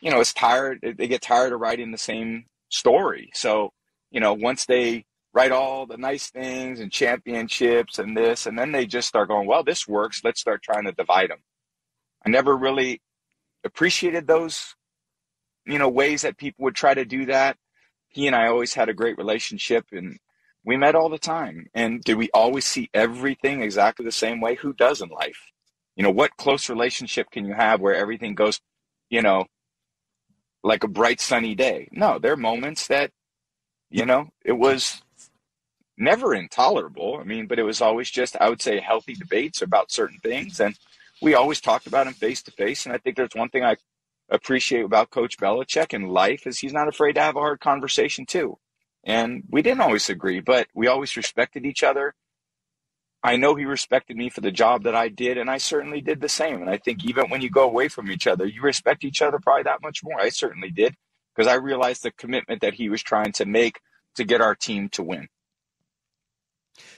you 0.00 0.10
know, 0.10 0.20
it's 0.20 0.34
tired. 0.34 0.80
They 0.98 1.08
get 1.08 1.22
tired 1.22 1.52
of 1.52 1.60
riding 1.60 1.90
the 1.90 1.98
same 1.98 2.44
story. 2.68 3.30
So, 3.34 3.72
you 4.10 4.20
know, 4.20 4.34
once 4.34 4.66
they 4.66 5.04
write 5.32 5.52
all 5.52 5.86
the 5.86 5.96
nice 5.96 6.30
things 6.30 6.80
and 6.80 6.90
championships 6.90 7.98
and 7.98 8.16
this, 8.16 8.46
and 8.46 8.58
then 8.58 8.72
they 8.72 8.86
just 8.86 9.08
start 9.08 9.28
going, 9.28 9.46
well, 9.46 9.62
this 9.62 9.86
works. 9.86 10.22
Let's 10.24 10.40
start 10.40 10.62
trying 10.62 10.84
to 10.84 10.92
divide 10.92 11.30
them. 11.30 11.38
I 12.24 12.30
never 12.30 12.56
really 12.56 13.00
appreciated 13.64 14.26
those, 14.26 14.74
you 15.66 15.78
know, 15.78 15.88
ways 15.88 16.22
that 16.22 16.38
people 16.38 16.64
would 16.64 16.74
try 16.74 16.94
to 16.94 17.04
do 17.04 17.26
that. 17.26 17.56
He 18.08 18.26
and 18.26 18.34
I 18.34 18.48
always 18.48 18.74
had 18.74 18.88
a 18.88 18.94
great 18.94 19.18
relationship 19.18 19.86
and 19.92 20.18
we 20.64 20.76
met 20.76 20.94
all 20.94 21.08
the 21.08 21.18
time. 21.18 21.66
And 21.74 22.02
did 22.02 22.16
we 22.16 22.30
always 22.32 22.64
see 22.64 22.90
everything 22.92 23.62
exactly 23.62 24.04
the 24.04 24.12
same 24.12 24.40
way? 24.40 24.54
Who 24.56 24.72
does 24.72 25.00
in 25.00 25.08
life? 25.08 25.38
You 25.96 26.02
know, 26.02 26.10
what 26.10 26.36
close 26.36 26.68
relationship 26.68 27.30
can 27.30 27.44
you 27.44 27.54
have 27.54 27.80
where 27.80 27.94
everything 27.94 28.34
goes, 28.34 28.60
you 29.10 29.22
know, 29.22 29.46
like 30.68 30.84
a 30.84 30.88
bright 30.88 31.20
sunny 31.20 31.54
day? 31.54 31.88
No, 31.90 32.18
there 32.18 32.32
are 32.32 32.36
moments 32.36 32.86
that, 32.88 33.10
you 33.90 34.04
know, 34.04 34.28
it 34.44 34.52
was 34.52 35.02
never 35.96 36.34
intolerable. 36.34 37.18
I 37.20 37.24
mean, 37.24 37.46
but 37.46 37.58
it 37.58 37.64
was 37.64 37.80
always 37.80 38.10
just, 38.10 38.36
I 38.38 38.50
would 38.50 38.60
say, 38.60 38.78
healthy 38.78 39.14
debates 39.14 39.62
about 39.62 39.90
certain 39.90 40.18
things. 40.22 40.60
And 40.60 40.78
we 41.22 41.34
always 41.34 41.60
talked 41.60 41.86
about 41.86 42.04
them 42.04 42.12
face 42.14 42.42
to 42.42 42.52
face. 42.52 42.84
And 42.84 42.94
I 42.94 42.98
think 42.98 43.16
there's 43.16 43.34
one 43.34 43.48
thing 43.48 43.64
I 43.64 43.76
appreciate 44.28 44.84
about 44.84 45.10
Coach 45.10 45.38
Belichick 45.38 45.94
in 45.94 46.06
life 46.08 46.46
is 46.46 46.58
he's 46.58 46.74
not 46.74 46.86
afraid 46.86 47.14
to 47.14 47.22
have 47.22 47.36
a 47.36 47.40
hard 47.40 47.60
conversation 47.60 48.26
too. 48.26 48.58
And 49.04 49.44
we 49.50 49.62
didn't 49.62 49.80
always 49.80 50.10
agree, 50.10 50.40
but 50.40 50.68
we 50.74 50.86
always 50.86 51.16
respected 51.16 51.64
each 51.64 51.82
other. 51.82 52.14
I 53.22 53.36
know 53.36 53.54
he 53.54 53.64
respected 53.64 54.16
me 54.16 54.28
for 54.30 54.40
the 54.40 54.52
job 54.52 54.84
that 54.84 54.94
I 54.94 55.08
did, 55.08 55.38
and 55.38 55.50
I 55.50 55.58
certainly 55.58 56.00
did 56.00 56.20
the 56.20 56.28
same. 56.28 56.60
And 56.60 56.70
I 56.70 56.78
think 56.78 57.04
even 57.04 57.30
when 57.30 57.40
you 57.40 57.50
go 57.50 57.64
away 57.64 57.88
from 57.88 58.10
each 58.10 58.26
other, 58.26 58.46
you 58.46 58.62
respect 58.62 59.04
each 59.04 59.20
other 59.20 59.38
probably 59.38 59.64
that 59.64 59.82
much 59.82 60.04
more. 60.04 60.20
I 60.20 60.28
certainly 60.28 60.70
did 60.70 60.94
because 61.34 61.50
I 61.50 61.54
realized 61.54 62.02
the 62.02 62.12
commitment 62.12 62.60
that 62.60 62.74
he 62.74 62.88
was 62.88 63.02
trying 63.02 63.32
to 63.32 63.44
make 63.44 63.80
to 64.16 64.24
get 64.24 64.40
our 64.40 64.54
team 64.54 64.88
to 64.90 65.02
win. 65.02 65.28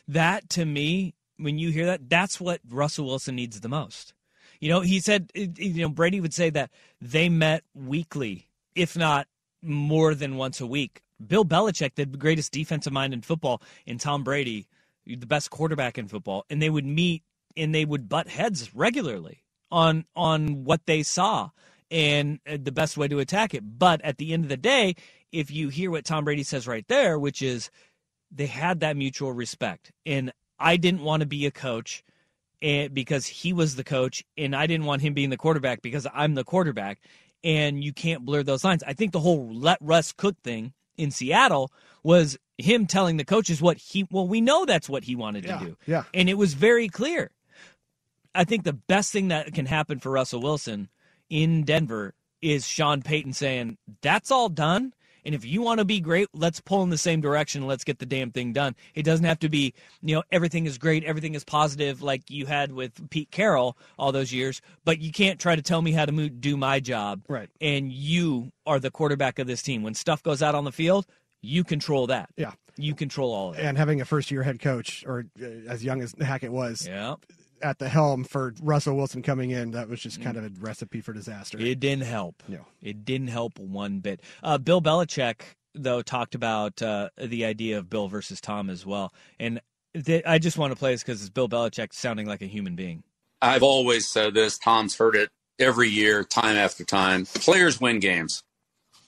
That 0.07 0.51
to 0.51 0.65
me, 0.65 1.15
when 1.39 1.59
you 1.59 1.71
hear 1.71 1.87
that, 1.87 2.11
that's 2.11 2.41
what 2.41 2.61
Russell 2.69 3.07
Wilson 3.07 3.37
needs 3.37 3.61
the 3.61 3.69
most. 3.69 4.13
You 4.61 4.69
know, 4.69 4.81
he 4.81 5.01
said, 5.01 5.31
eh, 5.35 5.47
eh, 5.59 5.63
you 5.63 5.83
know, 5.83 5.89
Brady 5.89 6.21
would 6.21 6.35
say 6.35 6.51
that 6.51 6.71
they 7.01 7.31
met 7.31 7.65
weekly, 7.75 8.49
if 8.75 8.97
not 8.97 9.27
more 9.63 10.15
than 10.15 10.37
once 10.37 10.61
a 10.61 10.67
week. 10.67 11.03
Bill 11.27 11.45
Belichick, 11.45 11.95
the 11.95 12.07
greatest 12.07 12.53
defensive 12.53 12.93
mind 12.93 13.15
in 13.15 13.23
football, 13.23 13.63
and 13.87 13.99
Tom 13.99 14.23
Brady, 14.23 14.67
the 15.07 15.27
best 15.27 15.51
quarterback 15.51 15.99
in 15.99 16.09
football, 16.09 16.45
and 16.51 16.61
they 16.61 16.71
would 16.71 16.87
meet 16.87 17.23
and 17.57 17.75
they 17.75 17.85
would 17.85 18.09
butt 18.09 18.29
heads 18.29 18.75
regularly 18.75 19.43
on 19.71 20.05
on 20.15 20.65
what 20.65 20.87
they 20.87 21.03
saw 21.03 21.51
and 21.91 22.41
uh, 22.49 22.57
the 22.61 22.73
best 22.73 22.97
way 22.97 23.09
to 23.09 23.19
attack 23.19 23.55
it. 23.55 23.79
But 23.79 24.01
at 24.03 24.19
the 24.19 24.33
end 24.33 24.45
of 24.45 24.49
the 24.49 24.57
day, 24.57 24.95
if 25.33 25.51
you 25.51 25.69
hear 25.69 25.91
what 25.91 26.05
Tom 26.05 26.25
Brady 26.25 26.43
says 26.43 26.67
right 26.67 26.87
there, 26.89 27.19
which 27.19 27.43
is 27.43 27.71
they 28.31 28.47
had 28.47 28.81
that 28.81 28.97
mutual 28.97 29.33
respect, 29.33 29.93
and 30.07 30.33
I 30.59 30.77
didn't 30.77 31.03
want 31.03 31.21
to 31.21 31.27
be 31.27 31.47
a 31.47 31.51
coach 31.51 32.05
and 32.63 32.93
because 32.93 33.27
he 33.27 33.53
was 33.53 33.77
the 33.77 33.85
coach 33.85 34.23
and 34.37 34.55
I 34.55 34.67
didn't 34.67 34.87
want 34.87 35.03
him 35.03 35.15
being 35.15 35.31
the 35.31 35.37
quarterback 35.37 35.83
because 35.83 36.07
I'm 36.13 36.35
the 36.35 36.45
quarterback 36.45 37.01
and 37.43 37.83
you 37.83 37.93
can't 37.93 38.25
blur 38.25 38.43
those 38.43 38.65
lines. 38.65 38.83
I 38.87 38.93
think 38.93 39.13
the 39.13 39.21
whole 39.21 39.49
let 39.53 39.79
Russ 39.81 40.13
cook 40.13 40.37
thing 40.43 40.73
in 41.01 41.11
Seattle 41.11 41.73
was 42.03 42.39
him 42.59 42.87
telling 42.87 43.17
the 43.17 43.25
coaches 43.25 43.61
what 43.63 43.79
he 43.79 44.07
well 44.11 44.27
we 44.29 44.41
know 44.41 44.65
that's 44.65 44.89
what 44.89 45.05
he 45.05 45.17
wanted 45.17 45.45
Yeah, 45.45 45.59
to 45.59 45.65
do. 45.65 45.77
yeah. 45.87 46.05
And 46.13 46.29
it 46.29 46.35
was 46.35 46.55
very 46.55 46.89
clear. 46.89 47.31
I 48.35 48.45
think 48.45 48.65
the 48.65 48.73
best 48.75 49.13
thing 49.13 49.29
that 49.29 49.53
can 49.55 49.67
happen 49.67 49.99
for 49.99 50.11
Russell 50.11 50.41
Wilson 50.41 50.89
in 51.29 51.65
Denver 51.65 52.15
is 52.41 52.67
Sean 52.67 53.03
Payton 53.03 53.33
saying, 53.33 53.77
"That's 54.03 54.31
all 54.31 54.49
done." 54.49 54.93
And 55.25 55.35
if 55.35 55.45
you 55.45 55.63
want 55.63 55.79
to 55.79 55.85
be 55.85 56.01
great, 56.01 56.29
let's 56.33 56.61
pull 56.61 56.83
in 56.83 56.91
the 56.91 56.99
same 56.99 57.21
direction. 57.21 57.67
Let's 57.67 57.85
get 57.85 57.99
the 57.99 58.07
damn 58.07 58.31
thing 58.31 58.53
done. 58.53 58.75
It 58.95 59.03
doesn't 59.05 59.25
have 59.25 59.39
to 59.41 59.49
be, 59.49 59.75
you 60.03 60.15
know, 60.17 60.23
everything 60.31 60.67
is 60.67 60.79
great, 60.79 61.05
everything 61.05 61.35
is 61.35 61.45
positive 61.45 62.03
like 62.03 62.31
you 62.31 62.47
had 62.47 62.73
with 62.73 63.11
Pete 63.11 63.31
Carroll 63.31 63.77
all 63.99 64.13
those 64.13 64.33
years. 64.33 64.61
But 64.85 65.01
you 65.01 65.13
can't 65.13 65.39
try 65.39 65.57
to 65.57 65.63
tell 65.63 65.83
me 65.83 65.93
how 65.93 66.05
to 66.07 66.29
do 66.29 66.57
my 66.57 66.81
job. 66.81 67.23
Right. 67.29 67.49
And 67.61 67.93
you 67.93 68.53
are 68.67 68.79
the 68.79 68.91
quarterback 68.91 69.39
of 69.39 69.47
this 69.47 69.63
team. 69.63 69.83
When 69.83 69.95
stuff 69.95 70.23
goes 70.23 70.43
out 70.43 70.55
on 70.55 70.65
the 70.65 70.73
field, 70.73 71.07
you 71.43 71.65
control 71.65 72.07
that. 72.09 72.31
Yeah. 72.37 72.53
You 72.77 72.95
control 72.95 73.33
all 73.35 73.51
of 73.51 73.59
it. 73.59 73.63
And 73.63 73.77
having 73.77 74.01
a 74.01 74.05
first 74.05 74.31
year 74.31 74.43
head 74.43 74.61
coach, 74.61 75.05
or 75.07 75.27
uh, 75.41 75.45
as 75.69 75.85
young 75.85 76.01
as 76.01 76.15
Hackett 76.21 76.53
was, 76.53 76.87
Yeah. 76.87 77.17
At 77.63 77.79
the 77.79 77.89
helm 77.89 78.25
for 78.25 78.55
Russell 78.61 78.97
Wilson 78.97 79.23
coming 79.23 79.51
in, 79.51 79.73
that 79.73 79.89
was 79.89 80.01
just 80.01 80.21
kind 80.23 80.37
of 80.37 80.45
a 80.45 80.51
recipe 80.61 81.01
for 81.01 81.13
disaster. 81.13 81.59
It 81.59 81.81
didn't 81.81 82.05
help. 82.05 82.43
No. 82.49 82.67
It 82.83 83.05
didn't 83.05 83.29
help 83.29 83.59
one 83.59 84.01
bit. 84.01 84.21
Uh, 84.43 84.59
Bill 84.59 84.81
Belichick, 84.83 85.41
though, 85.75 86.03
talked 86.03 86.35
about 86.35 86.81
uh, 86.83 87.11
the 87.19 87.45
idea 87.45 87.79
of 87.79 87.91
Bill 87.91 88.09
versus 88.09 88.41
Tom 88.41 88.71
as 88.71 88.85
well. 88.87 89.13
And 89.39 89.61
th- 89.95 90.25
I 90.27 90.39
just 90.39 90.59
want 90.59 90.73
to 90.73 90.77
play 90.77 90.93
this 90.93 91.03
because 91.03 91.21
it's 91.21 91.31
Bill 91.31 91.49
Belichick 91.49 91.93
sounding 91.93 92.27
like 92.27 92.43
a 92.43 92.47
human 92.47 92.77
being. 92.77 93.03
I've 93.43 93.63
always 93.63 94.09
said 94.09 94.35
this. 94.35 94.59
Tom's 94.59 94.97
heard 94.97 95.17
it 95.17 95.31
every 95.59 95.89
year, 95.89 96.25
time 96.25 96.57
after 96.57 96.85
time. 96.85 97.27
Players 97.27 97.81
win 97.81 98.01
games. 98.01 98.43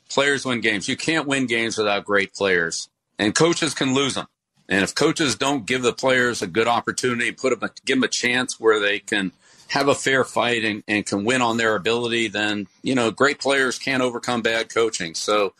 Players 0.08 0.44
win 0.44 0.60
games. 0.60 0.88
You 0.88 0.96
can't 0.96 1.26
win 1.26 1.46
games 1.46 1.78
without 1.78 2.04
great 2.04 2.34
players, 2.34 2.88
and 3.18 3.34
coaches 3.34 3.74
can 3.74 3.94
lose 3.94 4.14
them. 4.14 4.26
And 4.72 4.82
if 4.82 4.94
coaches 4.94 5.36
don't 5.36 5.66
give 5.66 5.82
the 5.82 5.92
players 5.92 6.40
a 6.40 6.46
good 6.46 6.66
opportunity, 6.66 7.30
put 7.30 7.60
them, 7.60 7.70
give 7.84 7.98
them 7.98 8.04
a 8.04 8.08
chance 8.08 8.58
where 8.58 8.80
they 8.80 9.00
can 9.00 9.32
have 9.68 9.86
a 9.86 9.94
fair 9.94 10.24
fight 10.24 10.64
and, 10.64 10.82
and 10.88 11.04
can 11.04 11.24
win 11.26 11.42
on 11.42 11.58
their 11.58 11.76
ability, 11.76 12.28
then 12.28 12.66
you 12.82 12.94
know 12.94 13.10
great 13.10 13.38
players 13.38 13.78
can't 13.78 14.02
overcome 14.02 14.40
bad 14.40 14.72
coaching. 14.72 15.14
So, 15.14 15.52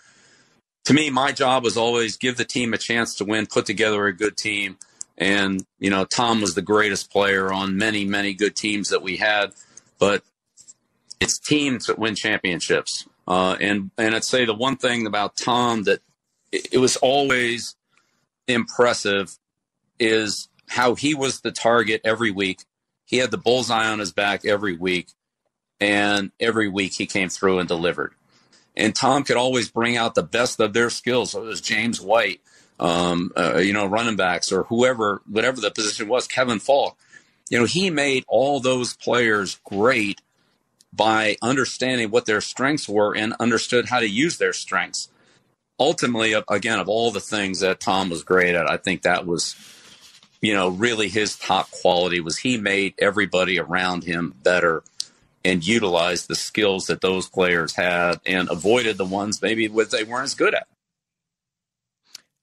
to 0.86 0.94
me, 0.94 1.10
my 1.10 1.30
job 1.30 1.62
was 1.62 1.76
always 1.76 2.16
give 2.16 2.38
the 2.38 2.46
team 2.46 2.72
a 2.72 2.78
chance 2.78 3.14
to 3.16 3.26
win, 3.26 3.44
put 3.44 3.66
together 3.66 4.06
a 4.06 4.16
good 4.16 4.38
team. 4.38 4.78
And, 5.18 5.62
you 5.78 5.90
know, 5.90 6.06
Tom 6.06 6.40
was 6.40 6.54
the 6.54 6.62
greatest 6.62 7.12
player 7.12 7.52
on 7.52 7.76
many, 7.76 8.06
many 8.06 8.32
good 8.32 8.56
teams 8.56 8.88
that 8.88 9.02
we 9.02 9.18
had. 9.18 9.52
But 9.98 10.24
it's 11.20 11.38
teams 11.38 11.84
that 11.86 11.98
win 11.98 12.14
championships. 12.14 13.06
Uh, 13.28 13.58
and 13.60 13.90
and 13.98 14.14
I'd 14.14 14.24
say 14.24 14.46
the 14.46 14.54
one 14.54 14.76
thing 14.76 15.06
about 15.06 15.36
Tom 15.36 15.82
that 15.82 16.00
it, 16.50 16.68
it 16.72 16.78
was 16.78 16.96
always 16.96 17.76
impressive 18.53 19.38
is 19.98 20.48
how 20.68 20.94
he 20.94 21.14
was 21.14 21.40
the 21.40 21.53
target 21.53 22.00
every 22.05 22.30
week. 22.30 22.64
He 23.05 23.18
had 23.18 23.30
the 23.30 23.38
bullseye 23.38 23.88
on 23.88 23.98
his 23.98 24.12
back 24.12 24.44
every 24.44 24.76
week, 24.76 25.09
and 25.80 26.30
every 26.40 26.68
week 26.68 26.94
he 26.94 27.07
came 27.07 27.28
through 27.28 27.59
and 27.59 27.68
delivered. 27.68 28.14
And 28.76 28.94
Tom 28.94 29.22
could 29.24 29.36
always 29.36 29.70
bring 29.70 29.96
out 29.96 30.14
the 30.14 30.22
best 30.22 30.61
of 30.61 30.72
their 30.72 30.88
skills. 30.88 31.32
So 31.32 31.42
it 31.42 31.46
was 31.46 31.61
James 31.61 32.00
White, 32.00 32.40
um, 32.80 33.30
uh, 33.36 33.59
you 33.59 33.72
know, 33.72 33.86
running 33.86 34.16
backs 34.16 34.50
or 34.50 34.62
whoever, 34.64 35.20
whatever 35.28 35.61
the 35.61 35.70
position 35.70 36.09
was, 36.09 36.26
Kevin 36.26 36.59
Faulk. 36.59 36.96
You 37.50 37.59
know, 37.59 37.66
he 37.66 37.90
made 37.90 38.24
all 38.28 38.61
those 38.61 38.94
players 38.94 39.61
great 39.64 40.22
by 40.92 41.36
understanding 41.42 42.11
what 42.11 42.26
their 42.26 42.40
strengths 42.40 42.88
were 42.88 43.14
and 43.14 43.34
understood 43.38 43.86
how 43.86 44.00
to 44.00 44.09
use 44.09 44.38
their 44.38 44.53
strengths. 44.53 45.09
Ultimately, 45.83 46.33
again, 46.49 46.78
of 46.78 46.89
all 46.89 47.11
the 47.11 47.18
things 47.18 47.59
that 47.59 47.80
Tom 47.80 48.09
was 48.09 48.22
great 48.22 48.55
at, 48.55 48.70
I 48.70 48.76
think 48.76 49.03
that 49.03 49.26
was, 49.26 49.57
you 50.41 50.55
know, 50.55 50.68
really 50.68 51.09
his 51.09 51.37
top 51.37 51.72
quality 51.72 52.20
was 52.20 52.39
he 52.39 52.57
made 52.57 52.95
everybody 53.01 53.59
around 53.59 54.05
him 54.05 54.33
better 54.45 54.85
and 55.45 55.66
utilized 55.66 56.28
the 56.28 56.37
skills 56.37 56.87
that 56.87 57.01
those 57.01 57.28
players 57.28 57.74
had 57.74 58.20
and 58.24 58.49
avoided 58.49 58.97
the 58.97 59.05
ones 59.05 59.43
maybe 59.43 59.66
what 59.66 59.91
they 59.91 60.05
weren't 60.05 60.22
as 60.22 60.35
good 60.35 60.55
at. 60.55 60.68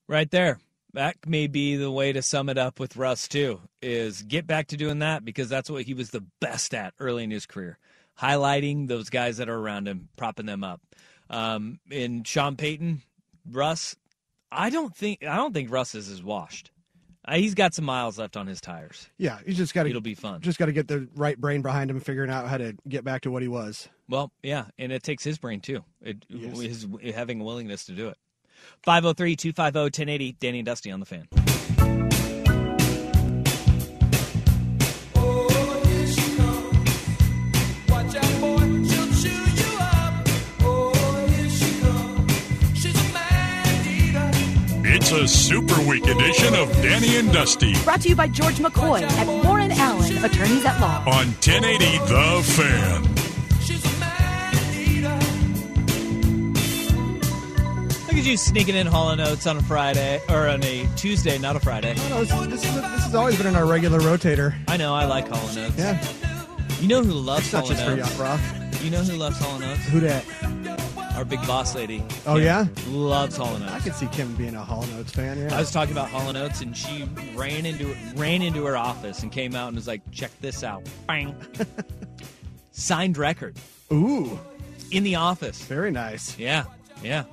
Right 0.10 0.30
there. 0.30 0.60
That 0.94 1.16
may 1.26 1.48
be 1.48 1.78
the 1.78 1.90
way 1.92 2.12
to 2.12 2.22
sum 2.22 2.50
it 2.50 2.58
up 2.58 2.78
with 2.78 2.98
Russ 2.98 3.30
too. 3.30 3.62
Is 3.82 4.22
get 4.22 4.48
back 4.48 4.68
to 4.68 4.78
doing 4.78 5.00
that 5.00 5.24
because 5.24 5.48
that's 5.48 5.70
what 5.70 5.84
he 5.84 5.94
was 5.94 6.10
the 6.10 6.26
best 6.42 6.74
at 6.74 6.94
early 7.00 7.24
in 7.24 7.32
his 7.32 7.46
career, 7.46 7.78
highlighting 8.20 8.90
those 8.90 9.10
guys 9.10 9.38
that 9.38 9.48
are 9.48 9.58
around 9.58 9.88
him, 9.88 10.10
propping 10.18 10.48
them 10.48 10.66
up. 10.66 10.82
Um, 11.30 11.80
in 11.90 12.24
Sean 12.26 12.58
Payton, 12.58 13.04
Russ, 13.52 13.96
I 14.52 14.70
don't 14.70 14.96
think 14.96 15.26
I 15.26 15.36
don't 15.36 15.54
think 15.54 15.72
Russ 15.72 15.96
is 15.96 16.10
as 16.10 16.24
washed. 16.24 16.72
Uh, 17.26 17.36
he's 17.36 17.54
got 17.54 17.74
some 17.74 17.86
miles 17.86 18.18
left 18.18 18.38
on 18.38 18.48
his 18.48 18.62
tires. 18.62 19.08
Yeah, 19.18 19.40
he's 19.46 19.58
just 19.58 19.74
got 19.74 19.84
to. 19.84 19.90
It'll 19.90 20.02
be 20.02 20.16
fun. 20.16 20.42
Just 20.42 20.58
got 20.58 20.66
to 20.68 20.72
get 20.72 20.88
the 20.88 21.08
right 21.16 21.40
brain 21.40 21.62
behind 21.62 21.92
him, 21.92 22.00
figuring 22.00 22.32
out 22.32 22.48
how 22.48 22.58
to 22.58 22.76
get 22.88 23.04
back 23.04 23.22
to 23.24 23.32
what 23.32 23.42
he 23.42 23.48
was. 23.48 23.90
Well, 24.08 24.32
yeah, 24.42 24.66
and 24.80 24.92
it 24.92 25.04
takes 25.04 25.24
his 25.24 25.38
brain 25.38 25.60
too. 25.60 25.84
It, 26.02 26.26
yes. 26.30 26.60
his 26.60 26.88
having 27.14 27.42
a 27.42 27.44
willingness 27.44 27.86
to 27.86 27.92
do 27.92 28.08
it. 28.08 28.18
503 28.84 29.36
250 29.36 29.80
1080. 29.80 30.32
Danny 30.40 30.60
and 30.60 30.66
Dusty 30.66 30.92
on 30.92 31.00
the 31.00 31.06
fan. 31.06 31.28
It's 45.02 45.12
a 45.12 45.26
super 45.30 45.82
week 45.88 46.06
edition 46.06 46.54
of 46.56 46.70
Danny 46.82 47.16
and 47.16 47.32
Dusty. 47.32 47.74
Brought 47.86 48.02
to 48.02 48.10
you 48.10 48.18
by 48.18 48.28
George 48.28 48.56
McCoy 48.56 49.02
at 49.02 49.46
Warren 49.46 49.72
Allen, 49.72 50.26
attorneys 50.26 50.66
at 50.66 50.78
law. 50.82 50.98
On 51.08 51.26
1080 51.40 51.86
The 52.00 52.44
Fan. 52.44 53.04
Look 58.08 58.14
at 58.14 58.26
you 58.26 58.36
sneaking 58.36 58.76
in 58.76 58.88
Hall 58.88 59.12
and 59.12 59.22
Oates 59.22 59.48
on 59.48 59.56
a 59.56 59.64
Friday 59.64 60.20
or 60.28 60.50
on 60.50 60.62
a 60.66 60.86
Tuesday, 60.98 61.38
not 61.38 61.56
a 61.56 61.62
Friday. 61.62 61.96
No, 62.10 62.26
this, 62.26 62.34
this, 62.48 62.66
is, 62.66 62.76
this, 62.76 62.84
has 62.84 63.16
always 63.16 63.38
been 63.38 63.48
in 63.48 63.56
our 63.56 63.66
regular 63.66 64.02
rotator. 64.02 64.54
I 64.68 64.76
know. 64.76 64.94
I 64.94 65.06
like 65.06 65.30
Hall 65.30 65.48
and 65.48 65.60
Oates. 65.60 65.78
Yeah. 65.78 66.06
You 66.82 66.90
know 66.90 67.04
who 67.04 67.14
loves 67.14 67.46
it's 67.46 67.54
not 67.54 67.62
Hall 67.68 67.72
and 67.72 68.00
just 68.00 68.02
Oates? 68.02 68.18
for 68.18 68.24
rock. 68.24 68.42
You 68.84 68.90
know 68.90 69.02
who 69.02 69.16
loves 69.16 69.38
Hall 69.40 69.56
and 69.56 69.64
Oates? 69.64 69.86
Who 69.88 70.02
that? 70.02 70.26
Our 71.20 71.26
big 71.26 71.46
boss 71.46 71.76
lady. 71.76 72.02
Oh 72.26 72.36
Kim 72.36 72.44
yeah, 72.46 72.66
loves 72.88 73.36
Hall 73.36 73.54
and 73.54 73.62
Oates. 73.66 73.74
I 73.74 73.80
could 73.82 73.94
see 73.94 74.08
Kim 74.08 74.34
being 74.36 74.56
a 74.56 74.64
Hall 74.64 74.84
and 74.84 74.94
Oates 74.94 75.12
fan. 75.12 75.38
Yeah. 75.38 75.54
I 75.54 75.60
was 75.60 75.70
talking 75.70 75.92
about 75.92 76.08
Hall 76.08 76.30
and 76.30 76.38
Oates, 76.38 76.62
and 76.62 76.78
she 76.78 77.10
ran 77.36 77.66
into 77.66 77.94
ran 78.16 78.42
into 78.42 78.64
her 78.64 78.78
office 78.78 79.22
and 79.22 79.30
came 79.30 79.54
out 79.54 79.68
and 79.68 79.76
was 79.76 79.86
like, 79.86 80.00
"Check 80.14 80.32
this 80.40 80.64
out!" 80.64 80.82
Bang. 81.08 81.36
Signed 82.72 83.18
record. 83.18 83.58
Ooh. 83.92 84.40
In 84.92 85.04
the 85.04 85.16
office. 85.16 85.62
Very 85.64 85.92
nice. 85.92 86.40
Yeah, 86.40 86.64
yeah, 87.04 87.26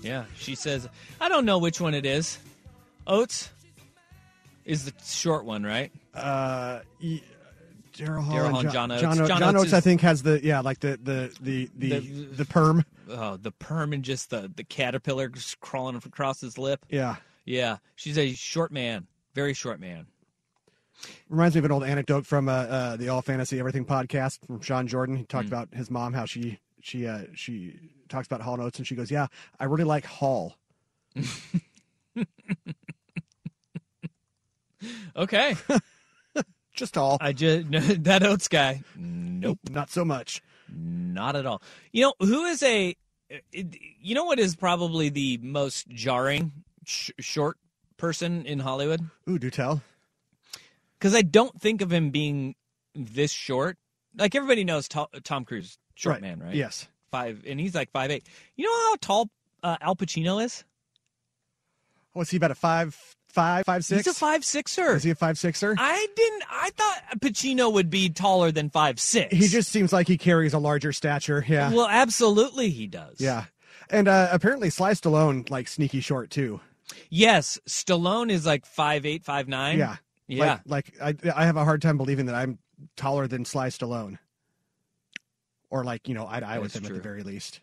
yeah. 0.00 0.24
She 0.38 0.54
says, 0.54 0.88
"I 1.20 1.28
don't 1.28 1.44
know 1.44 1.58
which 1.58 1.82
one 1.82 1.92
it 1.92 2.06
is." 2.06 2.38
Oates 3.06 3.50
is 4.64 4.86
the 4.86 4.94
short 5.04 5.44
one, 5.44 5.64
right? 5.64 5.92
Uh. 6.14 6.78
Y- 7.02 7.20
Daryl 7.94 8.22
Hall, 8.22 8.36
Hall 8.48 8.60
and 8.60 8.70
John, 8.70 8.72
John 8.72 8.92
Oates. 8.92 9.02
John, 9.02 9.16
John 9.18 9.26
John 9.28 9.42
Oates 9.42 9.56
Oates, 9.56 9.66
is- 9.66 9.74
I 9.74 9.80
think, 9.80 10.00
has 10.00 10.22
the 10.22 10.42
yeah, 10.42 10.60
like 10.60 10.80
the 10.80 10.98
the 11.02 11.30
the 11.42 11.68
the 11.76 11.88
The- 11.98 12.24
the, 12.36 12.44
perm. 12.46 12.86
Oh, 13.08 13.36
the 13.36 13.52
perm 13.52 13.92
and 13.92 14.04
just 14.04 14.30
the 14.30 14.50
the 14.54 14.64
caterpillar 14.64 15.28
just 15.28 15.60
crawling 15.60 15.96
across 15.96 16.40
his 16.40 16.58
lip. 16.58 16.84
Yeah, 16.90 17.16
Yeah, 17.44 17.78
she's 17.96 18.18
a 18.18 18.32
short 18.34 18.70
man, 18.72 19.06
very 19.34 19.54
short 19.54 19.80
man. 19.80 20.06
reminds 21.28 21.54
me 21.54 21.60
of 21.60 21.64
an 21.64 21.72
old 21.72 21.84
anecdote 21.84 22.26
from 22.26 22.48
uh, 22.48 22.52
uh, 22.52 22.96
the 22.96 23.08
All 23.08 23.22
Fantasy 23.22 23.58
Everything 23.58 23.84
podcast 23.84 24.44
from 24.46 24.60
Sean 24.60 24.86
Jordan. 24.86 25.16
He 25.16 25.24
talked 25.24 25.48
about 25.48 25.72
his 25.72 25.90
mom, 25.90 26.12
how 26.12 26.24
she 26.26 26.58
she 26.80 27.06
uh, 27.06 27.22
she 27.34 27.78
talks 28.08 28.26
about 28.26 28.40
Hall 28.42 28.54
and 28.54 28.62
Oates, 28.62 28.78
and 28.78 28.86
she 28.86 28.94
goes, 28.94 29.10
"Yeah, 29.10 29.26
I 29.58 29.64
really 29.64 29.84
like 29.84 30.04
Hall." 30.06 30.56
Okay, 35.16 35.56
Just 36.72 36.94
Hall. 36.94 37.18
I 37.20 37.32
just 37.32 37.66
that 38.04 38.22
Oates 38.22 38.46
guy. 38.46 38.82
Nope, 38.96 39.58
not 39.70 39.90
so 39.90 40.04
much. 40.04 40.40
Not 40.72 41.36
at 41.36 41.46
all. 41.46 41.62
You 41.92 42.02
know 42.02 42.14
who 42.20 42.44
is 42.46 42.62
a? 42.62 42.96
You 43.50 44.14
know 44.14 44.24
what 44.24 44.38
is 44.38 44.56
probably 44.56 45.08
the 45.10 45.38
most 45.42 45.88
jarring 45.88 46.52
sh- 46.86 47.10
short 47.18 47.58
person 47.98 48.46
in 48.46 48.58
Hollywood? 48.60 49.00
Ooh, 49.28 49.38
do 49.38 49.50
tell. 49.50 49.82
Because 50.98 51.14
I 51.14 51.22
don't 51.22 51.60
think 51.60 51.80
of 51.82 51.92
him 51.92 52.10
being 52.10 52.54
this 52.94 53.30
short. 53.30 53.76
Like 54.16 54.34
everybody 54.34 54.64
knows 54.64 54.88
To- 54.88 55.08
Tom 55.22 55.44
Cruise, 55.44 55.78
short 55.94 56.14
Right. 56.14 56.22
man, 56.22 56.40
right? 56.40 56.54
Yes. 56.54 56.88
five, 57.10 57.42
and 57.46 57.60
he's 57.60 57.74
like 57.74 57.90
five 57.90 58.10
eight. 58.10 58.24
You 58.56 58.64
know 58.64 58.76
how 58.90 58.96
tall 59.00 59.30
uh, 59.62 59.76
Al 59.80 59.94
Pacino 59.96 60.42
is? 60.42 60.64
What's 62.14 62.30
he 62.30 62.36
about 62.36 62.50
a 62.50 62.54
five 62.56 62.96
five 63.38 63.64
five 63.66 63.84
six? 63.84 64.04
He's 64.06 64.14
a 64.14 64.18
five 64.18 64.44
sixer. 64.44 64.96
Is 64.96 65.02
he 65.02 65.10
a 65.10 65.14
five 65.14 65.38
sixer? 65.38 65.74
I 65.78 66.06
didn't. 66.16 66.42
I 66.50 66.70
thought 66.70 67.02
Pacino 67.20 67.72
would 67.72 67.90
be 67.90 68.08
taller 68.08 68.50
than 68.50 68.70
five 68.70 68.98
six. 69.00 69.34
He 69.34 69.48
just 69.48 69.70
seems 69.70 69.92
like 69.92 70.08
he 70.08 70.18
carries 70.18 70.54
a 70.54 70.58
larger 70.58 70.92
stature. 70.92 71.44
Yeah. 71.46 71.72
Well, 71.72 71.88
absolutely, 71.88 72.70
he 72.70 72.86
does. 72.86 73.20
yeah. 73.20 73.44
And 73.90 74.06
uh, 74.08 74.28
apparently, 74.32 74.68
Sly 74.70 74.92
Stallone 74.92 75.48
like 75.50 75.66
sneaky 75.68 76.00
short 76.00 76.30
too. 76.30 76.60
Yes, 77.10 77.58
Stallone 77.66 78.30
is 78.30 78.44
like 78.46 78.66
five 78.66 79.06
eight, 79.06 79.24
five 79.24 79.48
nine. 79.48 79.78
Yeah. 79.78 79.96
Yeah. 80.26 80.58
Like, 80.66 80.92
like 81.00 81.26
I, 81.26 81.42
I 81.42 81.46
have 81.46 81.56
a 81.56 81.64
hard 81.64 81.80
time 81.80 81.96
believing 81.96 82.26
that 82.26 82.34
I'm 82.34 82.58
taller 82.96 83.26
than 83.26 83.44
Sly 83.46 83.68
Stallone. 83.68 84.18
Or 85.70 85.84
like 85.84 86.08
you 86.08 86.14
know 86.14 86.26
eye 86.28 86.40
to 86.40 86.46
eye 86.46 86.58
with 86.58 86.74
him 86.74 86.84
at 86.86 86.92
the 86.92 87.00
very 87.00 87.22
least. 87.22 87.60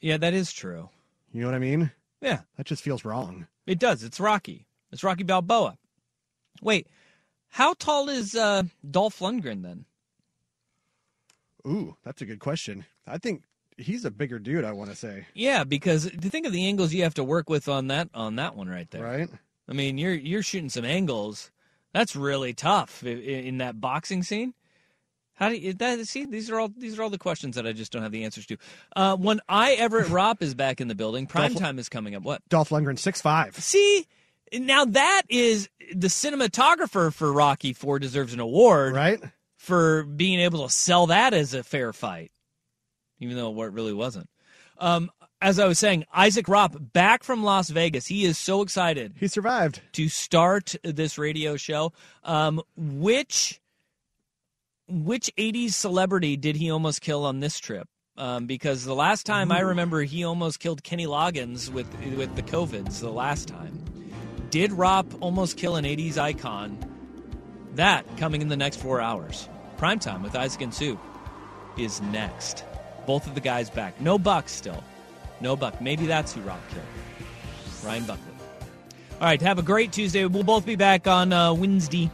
yeah, 0.00 0.16
that 0.18 0.34
is 0.34 0.52
true. 0.52 0.88
You 1.32 1.40
know 1.40 1.46
what 1.48 1.54
I 1.54 1.58
mean? 1.60 1.90
Yeah, 2.20 2.40
That 2.56 2.66
just 2.66 2.82
feels 2.82 3.04
wrong. 3.04 3.46
it 3.66 3.78
does. 3.78 4.02
It's 4.04 4.20
Rocky. 4.20 4.66
It's 4.92 5.02
Rocky 5.02 5.24
Balboa. 5.24 5.76
Wait, 6.60 6.86
how 7.48 7.74
tall 7.74 8.08
is 8.08 8.34
uh, 8.34 8.64
Dolph 8.88 9.18
Lundgren 9.20 9.62
then? 9.62 9.84
Ooh, 11.66 11.96
that's 12.04 12.22
a 12.22 12.26
good 12.26 12.40
question. 12.40 12.84
I 13.06 13.18
think 13.18 13.42
he's 13.78 14.04
a 14.04 14.10
bigger 14.10 14.38
dude. 14.38 14.64
I 14.64 14.72
want 14.72 14.90
to 14.90 14.96
say. 14.96 15.26
Yeah, 15.34 15.64
because 15.64 16.10
to 16.10 16.30
think 16.30 16.46
of 16.46 16.52
the 16.52 16.66
angles 16.66 16.92
you 16.92 17.02
have 17.04 17.14
to 17.14 17.24
work 17.24 17.48
with 17.48 17.68
on 17.68 17.88
that 17.88 18.08
on 18.14 18.36
that 18.36 18.56
one 18.56 18.68
right 18.68 18.90
there. 18.90 19.02
Right. 19.02 19.28
I 19.68 19.72
mean, 19.72 19.98
you're 19.98 20.14
you're 20.14 20.42
shooting 20.42 20.68
some 20.68 20.84
angles. 20.84 21.50
That's 21.92 22.16
really 22.16 22.52
tough 22.52 23.04
in 23.04 23.58
that 23.58 23.80
boxing 23.80 24.22
scene. 24.22 24.54
How 25.34 25.48
do 25.48 25.56
you 25.56 25.72
that 25.74 26.06
see? 26.06 26.24
These 26.24 26.50
are 26.50 26.60
all 26.60 26.68
these 26.76 26.98
are 26.98 27.02
all 27.02 27.10
the 27.10 27.18
questions 27.18 27.56
that 27.56 27.66
I 27.66 27.72
just 27.72 27.92
don't 27.92 28.02
have 28.02 28.12
the 28.12 28.24
answers 28.24 28.46
to. 28.46 28.56
Uh, 28.94 29.16
when 29.16 29.40
I 29.48 29.72
Everett 29.72 30.08
Ropp 30.08 30.42
is 30.42 30.54
back 30.54 30.80
in 30.80 30.88
the 30.88 30.94
building, 30.94 31.26
prime 31.26 31.52
Dolph- 31.52 31.62
time 31.62 31.78
is 31.78 31.88
coming 31.88 32.14
up. 32.14 32.22
What? 32.22 32.46
Dolph 32.48 32.70
Lundgren 32.70 32.98
six 32.98 33.20
five. 33.20 33.56
See, 33.56 34.06
now 34.52 34.84
that 34.84 35.22
is 35.28 35.68
the 35.94 36.08
cinematographer 36.08 37.12
for 37.12 37.32
Rocky 37.32 37.72
Four 37.72 37.98
deserves 37.98 38.32
an 38.32 38.40
award, 38.40 38.94
right? 38.94 39.20
For 39.56 40.04
being 40.04 40.40
able 40.40 40.66
to 40.66 40.72
sell 40.72 41.06
that 41.06 41.34
as 41.34 41.54
a 41.54 41.62
fair 41.62 41.92
fight, 41.92 42.32
even 43.20 43.36
though 43.36 43.62
it 43.62 43.72
really 43.72 43.92
wasn't. 43.92 44.28
Um, 44.78 45.10
as 45.40 45.58
I 45.58 45.66
was 45.66 45.78
saying, 45.78 46.04
Isaac 46.12 46.46
Ropp 46.46 46.92
back 46.92 47.24
from 47.24 47.42
Las 47.42 47.68
Vegas. 47.68 48.06
He 48.06 48.24
is 48.24 48.38
so 48.38 48.62
excited. 48.62 49.14
He 49.18 49.28
survived 49.28 49.80
to 49.92 50.08
start 50.08 50.76
this 50.82 51.18
radio 51.18 51.56
show. 51.56 51.92
Um, 52.24 52.62
which 52.76 53.60
which 54.88 55.30
'80s 55.36 55.72
celebrity 55.72 56.36
did 56.36 56.56
he 56.56 56.70
almost 56.70 57.00
kill 57.00 57.24
on 57.24 57.40
this 57.40 57.58
trip? 57.58 57.88
Um, 58.16 58.46
because 58.46 58.84
the 58.84 58.94
last 58.94 59.24
time 59.24 59.50
I 59.50 59.60
remember, 59.60 60.02
he 60.02 60.22
almost 60.22 60.60
killed 60.60 60.84
Kenny 60.84 61.06
Loggins 61.06 61.70
with 61.70 61.88
with 62.16 62.34
the 62.36 62.42
COVIDs. 62.42 63.00
The 63.00 63.10
last 63.10 63.48
time, 63.48 63.82
did 64.52 64.70
Ropp 64.70 65.06
almost 65.20 65.56
kill 65.56 65.76
an 65.76 65.84
'80s 65.84 66.18
icon? 66.18 66.78
That 67.74 68.04
coming 68.18 68.42
in 68.42 68.48
the 68.48 68.56
next 68.56 68.76
four 68.76 69.00
hours. 69.00 69.48
Primetime 69.78 70.22
with 70.22 70.36
Isaac 70.36 70.60
and 70.60 70.74
Sue 70.74 71.00
is 71.78 72.02
next. 72.02 72.62
Both 73.06 73.26
of 73.26 73.34
the 73.34 73.40
guys 73.40 73.70
back. 73.70 73.98
No 74.00 74.18
Buck 74.18 74.48
still. 74.50 74.84
No 75.40 75.56
Buck. 75.56 75.80
Maybe 75.80 76.06
that's 76.06 76.34
who 76.34 76.42
Ropp 76.42 76.60
killed. 76.68 76.84
Ryan 77.82 78.04
Buckley. 78.04 78.32
All 79.14 79.26
right, 79.26 79.40
have 79.40 79.58
a 79.58 79.62
great 79.62 79.90
Tuesday. 79.90 80.26
We'll 80.26 80.42
both 80.42 80.66
be 80.66 80.76
back 80.76 81.06
on 81.06 81.32
uh, 81.32 81.54
Wednesday 81.54 82.10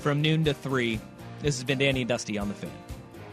from 0.00 0.22
noon 0.22 0.44
to 0.44 0.54
3. 0.54 0.98
This 1.40 1.56
has 1.56 1.64
been 1.64 1.78
Danny 1.78 2.00
and 2.00 2.08
Dusty 2.08 2.38
on 2.38 2.48
the 2.48 2.54
fan. 2.54 2.70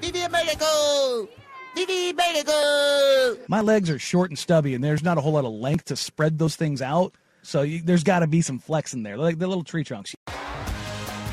Vivi 0.01 0.27
Medical! 0.27 1.29
Vivi 1.75 2.11
Medical! 2.11 3.37
My 3.47 3.61
legs 3.61 3.89
are 3.89 3.99
short 3.99 4.31
and 4.31 4.37
stubby, 4.37 4.75
and 4.75 4.83
there's 4.83 5.03
not 5.03 5.17
a 5.17 5.21
whole 5.21 5.33
lot 5.33 5.45
of 5.45 5.53
length 5.53 5.85
to 5.85 5.95
spread 5.95 6.39
those 6.39 6.55
things 6.55 6.81
out. 6.81 7.13
So 7.49 7.63
you, 7.63 7.81
there's 7.81 8.03
got 8.03 8.19
to 8.19 8.27
be 8.27 8.41
some 8.41 8.59
flex 8.59 8.93
in 8.93 9.01
there, 9.01 9.17
like 9.17 9.39
the 9.39 9.47
little 9.47 9.63
tree 9.63 9.83
trunks. 9.83 10.13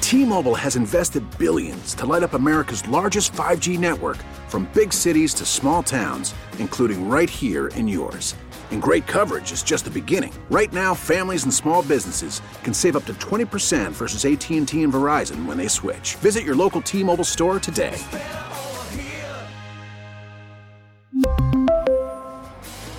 T-Mobile 0.00 0.54
has 0.54 0.74
invested 0.74 1.22
billions 1.36 1.94
to 1.94 2.06
light 2.06 2.22
up 2.22 2.32
America's 2.32 2.88
largest 2.88 3.32
5G 3.32 3.78
network 3.78 4.16
from 4.48 4.66
big 4.72 4.94
cities 4.94 5.34
to 5.34 5.44
small 5.44 5.82
towns, 5.82 6.34
including 6.58 7.06
right 7.10 7.28
here 7.28 7.66
in 7.68 7.86
yours. 7.86 8.34
And 8.70 8.80
great 8.80 9.06
coverage 9.06 9.52
is 9.52 9.62
just 9.62 9.84
the 9.84 9.90
beginning. 9.90 10.32
Right 10.48 10.72
now, 10.72 10.94
families 10.94 11.44
and 11.44 11.52
small 11.52 11.82
businesses 11.82 12.40
can 12.62 12.72
save 12.72 12.96
up 12.96 13.04
to 13.04 13.14
20% 13.14 13.90
versus 13.90 14.24
AT&T 14.24 14.82
and 14.82 14.92
Verizon 14.92 15.44
when 15.44 15.58
they 15.58 15.68
switch. 15.68 16.14
Visit 16.22 16.44
your 16.44 16.56
local 16.56 16.80
T-Mobile 16.80 17.24
store 17.24 17.60
today. 17.60 18.00